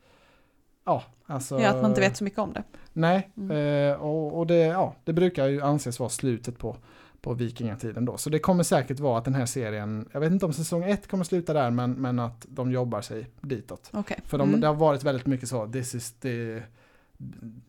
ja, 0.85 1.03
alltså, 1.27 1.61
ja, 1.61 1.69
att 1.71 1.83
man 1.83 1.91
inte 1.91 2.01
vet 2.01 2.17
så 2.17 2.25
mycket 2.25 2.39
om 2.39 2.53
det. 2.53 2.63
Nej, 2.93 3.31
Mm. 3.37 3.91
eh, 3.91 3.97
och, 3.97 4.39
och 4.39 4.47
det, 4.47 4.57
ja, 4.57 4.95
det 5.05 5.13
brukar 5.13 5.47
ju 5.47 5.61
anses 5.63 5.99
vara 6.01 6.11
slutet 6.11 6.59
på, 6.59 6.77
på 7.21 7.35
vikingatiden 7.35 8.05
då. 8.05 8.17
Så 8.17 8.31
det 8.31 8.39
kommer 8.39 8.63
säkert 8.63 9.01
vara 9.01 9.19
att 9.19 9.25
den 9.25 9.35
här 9.35 9.47
serien, 9.47 10.09
jag 10.13 10.21
vet 10.21 10.33
inte 10.33 10.47
om 10.47 10.53
säsong 10.53 10.85
ett 10.85 11.07
kommer 11.09 11.25
sluta 11.25 11.53
där, 11.53 11.71
men, 11.71 11.93
men 11.93 12.19
att 12.19 12.47
de 12.49 12.73
jobbar 12.73 13.01
sig 13.01 13.27
ditåt. 13.41 13.91
Okej. 13.93 14.19
För 14.25 14.39
de, 14.39 14.49
Mm. 14.49 14.61
det 14.61 14.67
har 14.67 14.75
varit 14.75 15.03
väldigt 15.05 15.27
mycket 15.27 15.49
så, 15.49 15.67
this 15.73 15.95
is 15.95 16.13
the 16.13 16.63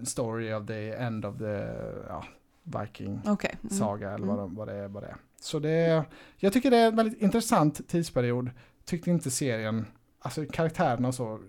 story 0.03 0.53
of 0.53 0.67
the 0.67 0.89
end 0.93 1.25
of 1.25 1.37
the 1.37 1.65
ja, 2.07 2.23
viking 2.63 3.21
Okej. 3.25 3.55
Mm. 3.63 3.69
saga 3.77 4.11
eller 4.11 4.27
vad, 4.27 4.35
Mm. 4.39 4.49
de, 4.49 4.55
vad, 4.55 4.67
det, 4.67 4.73
är- 4.73 4.87
vad 4.87 5.03
det 5.03 5.07
är. 5.07 5.15
Så 5.41 5.59
det, 5.59 6.03
jag 6.37 6.53
tycker 6.53 6.71
det 6.71 6.77
är 6.77 6.87
en 6.87 6.95
väldigt 6.95 7.21
intressant 7.21 7.87
tidsperiod. 7.87 8.49
Tyckte 8.85 9.09
inte 9.09 9.31
serien, 9.31 9.85
alltså 10.19 10.45
karaktärerna 10.51 11.07
och 11.07 11.15
så, 11.15 11.39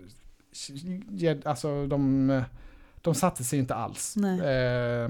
alltså 1.45 1.87
de, 1.87 2.41
de 3.01 3.15
satte 3.15 3.43
sig 3.43 3.59
inte 3.59 3.75
alls. 3.75 4.15
Eh, 4.17 5.09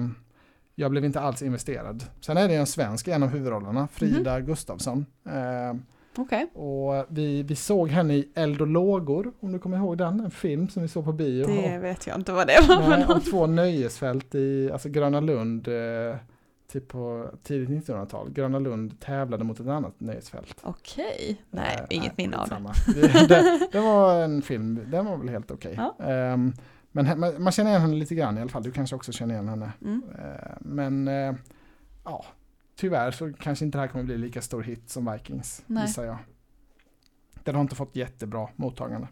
jag 0.74 0.90
blev 0.90 1.04
inte 1.04 1.20
alls 1.20 1.42
investerad. 1.42 2.04
Sen 2.20 2.36
är 2.36 2.48
det 2.48 2.54
en 2.54 2.66
svensk 2.66 3.08
en 3.08 3.22
av 3.22 3.28
huvudrollerna, 3.28 3.88
Frida 3.92 4.38
Mhm. 4.38 4.46
Gustafsson. 4.46 5.06
Eh, 5.26 5.76
Okej. 6.16 6.46
och 6.54 7.06
vi, 7.08 7.42
vi 7.42 7.56
såg 7.56 7.88
henne 7.90 8.14
i 8.14 8.28
Eld 8.34 8.60
och 8.60 8.66
lågor, 8.66 9.32
om 9.40 9.52
du 9.52 9.58
kommer 9.58 9.76
ihåg 9.76 9.98
den, 9.98 10.20
en 10.20 10.30
film 10.30 10.68
som 10.68 10.82
vi 10.82 10.88
såg 10.88 11.04
på 11.04 11.12
bio. 11.12 11.46
Det 11.46 11.78
vet 11.78 12.06
jag 12.06 12.16
inte 12.16 12.32
vad 12.32 12.46
det 12.46 12.66
var 12.68 12.88
Nej, 12.88 13.06
och 13.06 13.24
två 13.24 13.46
nöjesfält 13.46 14.34
i 14.34 14.70
alltså 14.72 14.88
Gröna 14.88 15.20
Lund, 15.20 15.68
eh, 15.68 16.16
typ 16.80 16.88
på 16.88 17.30
tidigt 17.42 17.68
1900-tal. 17.88 18.30
Gröna 18.30 18.58
Lund 18.58 19.00
tävlade 19.00 19.44
mot 19.44 19.60
ett 19.60 19.66
annat 19.66 20.00
nöjesfält. 20.00 20.60
Okej. 20.62 21.42
Nej, 21.50 21.76
Eh, 21.90 21.96
inget 21.96 22.18
minne 22.18 22.36
av 22.36 22.48
det. 22.48 23.28
det. 23.28 23.68
det. 23.72 23.80
Var 23.80 24.24
en 24.24 24.42
film, 24.42 24.80
den 24.90 25.06
var 25.06 25.16
väl 25.16 25.28
helt 25.28 25.50
okej. 25.50 25.74
Ja. 25.76 26.04
Ehm, 26.06 26.52
men 26.92 27.20
man 27.42 27.52
känner 27.52 27.70
igen 27.70 27.82
henne 27.82 27.94
lite 27.94 28.14
grann 28.14 28.38
i 28.38 28.40
alla 28.40 28.50
fall, 28.50 28.62
du 28.62 28.72
kanske 28.72 28.96
också 28.96 29.12
känner 29.12 29.34
igen 29.34 29.48
henne. 29.48 29.72
Mm. 29.82 30.02
Eh, 30.18 30.52
men 30.60 31.08
eh, 31.08 31.34
ja, 32.04 32.24
tyvärr 32.76 33.10
så 33.10 33.32
kanske 33.32 33.64
inte 33.64 33.78
det 33.78 33.82
här 33.82 33.88
kommer 33.88 34.04
bli 34.04 34.18
lika 34.18 34.42
stor 34.42 34.62
hit 34.62 34.90
som 34.90 35.12
Vikings, 35.12 35.62
Nej. 35.66 35.86
gissar 35.86 36.04
jag. 36.04 36.16
Den 37.44 37.54
har 37.54 37.62
inte 37.62 37.74
fått 37.76 37.96
jättebra 37.96 38.48
mottagande. 38.56 39.08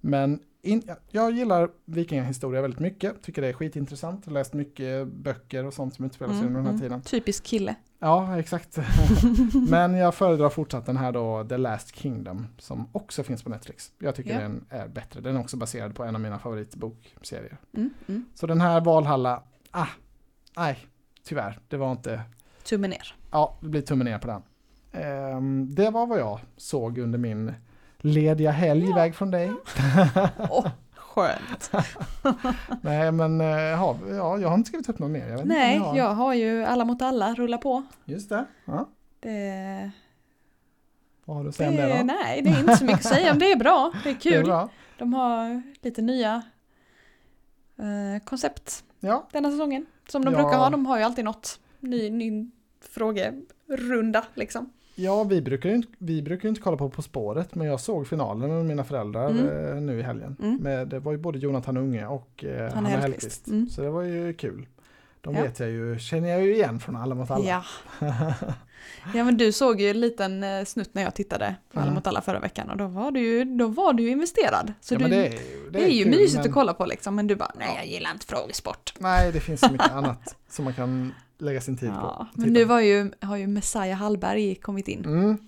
Men 0.00 0.40
in, 0.62 0.82
jag 1.10 1.32
gillar 1.32 1.70
vikingahistoria 1.84 2.62
väldigt 2.62 2.80
mycket, 2.80 3.22
tycker 3.22 3.42
det 3.42 3.48
är 3.48 3.52
skitintressant. 3.52 4.20
Jag 4.24 4.30
har 4.30 4.34
läst 4.34 4.52
mycket 4.52 5.08
böcker 5.08 5.64
och 5.66 5.74
sånt 5.74 5.94
som 5.94 6.04
utspelar 6.04 6.32
sig 6.32 6.40
Mm, 6.42 6.56
under 6.56 6.58
den 6.58 6.66
här 6.66 6.72
mm. 6.72 6.82
tiden. 6.82 7.02
Typisk 7.02 7.44
kille. 7.44 7.74
Ja, 7.98 8.38
exakt. 8.38 8.78
Men 9.68 9.94
jag 9.94 10.14
föredrar 10.14 10.48
fortsatt 10.48 10.86
den 10.86 10.96
här 10.96 11.12
då, 11.12 11.44
The 11.48 11.56
Last 11.56 11.96
Kingdom, 11.96 12.46
som 12.58 12.88
också 12.92 13.22
finns 13.22 13.42
på 13.42 13.50
Netflix. 13.50 13.92
Jag 13.98 14.14
tycker 14.14 14.34
Ja. 14.34 14.40
den 14.40 14.64
är 14.70 14.88
bättre. 14.88 15.20
Den 15.20 15.36
är 15.36 15.40
också 15.40 15.56
baserad 15.56 15.94
på 15.94 16.04
en 16.04 16.14
av 16.14 16.20
mina 16.20 16.38
favoritbokserier. 16.38 17.56
Mm, 17.76 17.90
mm. 18.08 18.24
Så 18.34 18.46
den 18.46 18.60
här 18.60 18.80
Valhalla, 18.80 19.42
ah, 19.70 19.86
nej, 20.56 20.78
tyvärr, 21.24 21.58
det 21.68 21.76
var 21.76 21.92
inte, 21.92 22.22
Tummen 22.64 22.90
ner. 22.90 23.14
ja, 23.30 23.58
det 23.60 23.68
blir 23.68 23.82
tummen 23.82 24.04
ner 24.04 24.18
på 24.18 24.26
den. 24.26 24.42
Ehm, 24.92 25.74
det 25.74 25.90
var 25.90 26.06
vad 26.06 26.18
jag 26.20 26.40
såg 26.56 26.98
under 26.98 27.18
min 27.18 27.52
lediga 28.00 28.50
helg 28.50 28.84
Ja. 28.84 28.90
iväg 28.90 29.14
från 29.14 29.30
dig. 29.30 29.52
Åh, 30.50 30.66
skönt. 30.94 31.70
Nej, 32.82 33.12
men 33.12 33.40
eh, 33.40 33.46
ja, 33.46 33.98
ja, 34.10 34.38
jag 34.38 34.48
har 34.48 34.54
inte 34.54 34.68
skrivit 34.68 34.88
upp 34.88 34.98
något 34.98 35.10
mer. 35.10 35.28
Jag 35.28 35.46
Nej, 35.46 35.76
jag 35.76 35.82
har. 35.84 35.96
jag 35.96 36.14
har 36.14 36.34
ju 36.34 36.64
alla 36.64 36.84
mot 36.84 37.02
alla, 37.02 37.34
rulla 37.34 37.58
på. 37.58 37.82
Just 38.04 38.28
det. 38.28 38.44
Ja. 38.64 38.88
Det, 39.20 39.90
Vad 41.24 41.36
har 41.36 41.42
du 41.44 41.48
att 41.48 41.54
säga 41.56 41.70
om 41.70 41.76
det 41.76 41.98
då? 41.98 42.04
nej, 42.04 42.42
det 42.42 42.50
är 42.50 42.60
inte 42.60 42.76
så 42.76 42.84
mycket 42.84 42.98
att 43.06 43.12
säga 43.14 43.32
om 43.32 43.38
det 43.38 43.52
är 43.52 43.56
bra. 43.56 43.92
Det 44.04 44.10
är 44.10 44.14
Det 44.22 44.28
är 44.28 44.32
kul. 44.32 44.44
bra. 44.44 44.68
De 44.98 45.14
har 45.14 45.62
lite 45.82 46.02
nya 46.02 46.42
eh, 47.78 48.24
koncept 48.24 48.84
Ja, 49.00 49.28
denna 49.32 49.50
säsongen. 49.50 49.86
Som 50.08 50.24
de 50.24 50.34
Ja. 50.34 50.42
brukar 50.42 50.58
ha. 50.58 50.70
De 50.70 50.86
har 50.86 50.98
ju 50.98 51.04
alltid 51.04 51.24
något 51.24 51.60
ny, 51.80 52.10
ny 52.10 52.50
frågerunda 52.80 54.24
liksom. 54.34 54.70
Ja, 55.00 55.24
vi 55.24 55.42
brukar 55.42 55.68
ju 55.68 55.74
inte, 55.74 55.88
vi 55.98 56.22
brukar 56.22 56.48
inte 56.48 56.60
kolla 56.60 56.76
på 56.76 56.88
På 56.90 57.02
spåret, 57.02 57.54
men 57.54 57.66
jag 57.66 57.80
såg 57.80 58.06
finalen 58.08 58.50
med 58.50 58.64
mina 58.66 58.84
föräldrar 58.84 59.30
Mm. 59.30 59.76
eh, 59.76 59.82
nu 59.82 59.98
i 59.98 60.02
helgen. 60.02 60.36
Mm. 60.42 60.56
Med, 60.56 60.88
det 60.88 60.98
var 60.98 61.12
ju 61.12 61.18
både 61.18 61.38
Jonathan 61.38 61.76
Unge 61.76 62.06
och 62.06 62.44
eh, 62.44 62.72
Hanna 62.74 62.88
Hellquist. 62.88 63.46
Mm. 63.46 63.68
Så 63.68 63.80
det 63.82 63.90
var 63.90 64.02
ju 64.02 64.32
kul. 64.34 64.66
De 65.20 65.34
Ja. 65.34 65.42
vet 65.42 65.60
jag 65.60 65.70
ju, 65.70 65.98
känner 65.98 66.28
jag 66.28 66.42
ju 66.44 66.54
igen 66.54 66.80
från 66.80 66.96
Alla 66.96 67.14
mot 67.14 67.30
alla. 67.30 67.44
Ja. 67.44 67.64
ja 69.14 69.24
men 69.24 69.36
du 69.36 69.52
såg 69.52 69.80
ju 69.80 69.90
en 69.90 70.00
liten 70.00 70.44
eh, 70.44 70.64
snutt 70.64 70.94
när 70.94 71.02
jag 71.02 71.14
tittade 71.14 71.54
på 71.72 71.78
Alla 71.78 71.86
Mm. 71.86 71.94
mot 71.94 72.06
alla 72.06 72.20
förra 72.20 72.40
veckan 72.40 72.70
och 72.70 72.76
då 72.76 72.86
var 72.86 73.10
du 73.10 73.20
ju, 73.20 73.44
då 73.44 73.66
var 73.66 73.92
du 73.92 74.02
ju 74.02 74.08
investerad. 74.10 74.72
Så 74.80 74.94
ja, 74.94 74.98
du, 74.98 75.04
det 75.04 75.10
det 75.10 75.26
är, 75.26 75.26
är, 75.26 75.30
ju- 75.32 75.70
det 75.70 75.80
ju 75.88 76.04
kul, 76.04 76.10
mysigt 76.12 76.34
men, 76.38 76.46
att 76.46 76.52
kolla 76.54 76.74
på 76.74 76.86
liksom 76.86 77.14
men 77.16 77.26
du 77.26 77.36
bara 77.36 77.52
nej 77.58 77.68
jag 77.76 77.86
gillar 77.86 78.10
inte 78.12 78.26
frågesport. 78.26 78.94
Nej, 78.98 79.32
det 79.32 79.40
finns 79.40 79.60
så 79.60 79.72
mycket 79.72 79.92
annat 79.92 80.36
som 80.48 80.64
man 80.64 80.74
kan 80.74 81.14
lägga 81.38 81.60
sin 81.60 81.76
tid 81.76 81.88
Ja, 81.88 82.00
på. 82.18 82.26
men 82.40 82.48
Titta. 82.48 82.58
nu 82.58 82.64
var 82.64 82.80
ju, 82.80 83.10
har 83.20 83.36
ju 83.36 83.46
Messiah 83.46 83.98
Hallberg 83.98 84.54
kommit 84.54 84.88
in. 84.88 85.04
Mm, 85.04 85.38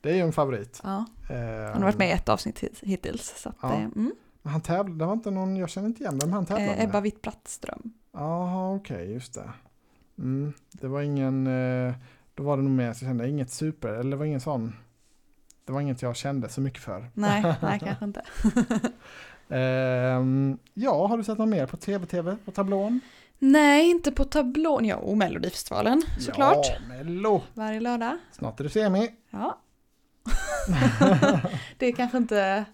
det 0.00 0.10
är 0.10 0.14
ju 0.14 0.20
en 0.20 0.32
favorit. 0.32 0.80
Ja, 0.84 1.04
Eh, 1.30 1.36
han 1.36 1.72
har 1.74 1.82
varit 1.82 1.98
med 1.98 2.08
i 2.08 2.12
ett 2.12 2.28
avsnitt 2.28 2.58
hit- 2.58 2.80
hittills. 2.82 3.34
Så 3.42 3.52
Ja. 3.62 3.72
eh, 3.72 3.78
mm. 3.84 4.12
Han 4.42 4.60
tävlade, 4.60 4.98
det 4.98 5.06
var 5.06 5.12
inte 5.12 5.30
någon, 5.30 5.56
jag 5.56 5.68
känner 5.70 5.88
inte 5.88 6.02
igen 6.02 6.18
vem 6.18 6.32
han 6.32 6.46
tävlade 6.46 6.72
eh, 6.74 6.84
Ebba 6.84 6.92
med. 6.92 7.02
Witt-Brattström. 7.02 7.90
Jaha, 8.12 8.74
okej, 8.74 9.12
just 9.12 9.34
det. 9.34 9.50
Mm, 10.18 10.52
det 10.72 10.88
var 10.88 11.02
ingen, 11.02 11.44
då 12.34 12.42
var 12.42 12.56
det 12.56 12.62
nog 12.62 12.72
mer 12.72 12.92
så 12.92 13.04
jag 13.04 13.08
kände, 13.10 13.28
inget 13.28 13.50
super, 13.50 13.88
eller 13.88 14.10
det 14.10 14.16
var 14.16 14.24
ingen 14.24 14.40
sån, 14.40 14.72
det 15.64 15.72
var 15.72 15.80
inget 15.80 16.02
jag 16.02 16.16
kände 16.16 16.48
så 16.48 16.60
mycket 16.60 16.82
för. 16.82 17.10
Nej, 17.14 17.54
nej 17.62 17.78
kanske 17.80 18.04
inte. 18.04 18.22
Ehm, 19.48 20.58
ja, 20.74 21.06
har 21.06 21.16
du 21.16 21.24
sett 21.24 21.38
något 21.38 21.48
mer 21.48 21.66
på 21.66 21.76
tv-tv, 21.76 22.36
på 22.44 22.50
tablån? 22.50 23.00
Nej, 23.38 23.90
inte 23.90 24.12
på 24.12 24.24
tablån. 24.24 24.84
Jo, 24.84 25.14
Melodifestivalen 25.14 26.02
såklart. 26.20 26.66
Ja, 26.66 26.74
Mello! 26.88 27.42
Varje 27.54 27.80
lördag. 27.80 28.18
Snart 28.32 28.60
är 28.60 28.64
det 28.64 28.70
semi. 28.70 29.10
Ja. 29.30 29.58
det 31.78 31.86
är 31.86 31.92
kanske 31.92 32.18
inte 32.18 32.64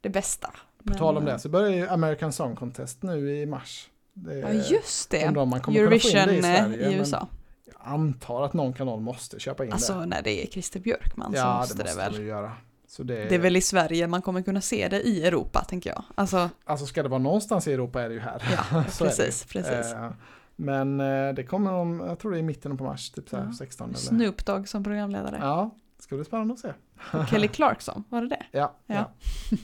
det 0.00 0.08
bästa. 0.08 0.50
På 0.86 0.94
tal 0.94 1.16
om 1.16 1.24
det 1.24 1.38
så 1.38 1.48
börjar 1.48 1.70
ju 1.70 1.88
American 1.88 2.32
Song 2.32 2.56
Contest 2.56 3.02
nu 3.02 3.36
i 3.36 3.46
mars. 3.46 3.90
Det 4.14 4.34
Ja, 4.38 4.48
just 4.52 5.10
det. 5.10 5.22
Eurovision 5.22 6.26
det 6.26 6.34
i 6.34 6.38
eh, 6.38 6.42
Sverige. 6.42 6.76
i 6.76 6.90
men 6.90 6.98
USA. 7.00 7.28
Jag 7.66 7.76
antar 7.92 8.42
att 8.44 8.52
någon 8.52 8.72
kanal 8.72 9.00
måste 9.00 9.40
köpa 9.40 9.64
in 9.64 9.72
Alltså 9.72 9.94
det. 10.00 10.06
när 10.06 10.22
det 10.22 10.42
är 10.42 10.46
Christer 10.46 10.80
Björkman 10.80 11.32
så 11.32 11.38
Ja, 11.38 11.58
måste 11.58 11.74
det 11.76 11.82
det, 11.82 11.88
måste 11.88 12.00
väl. 12.10 12.20
vi 12.20 12.26
göra. 12.28 12.52
Det, 12.98 13.14
Det 13.28 13.34
är 13.34 13.38
väl 13.38 13.56
i 13.56 13.60
Sverige 13.60 14.06
man 14.06 14.22
kommer 14.22 14.42
kunna 14.42 14.60
se 14.60 14.88
det 14.88 15.00
i 15.02 15.24
Europa 15.26 15.64
tänker 15.68 15.90
jag. 15.90 16.04
Alltså, 16.14 16.50
Alltså 16.64 16.86
ska 16.86 17.02
det 17.02 17.08
vara 17.08 17.20
någonstans 17.22 17.68
i 17.68 17.72
Europa 17.72 18.02
är 18.02 18.08
det 18.08 18.14
ju 18.14 18.20
här. 18.20 18.42
ja, 18.72 18.78
det. 18.98 19.04
precis, 19.04 19.44
precis. 19.44 19.92
Eh, 19.92 20.10
Men 20.56 21.00
eh, 21.00 21.34
det 21.34 21.44
kommer 21.44 21.72
om, 21.72 22.00
jag 22.00 22.18
tror 22.18 22.30
det 22.30 22.36
är 22.36 22.38
i 22.38 22.42
mitten 22.42 22.76
på 22.76 22.84
mars, 22.84 23.10
typ 23.10 23.24
Ja. 23.30 23.52
16 23.58 23.88
eller. 23.88 23.98
Snoop 23.98 24.44
Dogg 24.46 24.68
som 24.68 24.84
programledare. 24.84 25.38
Ja, 25.40 25.70
ska 25.98 26.14
bli 26.16 26.24
spännande 26.24 26.54
att 26.54 26.60
se. 26.60 26.72
Och 27.18 27.28
Kelly 27.28 27.48
Clarkson, 27.58 28.04
var 28.08 28.20
det 28.22 28.28
det? 28.28 28.42
Ja, 28.50 28.76
ja. 28.86 28.94
Ja. 28.94 29.10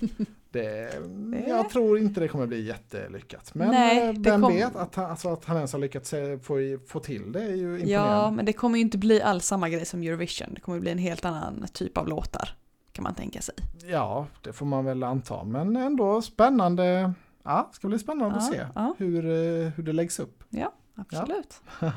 Det, 0.51 0.63
Det- 1.31 1.45
Jag 1.49 1.71
tror 1.71 1.99
inte 1.99 2.21
det 2.21 2.29
kommer 2.29 2.47
bli 2.47 2.67
jättelyckat. 2.67 3.55
Men 3.55 3.69
Nej, 3.71 4.09
eh, 4.09 4.13
det 4.15 4.31
vem 4.31 4.43
kom- 4.43 4.53
vet 4.55 4.77
att 4.77 4.95
han, 4.95 5.05
alltså 5.11 5.29
att 5.33 5.45
han 5.45 5.57
ens 5.57 5.73
har 5.73 5.81
lyckats 5.81 6.13
eh, 6.13 6.39
få, 6.39 6.57
få 6.89 7.01
till 7.01 7.33
det 7.33 7.43
är 7.43 7.49
ju 7.49 7.55
imponerande. 7.79 7.93
Ja, 7.93 8.31
men 8.31 8.45
det 8.45 8.53
kommer 8.53 8.77
ju 8.79 8.83
inte 8.85 8.99
bli 8.99 9.23
alls 9.23 9.47
samma 9.47 9.69
grej 9.69 9.85
som 9.87 10.03
Eurovision. 10.03 10.55
Det 10.55 10.61
kommer 10.61 10.81
bli 10.81 10.91
en 10.91 10.99
helt 10.99 11.25
annan 11.25 11.67
typ 11.73 11.99
av 11.99 12.09
låtar. 12.09 12.49
Kan 12.99 13.03
man 13.03 13.15
tänka 13.15 13.41
sig. 13.43 13.55
Ja, 13.87 14.27
det 14.43 14.53
får 14.53 14.67
man 14.67 14.85
väl 14.85 15.03
anta. 15.03 15.45
Men 15.45 15.77
ändå 15.77 16.23
spännande 16.23 17.13
Ja, 17.43 17.69
ska 17.73 17.89
bli 17.89 17.99
spännande 17.99 18.37
att 18.37 18.43
Ja, 18.47 18.53
se 18.53 18.67
ja. 18.75 18.95
hur, 18.99 19.25
eh, 19.27 19.69
hur 19.71 19.83
det 19.83 19.93
läggs 19.93 20.21
upp. 20.21 20.45
Absolut. 20.97 21.61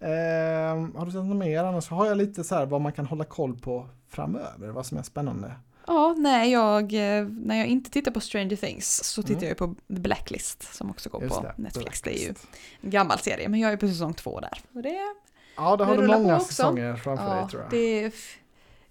Ehm, 0.00 0.94
har 0.96 1.06
du 1.06 1.12
sett 1.12 1.24
något 1.24 1.36
mer? 1.36 1.64
Annars 1.64 1.88
har 1.88 2.06
jag 2.06 2.16
lite 2.16 2.44
så 2.44 2.54
här 2.54 2.66
vad 2.66 2.80
man 2.80 2.92
kan 2.92 3.06
hålla 3.06 3.24
koll 3.24 3.58
på 3.58 3.86
framöver, 4.08 4.68
vad 4.68 4.86
som 4.86 4.98
är 4.98 5.02
spännande. 5.02 5.52
Ja, 5.86 6.14
nej, 6.18 6.52
jag, 6.52 6.82
eh, 7.18 7.24
när 7.28 7.56
jag 7.56 7.66
inte 7.66 7.90
tittar 7.90 8.10
på 8.12 8.20
Stranger 8.20 8.56
Things 8.56 9.04
så 9.04 9.22
tittar 9.22 9.42
Mm. 9.42 9.48
jag 9.48 9.56
på 9.58 9.74
The 9.94 10.00
Blacklist 10.00 10.74
som 10.74 10.90
också 10.90 11.08
går 11.10 11.22
Just 11.22 11.36
på 11.36 11.42
det, 11.42 11.54
Netflix. 11.56 12.02
Det 12.02 12.10
är 12.10 12.12
ju 12.20 12.24
Blacklist. 12.26 12.48
en 12.80 12.90
gammal 12.90 13.18
serie, 13.18 13.48
men 13.48 13.60
jag 13.60 13.72
är 13.72 13.76
på 13.76 13.86
säsong 13.88 14.14
två 14.14 14.40
där. 14.40 14.58
Och 14.72 14.82
det, 14.82 14.98
Ja, 15.56 15.76
det 15.76 15.84
har 15.84 15.96
det 15.96 16.02
du 16.02 16.08
många 16.08 16.40
säsonger 16.40 16.96
framför 16.96 17.24
ja, 17.28 17.34
dig 17.40 17.48
tror 17.48 17.62
jag. 17.62 17.70
det, 17.70 18.04
är- 18.04 18.12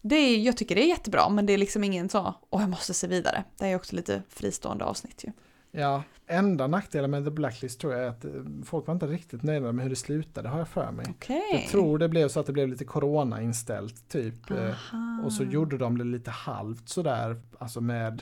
det 0.10 0.16
är, 0.16 0.38
jag 0.38 0.58
tycker 0.58 0.76
det 0.76 0.84
är 0.84 0.88
jättebra, 0.88 1.30
men 1.30 1.46
det 1.46 1.54
är 1.54 1.58
liksom 1.58 1.84
ingen 1.84 2.10
så, 2.10 2.34
åh 2.50 2.62
jag 2.62 2.70
måste 2.70 2.94
se 2.94 3.08
vidare. 3.08 3.44
Det 3.58 3.66
är 3.68 3.76
också 3.76 3.96
lite 3.96 4.22
fristående 4.30 4.86
avsnitt 4.86 5.24
ju. 5.24 5.32
Ja, 5.72 6.04
enda 6.28 6.68
nackdelen 6.68 7.12
med 7.12 7.26
The 7.26 7.32
Blacklist 7.32 7.80
tror 7.80 7.94
jag 7.94 8.04
är 8.04 8.08
att 8.08 8.26
eh, 8.26 8.32
folk 8.66 8.88
var 8.88 8.94
inte 8.94 9.08
riktigt 9.08 9.44
nöjda 9.44 9.72
med 9.72 9.84
hur 9.84 9.90
det 9.90 9.96
slutade 9.96 10.50
har 10.50 10.58
jag 10.58 10.68
för 10.68 10.92
mig. 10.92 11.06
Okej. 11.10 11.42
Jag 11.52 11.68
tror 11.68 11.98
det 11.98 12.10
blev 12.10 12.28
så 12.28 12.40
att 12.40 12.46
det 12.46 12.54
blev 12.54 12.68
lite 12.68 12.86
corona-inställt 12.86 14.10
typ. 14.10 14.52
eh, 14.52 14.58
Aha. 14.58 15.22
Och 15.26 15.34
så 15.34 15.44
gjorde 15.44 15.78
de 15.78 15.98
det 15.98 16.04
lite 16.04 16.32
halvt 16.32 16.90
sådär, 16.90 17.42
alltså 17.60 17.82
med 17.82 18.22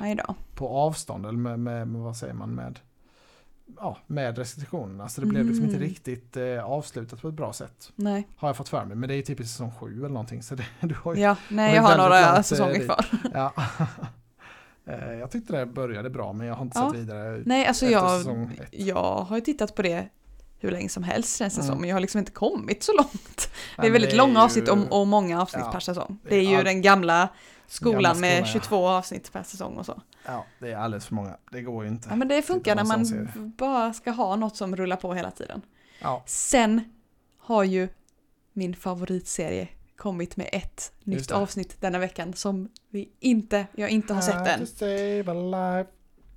på 0.56 0.68
avstånd 0.70 1.26
eller 1.26 1.38
med, 1.38 1.60
med, 1.60 1.88
med 1.88 2.02
vad 2.02 2.18
säger 2.18 2.34
man 2.34 2.50
med 2.50 2.80
Ja, 3.80 3.98
med 4.08 4.38
restriktionerna. 4.38 5.10
Så 5.10 5.22
det 5.22 5.28
blev 5.28 5.46
liksom 5.46 5.64
Mm. 5.66 5.76
inte 5.76 5.86
riktigt 5.88 6.38
eh, 6.38 6.64
avslutat 6.66 7.22
på 7.22 7.28
ett 7.28 7.34
bra 7.34 7.54
sätt. 7.54 7.92
Nej. 7.96 8.28
Har 8.38 8.50
jag 8.50 8.58
fått 8.58 8.70
för 8.70 8.86
mig. 8.86 8.98
Men 8.98 9.10
det 9.10 9.16
är 9.16 9.22
typ 9.22 9.40
i 9.40 9.44
säsong 9.48 9.72
sju 9.80 9.98
eller 10.00 10.10
någonting. 10.10 10.44
Så 10.44 10.56
det, 10.56 10.66
du 10.88 10.96
har 11.04 11.16
ju, 11.16 11.22
Ja, 11.22 11.36
nej 11.50 11.76
jag 11.76 11.82
har 11.82 11.98
några 11.98 12.26
långt, 12.26 12.38
eh, 12.38 12.42
säsonger 12.44 12.74
dit. 12.74 12.86
kvar. 12.86 13.06
ja. 13.34 13.54
Eh, 14.86 15.14
jag 15.14 15.32
tyckte 15.32 15.58
det 15.58 15.66
började 15.66 16.10
bra 16.10 16.34
men 16.34 16.48
jag 16.48 16.56
har 16.56 16.62
inte 16.64 16.80
Ja. 16.80 16.92
sett 16.92 17.00
vidare. 17.00 17.42
Nej, 17.46 17.66
alltså 17.66 17.86
jag, 17.86 18.22
jag 18.72 19.16
har 19.16 19.36
ju 19.38 19.42
tittat 19.42 19.76
på 19.76 19.82
det 19.82 20.08
hur 20.60 20.72
länge 20.72 20.90
som 20.90 21.04
helst 21.04 21.38
känns 21.38 21.56
det 21.56 21.62
Mm. 21.62 21.72
som, 21.74 21.82
men 21.82 21.90
jag 21.90 21.96
har 21.96 22.02
liksom 22.02 22.20
inte 22.20 22.32
kommit 22.32 22.84
så 22.84 22.94
långt. 22.94 23.12
Nej, 23.18 23.50
Det 23.78 23.88
är 23.88 23.92
väldigt 23.92 24.14
är 24.14 24.18
långa 24.18 24.34
ju- 24.34 24.40
avsnitt 24.40 24.70
och, 24.70 25.02
och 25.02 25.08
många 25.08 25.42
avsnitt 25.42 25.64
Ja, 25.66 25.72
per 25.72 25.80
säsong. 25.80 26.18
det 26.24 26.30
Det 26.30 26.36
är 26.36 26.40
är 26.40 26.50
ju 26.50 26.56
all- 26.58 26.64
den 26.66 26.82
gamla 26.82 27.30
skolan 27.68 28.20
med 28.20 28.38
skolan, 28.38 28.40
ja. 28.40 28.46
22 28.46 28.88
avsnitt 28.88 29.32
per 29.34 29.44
säsong 29.44 29.78
och 29.78 29.86
så. 29.86 30.02
Ja, 30.26 30.46
det 30.60 30.72
är 30.72 30.76
alldeles 30.78 31.06
för 31.06 31.16
många. 31.16 31.38
Det 31.52 31.62
går 31.62 31.84
ju 31.84 31.90
inte. 31.90 32.08
Ja 32.10 32.16
men 32.16 32.28
det 32.28 32.42
funkar 32.42 32.76
när 32.76 32.84
man 32.84 33.06
serie. 33.06 33.28
bara 33.36 33.94
ska 33.94 34.12
ha 34.12 34.36
något 34.36 34.58
som 34.58 34.76
rullar 34.76 34.96
på 34.96 35.14
hela 35.14 35.32
tiden. 35.32 35.62
Ja, 36.02 36.24
Sen 36.26 36.82
har 37.38 37.64
ju 37.64 37.90
min 38.54 38.76
favoritserie 38.76 39.68
kommit 39.96 40.38
med 40.38 40.50
ett 40.52 40.92
nytt 41.04 41.30
det. 41.30 41.36
avsnitt 41.36 41.82
denna 41.82 42.00
veckan 42.00 42.34
som 42.34 42.70
vi 42.90 43.10
inte, 43.20 43.68
jag 43.76 43.90
inte 43.90 44.14
har 44.14 44.22
sett 44.22 44.36
How 44.36 44.46
to 44.46 44.52
än. 44.52 44.68
save 44.68 45.24
a 45.32 45.34
life. 45.34 45.90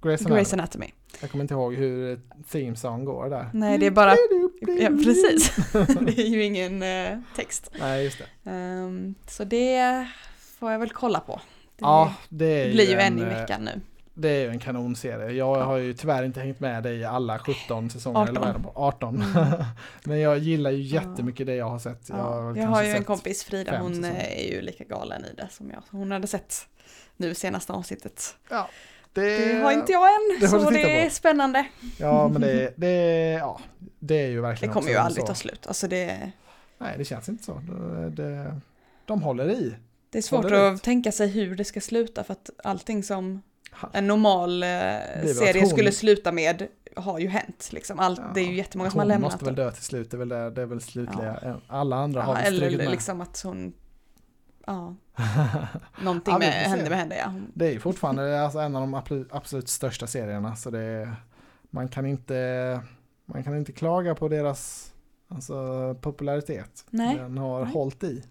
Grey's 0.03 0.27
Anatomy. 0.27 0.41
Grey's 0.41 0.53
Anatomy. 0.55 0.91
Jag 1.21 1.31
kommer 1.31 1.45
inte 1.45 1.55
ihåg 1.55 1.75
hur 1.75 2.21
theme 2.51 2.77
song 2.77 3.05
går 3.05 3.31
där. 3.31 3.51
Nej 3.55 3.79
det 3.79 3.87
är 3.87 3.91
bara, 3.91 4.11
ja 4.81 4.89
precis. 4.89 5.57
det 6.01 6.19
är 6.21 6.29
ju 6.29 6.45
ingen 6.45 6.83
eh, 6.83 7.19
text. 7.37 7.71
Nej, 7.81 8.05
just 8.05 8.19
det. 8.19 8.51
Ehm, 8.51 9.15
så 9.27 9.45
det 9.45 10.07
får 10.59 10.73
jag 10.73 10.79
väl 10.79 10.91
kolla 10.91 11.21
på. 11.21 11.41
Det 11.77 11.83
Ja, 11.83 12.15
det 12.29 12.73
blir 12.73 12.91
ju 12.91 12.97
en 12.99 13.19
i 13.19 13.23
eh, 13.23 13.29
veckan 13.29 13.65
nu. 13.65 13.81
Det 14.15 14.29
är 14.29 14.41
ju 14.41 14.49
en 14.51 14.59
kanonserie. 14.59 15.31
Jag 15.31 15.57
Ja. 15.59 15.63
har 15.65 15.77
ju 15.77 15.95
tyvärr 15.95 16.23
inte 16.25 16.41
hängt 16.41 16.61
med 16.61 16.83
dig 16.83 16.97
i 16.97 17.05
alla 17.05 17.39
17 17.39 17.91
säsonger. 17.91 18.21
18. 18.21 18.29
Eller 18.37 18.41
vad 18.41 18.49
är 18.49 18.55
det 18.59 18.65
på? 18.65 18.73
18. 18.75 19.23
Mm. 19.23 19.63
Men 20.05 20.21
jag 20.21 20.39
gillar 20.39 20.71
ju 20.71 20.83
jättemycket 20.83 21.47
det 21.47 21.55
jag 21.55 21.69
har 21.69 21.79
sett. 21.79 22.09
Ja, 22.09 22.17
har 22.17 22.57
jag 22.57 22.67
har 22.67 22.83
ju 22.83 22.91
en 22.91 23.05
kompis, 23.05 23.45
Frida, 23.45 23.79
hon 23.79 23.95
säsonger. 23.95 24.21
eh, 24.21 24.47
är 24.47 24.53
ju 24.53 24.61
lika 24.61 24.85
galen 24.85 25.25
i 25.25 25.35
det 25.37 25.49
som 25.51 25.71
jag. 25.71 25.83
Hon 25.91 26.11
hade 26.11 26.27
sett 26.27 26.55
nu 27.17 27.35
senaste 27.35 27.73
avsnittet. 27.73 28.37
Ja, 28.51 28.69
det, 29.13 29.23
Det 29.55 29.63
har 29.63 29.73
inte 29.73 29.93
jag 29.93 30.09
än, 30.15 30.41
det 30.41 30.49
så 30.49 30.71
det 30.71 31.01
är 31.07 31.11
spännande. 31.11 31.67
Ja, 31.99 32.29
men 32.29 32.41
det, 32.41 32.73
det, 32.77 32.93
ja, 33.33 33.61
det 33.99 34.15
är 34.23 34.27
ju 34.29 34.35
Det 34.37 34.41
verkligen 34.43 34.75
kommer 34.75 34.89
ju 34.91 34.97
aldrig 34.97 35.23
så. 35.23 35.27
ta 35.27 35.35
slut. 35.35 35.67
Alltså 35.67 35.89
det, 35.89 36.31
Nej, 36.79 36.95
det 36.99 37.05
känns 37.05 37.29
inte 37.29 37.45
så. 37.45 37.55
Det, 37.55 38.11
det, 38.11 38.61
de 39.05 39.23
håller 39.23 39.51
i. 39.51 39.75
det 40.17 40.21
är 40.21 40.23
svårt 40.23 40.53
att 40.53 40.83
tänka 40.83 41.13
sig 41.13 41.29
hur 41.29 41.57
det 41.57 41.65
ska 41.65 41.81
sluta 41.81 42.25
för 42.25 42.33
att 42.33 42.51
allting 42.65 43.03
som 43.03 43.43
en 43.93 44.07
normal 44.07 44.63
eh, 44.63 44.69
väl 44.69 45.35
serie 45.35 45.61
hon- 45.63 45.71
skulle 45.71 45.93
sluta 45.93 46.33
med 46.33 46.67
har 46.97 47.19
ju 47.19 47.29
hänt. 47.29 47.69
Liksom. 47.73 47.99
Allt, 47.99 48.21
det 48.35 48.41
är 48.41 48.45
ju 48.45 48.55
jättemånga 48.55 48.91
som 48.91 48.99
har 48.99 49.05
Hon 49.05 49.09
lämnat. 49.09 49.33
måste 49.33 49.45
väl 49.45 49.55
dö 49.55 49.71
till 49.71 49.83
slut. 49.83 50.11
Det 50.11 50.17
är 50.17 50.19
väl, 50.19 50.29
det, 50.29 50.51
det 50.51 50.63
är 50.63 50.67
väl 50.67 50.81
slutliga. 50.81 51.57
Alla 51.69 51.97
andra 51.97 52.23
har 52.23 52.37
Ja, 52.37 52.43
väl 52.43 52.57
strukit 52.57 52.75
eller 52.75 52.85
med. 52.85 52.91
liksom 52.93 53.21
att 53.21 53.41
hon... 53.45 53.73
Ja, 54.67 54.95
någonting 56.03 56.33
Ja, 56.33 56.39
med 56.39 56.49
hände 56.53 56.91
med 56.91 56.99
henne 56.99 57.17
ja. 57.17 57.27
Hon- 57.27 57.51
Det 57.55 57.67
är 57.67 57.73
ju 57.73 57.81
fortfarande 57.81 58.43
alltså 58.43 58.59
en 58.59 58.77
av 58.77 58.81
de 58.83 58.95
absolut, 58.95 59.29
absolut 59.33 59.69
största 59.69 60.07
serierna 60.07 60.57
så 60.57 60.71
det 60.71 60.81
är, 60.81 61.17
man 61.71 61.89
kan 61.89 62.07
inte 62.07 62.81
man 63.25 63.45
kan 63.45 63.57
inte 63.57 63.73
klaga 63.73 64.15
på 64.15 64.29
deras 64.29 64.93
alltså, 65.29 65.95
popularitet. 66.01 66.85
Nej. 66.91 67.17
Den 67.17 67.39
har 67.39 67.65
Nej. 67.65 67.73
hållit 67.73 68.05
i, 68.05 68.25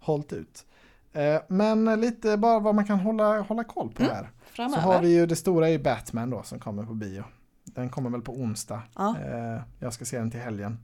hållit 0.00 0.32
ut. 0.32 0.66
Eh, 1.12 1.40
Men 1.48 2.00
lite 2.00 2.36
bara 2.36 2.58
vad 2.58 2.74
man 2.74 2.84
kan 2.86 2.98
hålla, 3.00 3.40
hålla 3.40 3.64
koll 3.64 3.90
på 3.92 4.02
Mm, 4.02 4.14
här. 4.14 4.30
Framöver. 4.52 4.82
Så 4.82 4.88
har 4.88 5.00
vi 5.02 5.14
ju 5.14 5.26
det 5.26 5.36
stora 5.36 5.70
ju 5.70 5.78
Batman 5.78 6.30
då 6.30 6.42
som 6.42 6.58
kommer 6.58 6.82
på 6.84 6.94
bio. 6.94 7.24
Den 7.64 7.88
kommer 7.88 8.10
väl 8.10 8.22
på 8.22 8.32
onsdag. 8.32 8.82
Ja, 8.94 9.16
Eh, 9.18 9.60
Jag 9.78 9.92
ska 9.92 10.04
se 10.04 10.18
den 10.18 10.30
till 10.30 10.40
helgen. 10.40 10.78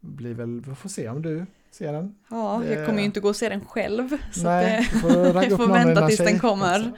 Blir 0.00 0.34
väl, 0.34 0.60
vi 0.60 0.74
får 0.74 0.88
se 0.88 1.08
om 1.08 1.22
du 1.22 1.46
ser 1.70 1.92
den. 1.92 2.14
ja 2.30 2.60
det- 2.64 2.74
jag 2.74 2.86
kommer 2.86 2.98
ju 2.98 3.04
inte 3.04 3.20
gå 3.20 3.28
och 3.28 3.36
se 3.36 3.48
den 3.48 3.64
själv. 3.64 4.08
Så 4.32 4.42
Nej, 4.44 4.88
det, 4.92 4.98
får 4.98 5.56
får 5.56 5.72
vänta 5.72 6.06
tills 6.06 6.18
den 6.18 6.38
kommer. 6.38 6.78
också. 6.80 6.90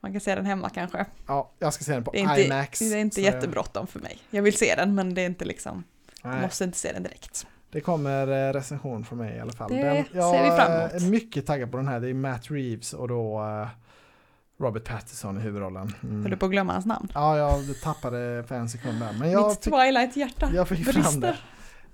man 0.00 0.12
kan 0.12 0.20
se 0.20 0.34
den 0.34 0.46
hemma 0.46 0.68
kanske. 0.70 1.06
Ja, 1.26 1.50
jag 1.58 1.74
ska 1.74 1.84
se 1.84 1.92
den 1.92 2.04
på 2.04 2.10
Det 2.12 2.18
inte, 2.18 2.42
IMAX. 2.44 2.78
det 2.78 2.84
är 2.84 2.96
inte 2.96 3.20
jättebråttom 3.22 3.86
för 3.86 4.00
mig. 4.00 4.18
Jag 4.30 4.42
vill 4.42 4.56
se 4.56 4.74
den 4.76 4.94
men 4.94 5.14
det 5.14 5.20
är 5.22 5.26
inte 5.26 5.44
liksom, 5.44 5.84
Nej. 6.24 6.42
måste 6.42 6.64
inte 6.64 6.78
se 6.78 6.92
den 6.92 7.02
direkt. 7.02 7.46
Det 7.74 7.80
kommer 7.80 8.48
eh, 8.48 8.52
recension 8.52 9.04
från 9.04 9.18
mig 9.18 9.36
i 9.36 9.40
alla 9.40 9.52
fall. 9.52 9.70
Det 9.70 9.82
den, 9.82 10.04
ser 10.04 10.50
vi 10.50 10.56
fram 10.56 10.72
emot. 10.72 10.92
är 10.92 11.10
mycket 11.10 11.46
taggad 11.46 11.70
på 11.70 11.76
den 11.76 11.88
här. 11.88 12.00
Det 12.00 12.10
är 12.10 12.14
Matt 12.14 12.50
Reeves 12.50 12.92
och 12.92 13.08
då 13.08 13.42
eh, 13.42 13.68
Robert 14.58 14.84
Pattinson 14.84 15.38
i 15.38 15.40
huvudrollen. 15.40 15.94
Mm. 16.02 16.22
Höll 16.22 16.30
du 16.30 16.36
på 16.36 16.46
att 16.46 16.52
glömma 16.52 16.72
hans 16.72 16.86
namn? 16.86 17.08
Ja, 17.14 17.38
jag 17.38 17.80
tappade 17.82 18.44
för 18.48 18.54
en 18.54 18.68
sekund 18.68 19.00
där. 19.00 19.12
Men 19.18 19.30
jag 19.30 19.48
Mitt 19.48 19.64
fick, 19.64 19.74
Twilight-hjärta 19.74 20.50
jag 20.54 20.68
fick 20.68 20.84
fram 20.92 21.20
det. 21.20 21.36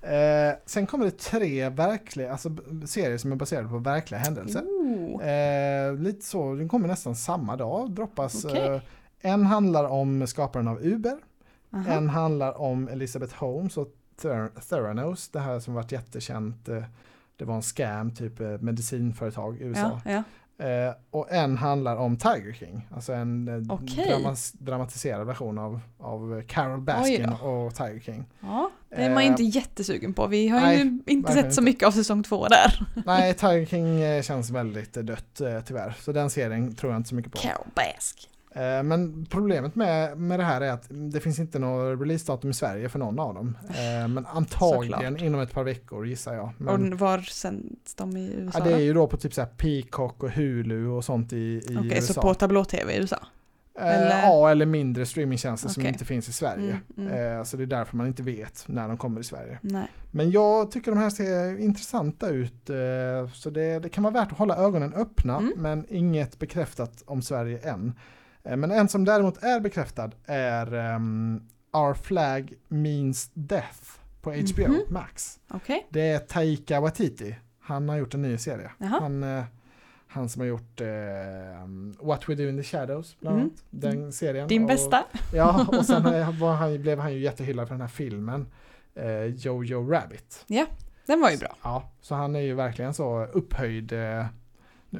brister. 0.02 0.48
Eh, 0.48 0.54
sen 0.66 0.86
kommer 0.86 1.04
det 1.04 1.18
tre 1.18 1.68
verkliga, 1.68 2.32
alltså 2.32 2.50
serier 2.86 3.18
som 3.18 3.32
är 3.32 3.36
baserade 3.36 3.68
på 3.68 3.78
verkliga 3.78 4.20
händelser. 4.20 4.62
Eh, 5.22 5.94
lite 5.94 6.24
så, 6.24 6.54
den 6.54 6.68
kommer 6.68 6.88
nästan 6.88 7.16
samma 7.16 7.56
dag, 7.56 7.90
droppas. 7.90 8.44
Okej. 8.44 8.66
Eh, 8.68 8.80
en 9.20 9.46
handlar 9.46 9.84
om 9.84 10.26
skaparen 10.26 10.68
av 10.68 10.82
Uber. 10.82 11.16
Aha. 11.72 11.92
En 11.92 12.08
handlar 12.08 12.60
om 12.60 12.88
Elizabeth 12.88 13.34
Holmes 13.34 13.76
och 13.76 13.88
Thera- 14.22 14.60
Theranos, 14.68 15.28
det 15.28 15.40
här 15.40 15.60
som 15.60 15.74
varit 15.74 15.92
jättekänt. 15.92 16.68
eh, 16.68 16.82
Det 17.36 17.44
var 17.44 17.54
en 17.56 17.62
scam, 17.62 18.14
typ 18.14 18.40
eh, 18.40 18.48
medicinföretag 18.48 19.56
i 19.60 19.64
USA. 19.64 20.00
Ja, 20.04 20.10
ja. 20.12 20.22
Eh, 20.66 20.94
och 21.10 21.32
en 21.32 21.56
handlar 21.56 21.96
om 21.96 22.16
Tiger 22.16 22.52
King, 22.52 22.88
alltså 22.94 23.12
en 23.12 23.66
Okej. 23.70 24.06
dramas- 24.10 24.54
dramatiserad 24.58 25.26
version 25.26 25.58
av, 25.58 25.80
av 25.98 26.42
Carol 26.42 26.80
Baskin 26.80 27.28
Oj 27.42 27.48
och 27.48 27.74
Tiger 27.74 28.00
King. 28.00 28.24
ja, 28.40 28.70
det 28.88 28.94
är 29.04 29.14
man 29.14 29.22
inte 29.22 29.42
jättesugen 29.42 30.14
på. 30.14 30.26
Vi 30.26 30.48
har 30.48 30.60
nej, 30.60 30.78
ju 30.78 31.00
inte 31.06 31.32
sett 31.32 31.54
så 31.54 31.62
mycket 31.62 31.86
av 31.86 31.90
säsong 31.92 32.22
två 32.22 32.46
där. 32.48 32.86
Nej, 33.06 33.34
Tiger 33.34 33.66
King 33.66 34.22
känns 34.22 34.50
väldigt 34.50 34.92
dött 34.94 35.40
tyvärr, 35.66 35.96
så 36.00 36.12
den 36.12 36.30
serien 36.30 36.74
tror 36.74 36.92
jag 36.92 36.98
inte 37.00 37.08
så 37.08 37.14
mycket 37.14 37.32
på. 37.32 37.38
Carol 37.38 37.66
Bask. 37.74 38.29
Eh, 38.54 38.82
Men 38.82 39.26
problemet 39.30 39.74
med, 39.74 40.18
med 40.18 40.38
det 40.40 40.44
här 40.44 40.60
är 40.60 40.70
att 40.72 40.86
det 40.90 41.20
finns 41.20 41.38
inte 41.38 41.58
något 41.58 42.00
releasedatum 42.00 42.50
i 42.50 42.54
Sverige 42.54 42.88
för 42.88 42.98
någon 42.98 43.18
av 43.18 43.34
dem. 43.34 43.56
Eh, 43.68 44.08
Men 44.08 44.26
antagligen 44.26 45.00
Såklart. 45.02 45.22
inom 45.22 45.40
ett 45.40 45.52
par 45.52 45.64
veckor 45.64 46.06
gissar 46.06 46.34
jag. 46.34 46.50
Men, 46.58 46.92
Och 46.92 46.98
var 46.98 47.18
sänds 47.18 47.94
de 47.94 48.16
i 48.16 48.32
USA? 48.34 48.58
ja, 48.58 48.64
det 48.64 48.72
är 48.72 48.78
ju 48.78 48.92
då 48.94 49.06
på 49.06 49.16
typ 49.16 49.34
så 49.34 49.44
Peacock 49.56 50.22
och 50.22 50.30
Hulu 50.30 50.86
och 50.86 51.04
sånt 51.04 51.32
i, 51.32 51.36
i 51.36 51.76
Okej, 51.78 51.92
USA. 51.96 52.12
så 52.14 52.20
på 52.20 52.34
tablå-tv 52.34 52.92
i 52.92 52.98
USA? 52.98 53.18
Eh, 53.80 53.86
eller- 53.94 54.22
Ja, 54.22 54.50
eller 54.50 54.66
mindre 54.66 55.06
streamingtjänster 55.06 55.68
som 55.68 55.80
Okej. 55.80 55.92
inte 55.92 56.04
finns 56.04 56.28
i 56.28 56.32
Sverige. 56.32 56.80
Mm, 56.96 57.12
mm. 57.12 57.44
Så 57.44 57.56
det 57.56 57.62
är 57.62 57.66
därför 57.66 57.96
man 57.96 58.06
inte 58.06 58.22
vet 58.22 58.64
när 58.68 58.88
de 58.88 58.96
kommer 58.96 59.20
i 59.20 59.24
Sverige. 59.24 59.58
Nej. 59.62 59.86
Men 60.10 60.30
jag 60.30 60.70
tycker 60.70 60.90
de 60.92 60.98
här 61.00 61.10
ser 61.10 61.58
intressanta 61.60 62.28
ut. 62.28 62.70
Så 63.34 63.50
det, 63.50 63.78
det 63.78 63.88
kan 63.88 64.04
vara 64.04 64.14
värt 64.14 64.32
att 64.32 64.38
hålla 64.38 64.56
ögonen 64.56 64.94
öppna. 64.94 65.36
Mm. 65.38 65.52
Men 65.56 65.86
inget 65.88 66.38
bekräftat 66.38 67.02
om 67.06 67.22
Sverige 67.22 67.58
än. 67.58 67.92
Eh, 68.44 68.56
Men 68.56 68.70
en 68.70 68.88
som 68.88 69.04
däremot 69.04 69.42
är 69.42 69.60
bekräftad 69.60 70.10
är 70.26 70.74
ehm, 70.74 71.42
Our 71.72 71.94
Flag 71.94 72.52
Means 72.68 73.30
Death 73.34 73.80
på 74.22 74.30
HBO 74.30 74.68
Mhm. 74.68 74.80
Max. 74.88 75.40
Okej. 75.50 75.86
Det 75.90 76.00
är 76.10 76.18
Taika 76.18 76.80
Waititi. 76.80 77.36
Han 77.60 77.88
har 77.88 77.96
gjort 77.96 78.14
en 78.14 78.22
ny 78.22 78.38
serie. 78.38 78.70
Jaha. 78.78 78.98
Han, 79.00 79.22
eh, 79.22 79.44
han 80.06 80.28
som 80.28 80.40
har 80.40 80.46
gjort 80.46 80.80
eh, 80.80 80.86
What 82.06 82.28
We 82.28 82.34
Do 82.34 82.42
In 82.48 82.56
The 82.56 82.62
Shadows 82.62 83.16
bland 83.20 83.36
Mm. 83.36 83.46
annat. 83.48 83.64
Den 83.70 84.12
serien. 84.12 84.48
Din 84.48 84.62
Och- 84.62 84.68
bästa? 84.68 85.04
Ja, 85.34 85.66
och 85.68 85.86
sen 85.86 86.02
var 86.40 86.52
han, 86.54 86.82
blev 86.82 86.98
han 86.98 87.12
ju 87.12 87.18
jättehyllad 87.18 87.68
för 87.68 87.74
den 87.74 87.80
här 87.80 87.88
filmen. 87.88 88.46
Eh, 88.94 89.24
Jojo 89.24 89.90
Rabbit. 89.90 90.44
Den 91.06 91.20
var 91.20 91.30
ju 91.30 91.36
bra. 91.36 91.56
Ja, 91.62 91.90
så 92.00 92.14
han 92.14 92.36
är 92.36 92.40
ju 92.40 92.54
verkligen 92.54 92.94
så 92.94 93.24
upphöjd. 93.24 93.92
Eh, 93.92 94.24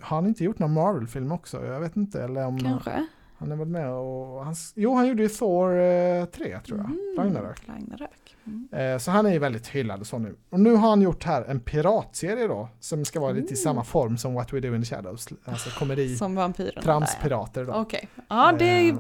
har 0.03 0.16
han 0.16 0.26
inte 0.26 0.45
gjort 0.45 0.59
någon 0.59 0.72
Marvel-film 0.72 1.32
också? 1.32 1.66
Jag 1.66 1.80
vet 1.80 1.97
inte. 1.97 2.22
Eller 2.22 2.47
om, 2.47 2.59
Kanske. 2.59 3.07
Han 3.41 3.51
har 3.51 3.57
varit 3.59 3.68
med 3.70 3.91
och... 3.91 4.45
Han, 4.45 4.55
jo, 4.74 4.95
han 4.95 5.07
gjorde 5.09 5.22
ju 5.22 5.28
Thor 5.28 5.80
eh, 5.80 6.24
3 6.24 6.59
tror 6.66 6.78
jag. 6.78 6.86
Mm, 6.86 6.99
Ragnarök. 7.18 7.62
Ragnarök. 7.68 8.36
Mm. 8.47 8.68
Eh, 8.72 8.99
så 8.99 9.11
han 9.11 9.26
är 9.26 9.32
ju 9.32 9.38
väldigt 9.38 9.68
hyllad 9.68 10.01
och 10.01 10.07
så 10.07 10.18
nu. 10.18 10.36
Och 10.51 10.61
nu 10.61 10.74
har 10.74 10.88
han 10.91 11.03
gjort 11.03 11.24
här 11.24 11.43
en 11.45 11.61
piratserie 11.61 12.47
då. 12.47 12.68
Som 12.80 13.05
ska 13.05 13.20
vara 13.20 13.32
lite 13.32 13.47
i 13.55 13.57
Mm. 13.57 13.57
samma 13.57 13.84
form 13.84 14.18
som 14.18 14.34
What 14.34 14.53
We 14.53 14.61
Do 14.61 14.74
in 14.74 14.82
the 14.82 14.95
Shadows. 14.95 15.28
Alltså 15.45 15.70
komedi, 15.70 16.16
Som 16.16 16.34
vampyren. 16.34 16.82
tramspirater 16.82 17.64
då. 17.64 17.72
Okej. 17.72 18.09
Ja, 18.28 18.53
det 18.59 18.64
är 18.68 18.80
ju... 18.80 18.91
Eh, 18.91 18.97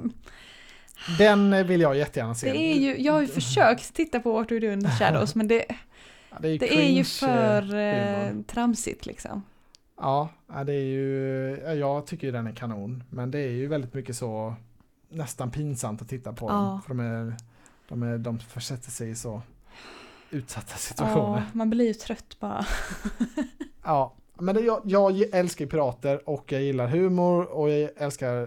Den 1.18 1.52
eh, 1.52 1.64
vill 1.64 1.80
jag 1.80 1.96
jättegärna 1.96 2.34
se. 2.34 2.52
Det 2.52 2.58
är 2.58 2.76
ju, 2.76 2.98
jag 3.00 3.12
har 3.12 3.20
ju 3.20 3.26
försökt 3.26 3.94
titta 3.94 4.20
på 4.20 4.32
What 4.32 4.52
We 4.52 4.58
Do 4.58 4.66
in 4.72 4.84
the 4.84 4.90
Shadows 4.98 5.34
men 5.34 5.48
det, 5.48 5.64
Ja, 6.30 6.36
det 6.40 6.48
är 6.48 6.52
ju, 6.52 6.58
det 6.58 6.74
är 6.74 6.90
ju 6.90 7.04
för 7.04 7.74
eh, 7.74 8.28
eh, 8.28 8.34
tramsigt 8.46 9.06
liksom. 9.06 9.42
Ja, 10.00 10.28
ja, 10.52 10.64
det 10.64 10.72
är 10.72 10.84
ju, 10.84 11.50
ja, 11.64 11.74
jag 11.74 12.06
tycker 12.06 12.26
ju 12.26 12.32
den 12.32 12.46
är 12.46 12.52
kanon. 12.52 13.02
Men 13.10 13.30
det 13.30 13.38
är 13.38 13.50
ju 13.50 13.66
väldigt 13.66 13.94
mycket 13.94 14.16
så 14.16 14.54
nästan 15.08 15.50
pinsamt 15.50 16.02
att 16.02 16.08
titta 16.08 16.32
på 16.32 16.46
Ja. 16.48 16.54
dem. 16.54 16.82
För 16.82 16.88
de, 16.88 17.00
är, 17.00 17.34
de, 17.88 18.02
är, 18.02 18.18
de 18.18 18.38
försätter 18.38 18.90
sig 18.90 19.10
i 19.10 19.14
så 19.14 19.42
utsatta 20.30 20.66
Ja, 20.70 20.76
situationer. 20.76 21.42
man 21.52 21.70
blir 21.70 21.86
ju 21.86 21.94
trött 21.94 22.36
bara. 22.40 22.64
Ja, 23.84 24.12
men 24.38 24.54
det, 24.54 24.60
jag, 24.60 24.80
jag 24.84 25.20
älskar 25.32 25.66
pirater 25.66 26.28
och 26.28 26.52
jag 26.52 26.62
gillar 26.62 26.88
humor 26.88 27.44
och 27.44 27.70
jag 27.70 27.90
älskar 27.96 28.42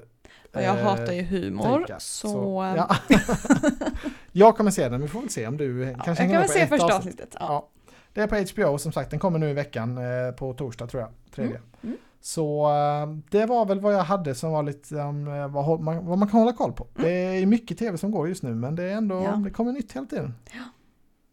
Och 0.54 0.62
jag 0.62 0.80
eh, 0.80 0.84
hatar 0.84 1.14
ju 1.14 1.22
humor. 1.22 1.78
tänka. 1.78 2.00
Så, 2.00 2.74
ja. 2.78 2.96
jag 4.32 4.58
kommer 4.58 4.72
se 4.72 4.90
den, 4.90 5.02
vi 5.02 5.08
får 5.08 5.20
väl 5.20 5.30
se 5.30 5.48
om 5.48 5.58
du 5.58 5.84
ja, 5.84 5.98
kanske 6.04 6.24
hänger 6.24 6.34
kan 6.36 6.42
med 6.42 6.48
på 6.48 6.54
se 6.54 6.60
ett 6.62 6.70
första 6.70 6.86
avsnitt. 6.86 6.98
avsnittet. 7.14 7.36
Ja. 7.40 7.70
Ja. 8.14 8.28
Det 8.28 8.36
är 8.38 8.46
på 8.56 8.62
HBO 8.64 8.78
som 8.78 8.92
sagt, 8.92 9.10
den 9.12 9.20
kommer 9.20 9.40
nu 9.40 9.50
i 9.50 9.54
veckan 9.54 9.98
eh, 9.98 10.32
på 10.32 10.54
torsdag 10.54 10.88
tror 10.88 11.02
jag, 11.02 11.12
tredje. 11.36 11.62
mm. 11.84 11.98
Så 12.22 12.66
eh, 12.70 13.08
det 13.30 13.46
var 13.46 13.66
väl 13.66 13.80
vad 13.80 13.94
jag 13.94 14.04
hade 14.04 14.36
som 14.36 14.52
var 14.52 14.64
lite 14.64 14.96
um, 14.96 15.26
vad, 15.26 15.66
hå- 15.66 15.82
man, 15.82 16.06
vad 16.06 16.18
man 16.18 16.28
kan 16.30 16.40
hålla 16.40 16.54
koll 16.54 16.74
på. 16.74 16.88
Mm. 16.96 17.08
Det 17.10 17.12
är 17.18 17.46
mycket 17.46 17.78
tv 17.78 17.98
som 17.98 18.12
går 18.12 18.28
just 18.28 18.44
nu 18.44 18.56
men 18.56 18.76
det 18.76 18.84
är 18.84 18.96
ändå, 18.96 19.24
Ja. 19.24 19.32
det 19.32 19.50
kommer 19.50 19.72
nytt 19.72 19.92
hela 19.96 20.06
tiden. 20.06 20.34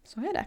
Så 0.04 0.20
är 0.20 0.32
det. 0.32 0.44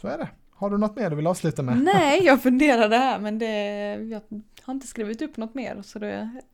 Så 0.00 0.08
är 0.08 0.18
det. 0.18 0.28
Har 0.50 0.70
du 0.70 0.78
något 0.78 0.96
mer 0.96 1.10
du 1.10 1.16
vill 1.16 1.26
avsluta 1.26 1.62
med? 1.62 1.82
Nej, 1.82 2.24
jag 2.24 2.42
funderade 2.42 2.96
här 2.96 3.18
men 3.18 3.38
det, 3.38 3.46
jag 3.94 4.20
har 4.62 4.74
inte 4.74 4.86
skrivit 4.86 5.22
upp 5.22 5.36
något 5.36 5.54
mer 5.54 5.82
så 5.82 5.98
då 5.98 6.06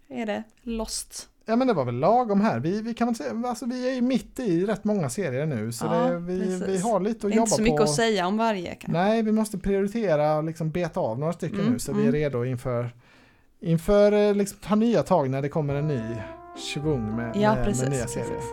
är 0.09 0.27
det 0.27 0.43
lost. 0.63 1.29
Ja 1.47 1.57
men 1.57 1.67
det 1.67 1.73
var 1.75 1.85
väl 1.85 1.95
lagom 1.95 2.41
här. 2.41 2.61
Vi, 2.61 2.83
vi 2.83 2.95
kan 2.95 3.07
väl 3.09 3.15
säga, 3.15 3.33
alltså 3.47 3.67
vi 3.67 3.89
är 3.91 3.95
ju 3.95 4.01
mitt 4.01 4.41
i 4.41 4.67
rätt 4.67 4.85
många 4.85 5.09
serier 5.11 5.47
nu 5.47 5.73
så 5.73 5.87
Ja, 5.87 5.93
det, 5.93 6.19
vi, 6.19 6.41
precis. 6.41 6.63
vi 6.69 6.79
har 6.79 7.01
lite 7.01 7.27
Det 7.27 7.27
att 7.29 7.35
jobba 7.35 7.43
inte 7.45 7.57
så 7.57 7.63
mycket 7.63 7.77
på. 7.77 7.83
att 7.83 7.95
säga 7.95 8.27
om 8.27 8.37
varje 8.37 8.75
kanske. 8.75 8.93
Nej, 8.93 9.23
vi 9.23 9.33
måste 9.33 9.59
prioritera 9.59 10.37
och 10.37 10.45
liksom 10.45 10.71
beta 10.71 11.01
av 11.01 11.19
några 11.19 11.33
stycken 11.33 11.61
Mm, 11.61 11.73
nu 11.73 11.79
så 11.79 11.93
vi 11.93 11.99
är 11.99 12.09
mm. 12.09 12.13
redo 12.15 12.45
inför 12.45 12.91
inför 13.61 14.13
eh, 14.13 14.35
liksom 14.35 14.59
ta 14.63 14.75
nya 14.75 15.03
tag 15.03 15.31
när 15.31 15.43
det 15.43 15.49
kommer 15.49 15.75
en 15.75 15.89
ny 15.89 16.01
svung 16.57 17.17
med, 17.17 17.37
Ja, 17.37 17.55
med, 17.55 17.65
precis. 17.65 17.83
med 17.83 17.91
nya 17.93 18.07
serier. 18.07 18.29
precis. 18.29 18.51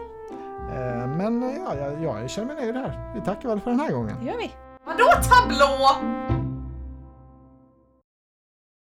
Eh, 0.76 1.18
Men 1.18 1.42
ja, 1.66 1.76
jag, 1.78 2.04
jag 2.04 2.30
känner 2.30 2.54
mig 2.54 2.64
nöjd 2.64 2.76
här. 2.76 3.14
Vi 3.16 3.22
tackar 3.22 3.50
väl 3.50 3.60
för 3.60 3.72
den 3.72 3.80
här 3.80 3.92
gången. 3.92 4.16
Det 4.20 4.26
gör 4.26 4.38
vi. 4.38 4.52
Vadå 4.86 5.06
tablå? 5.30 6.47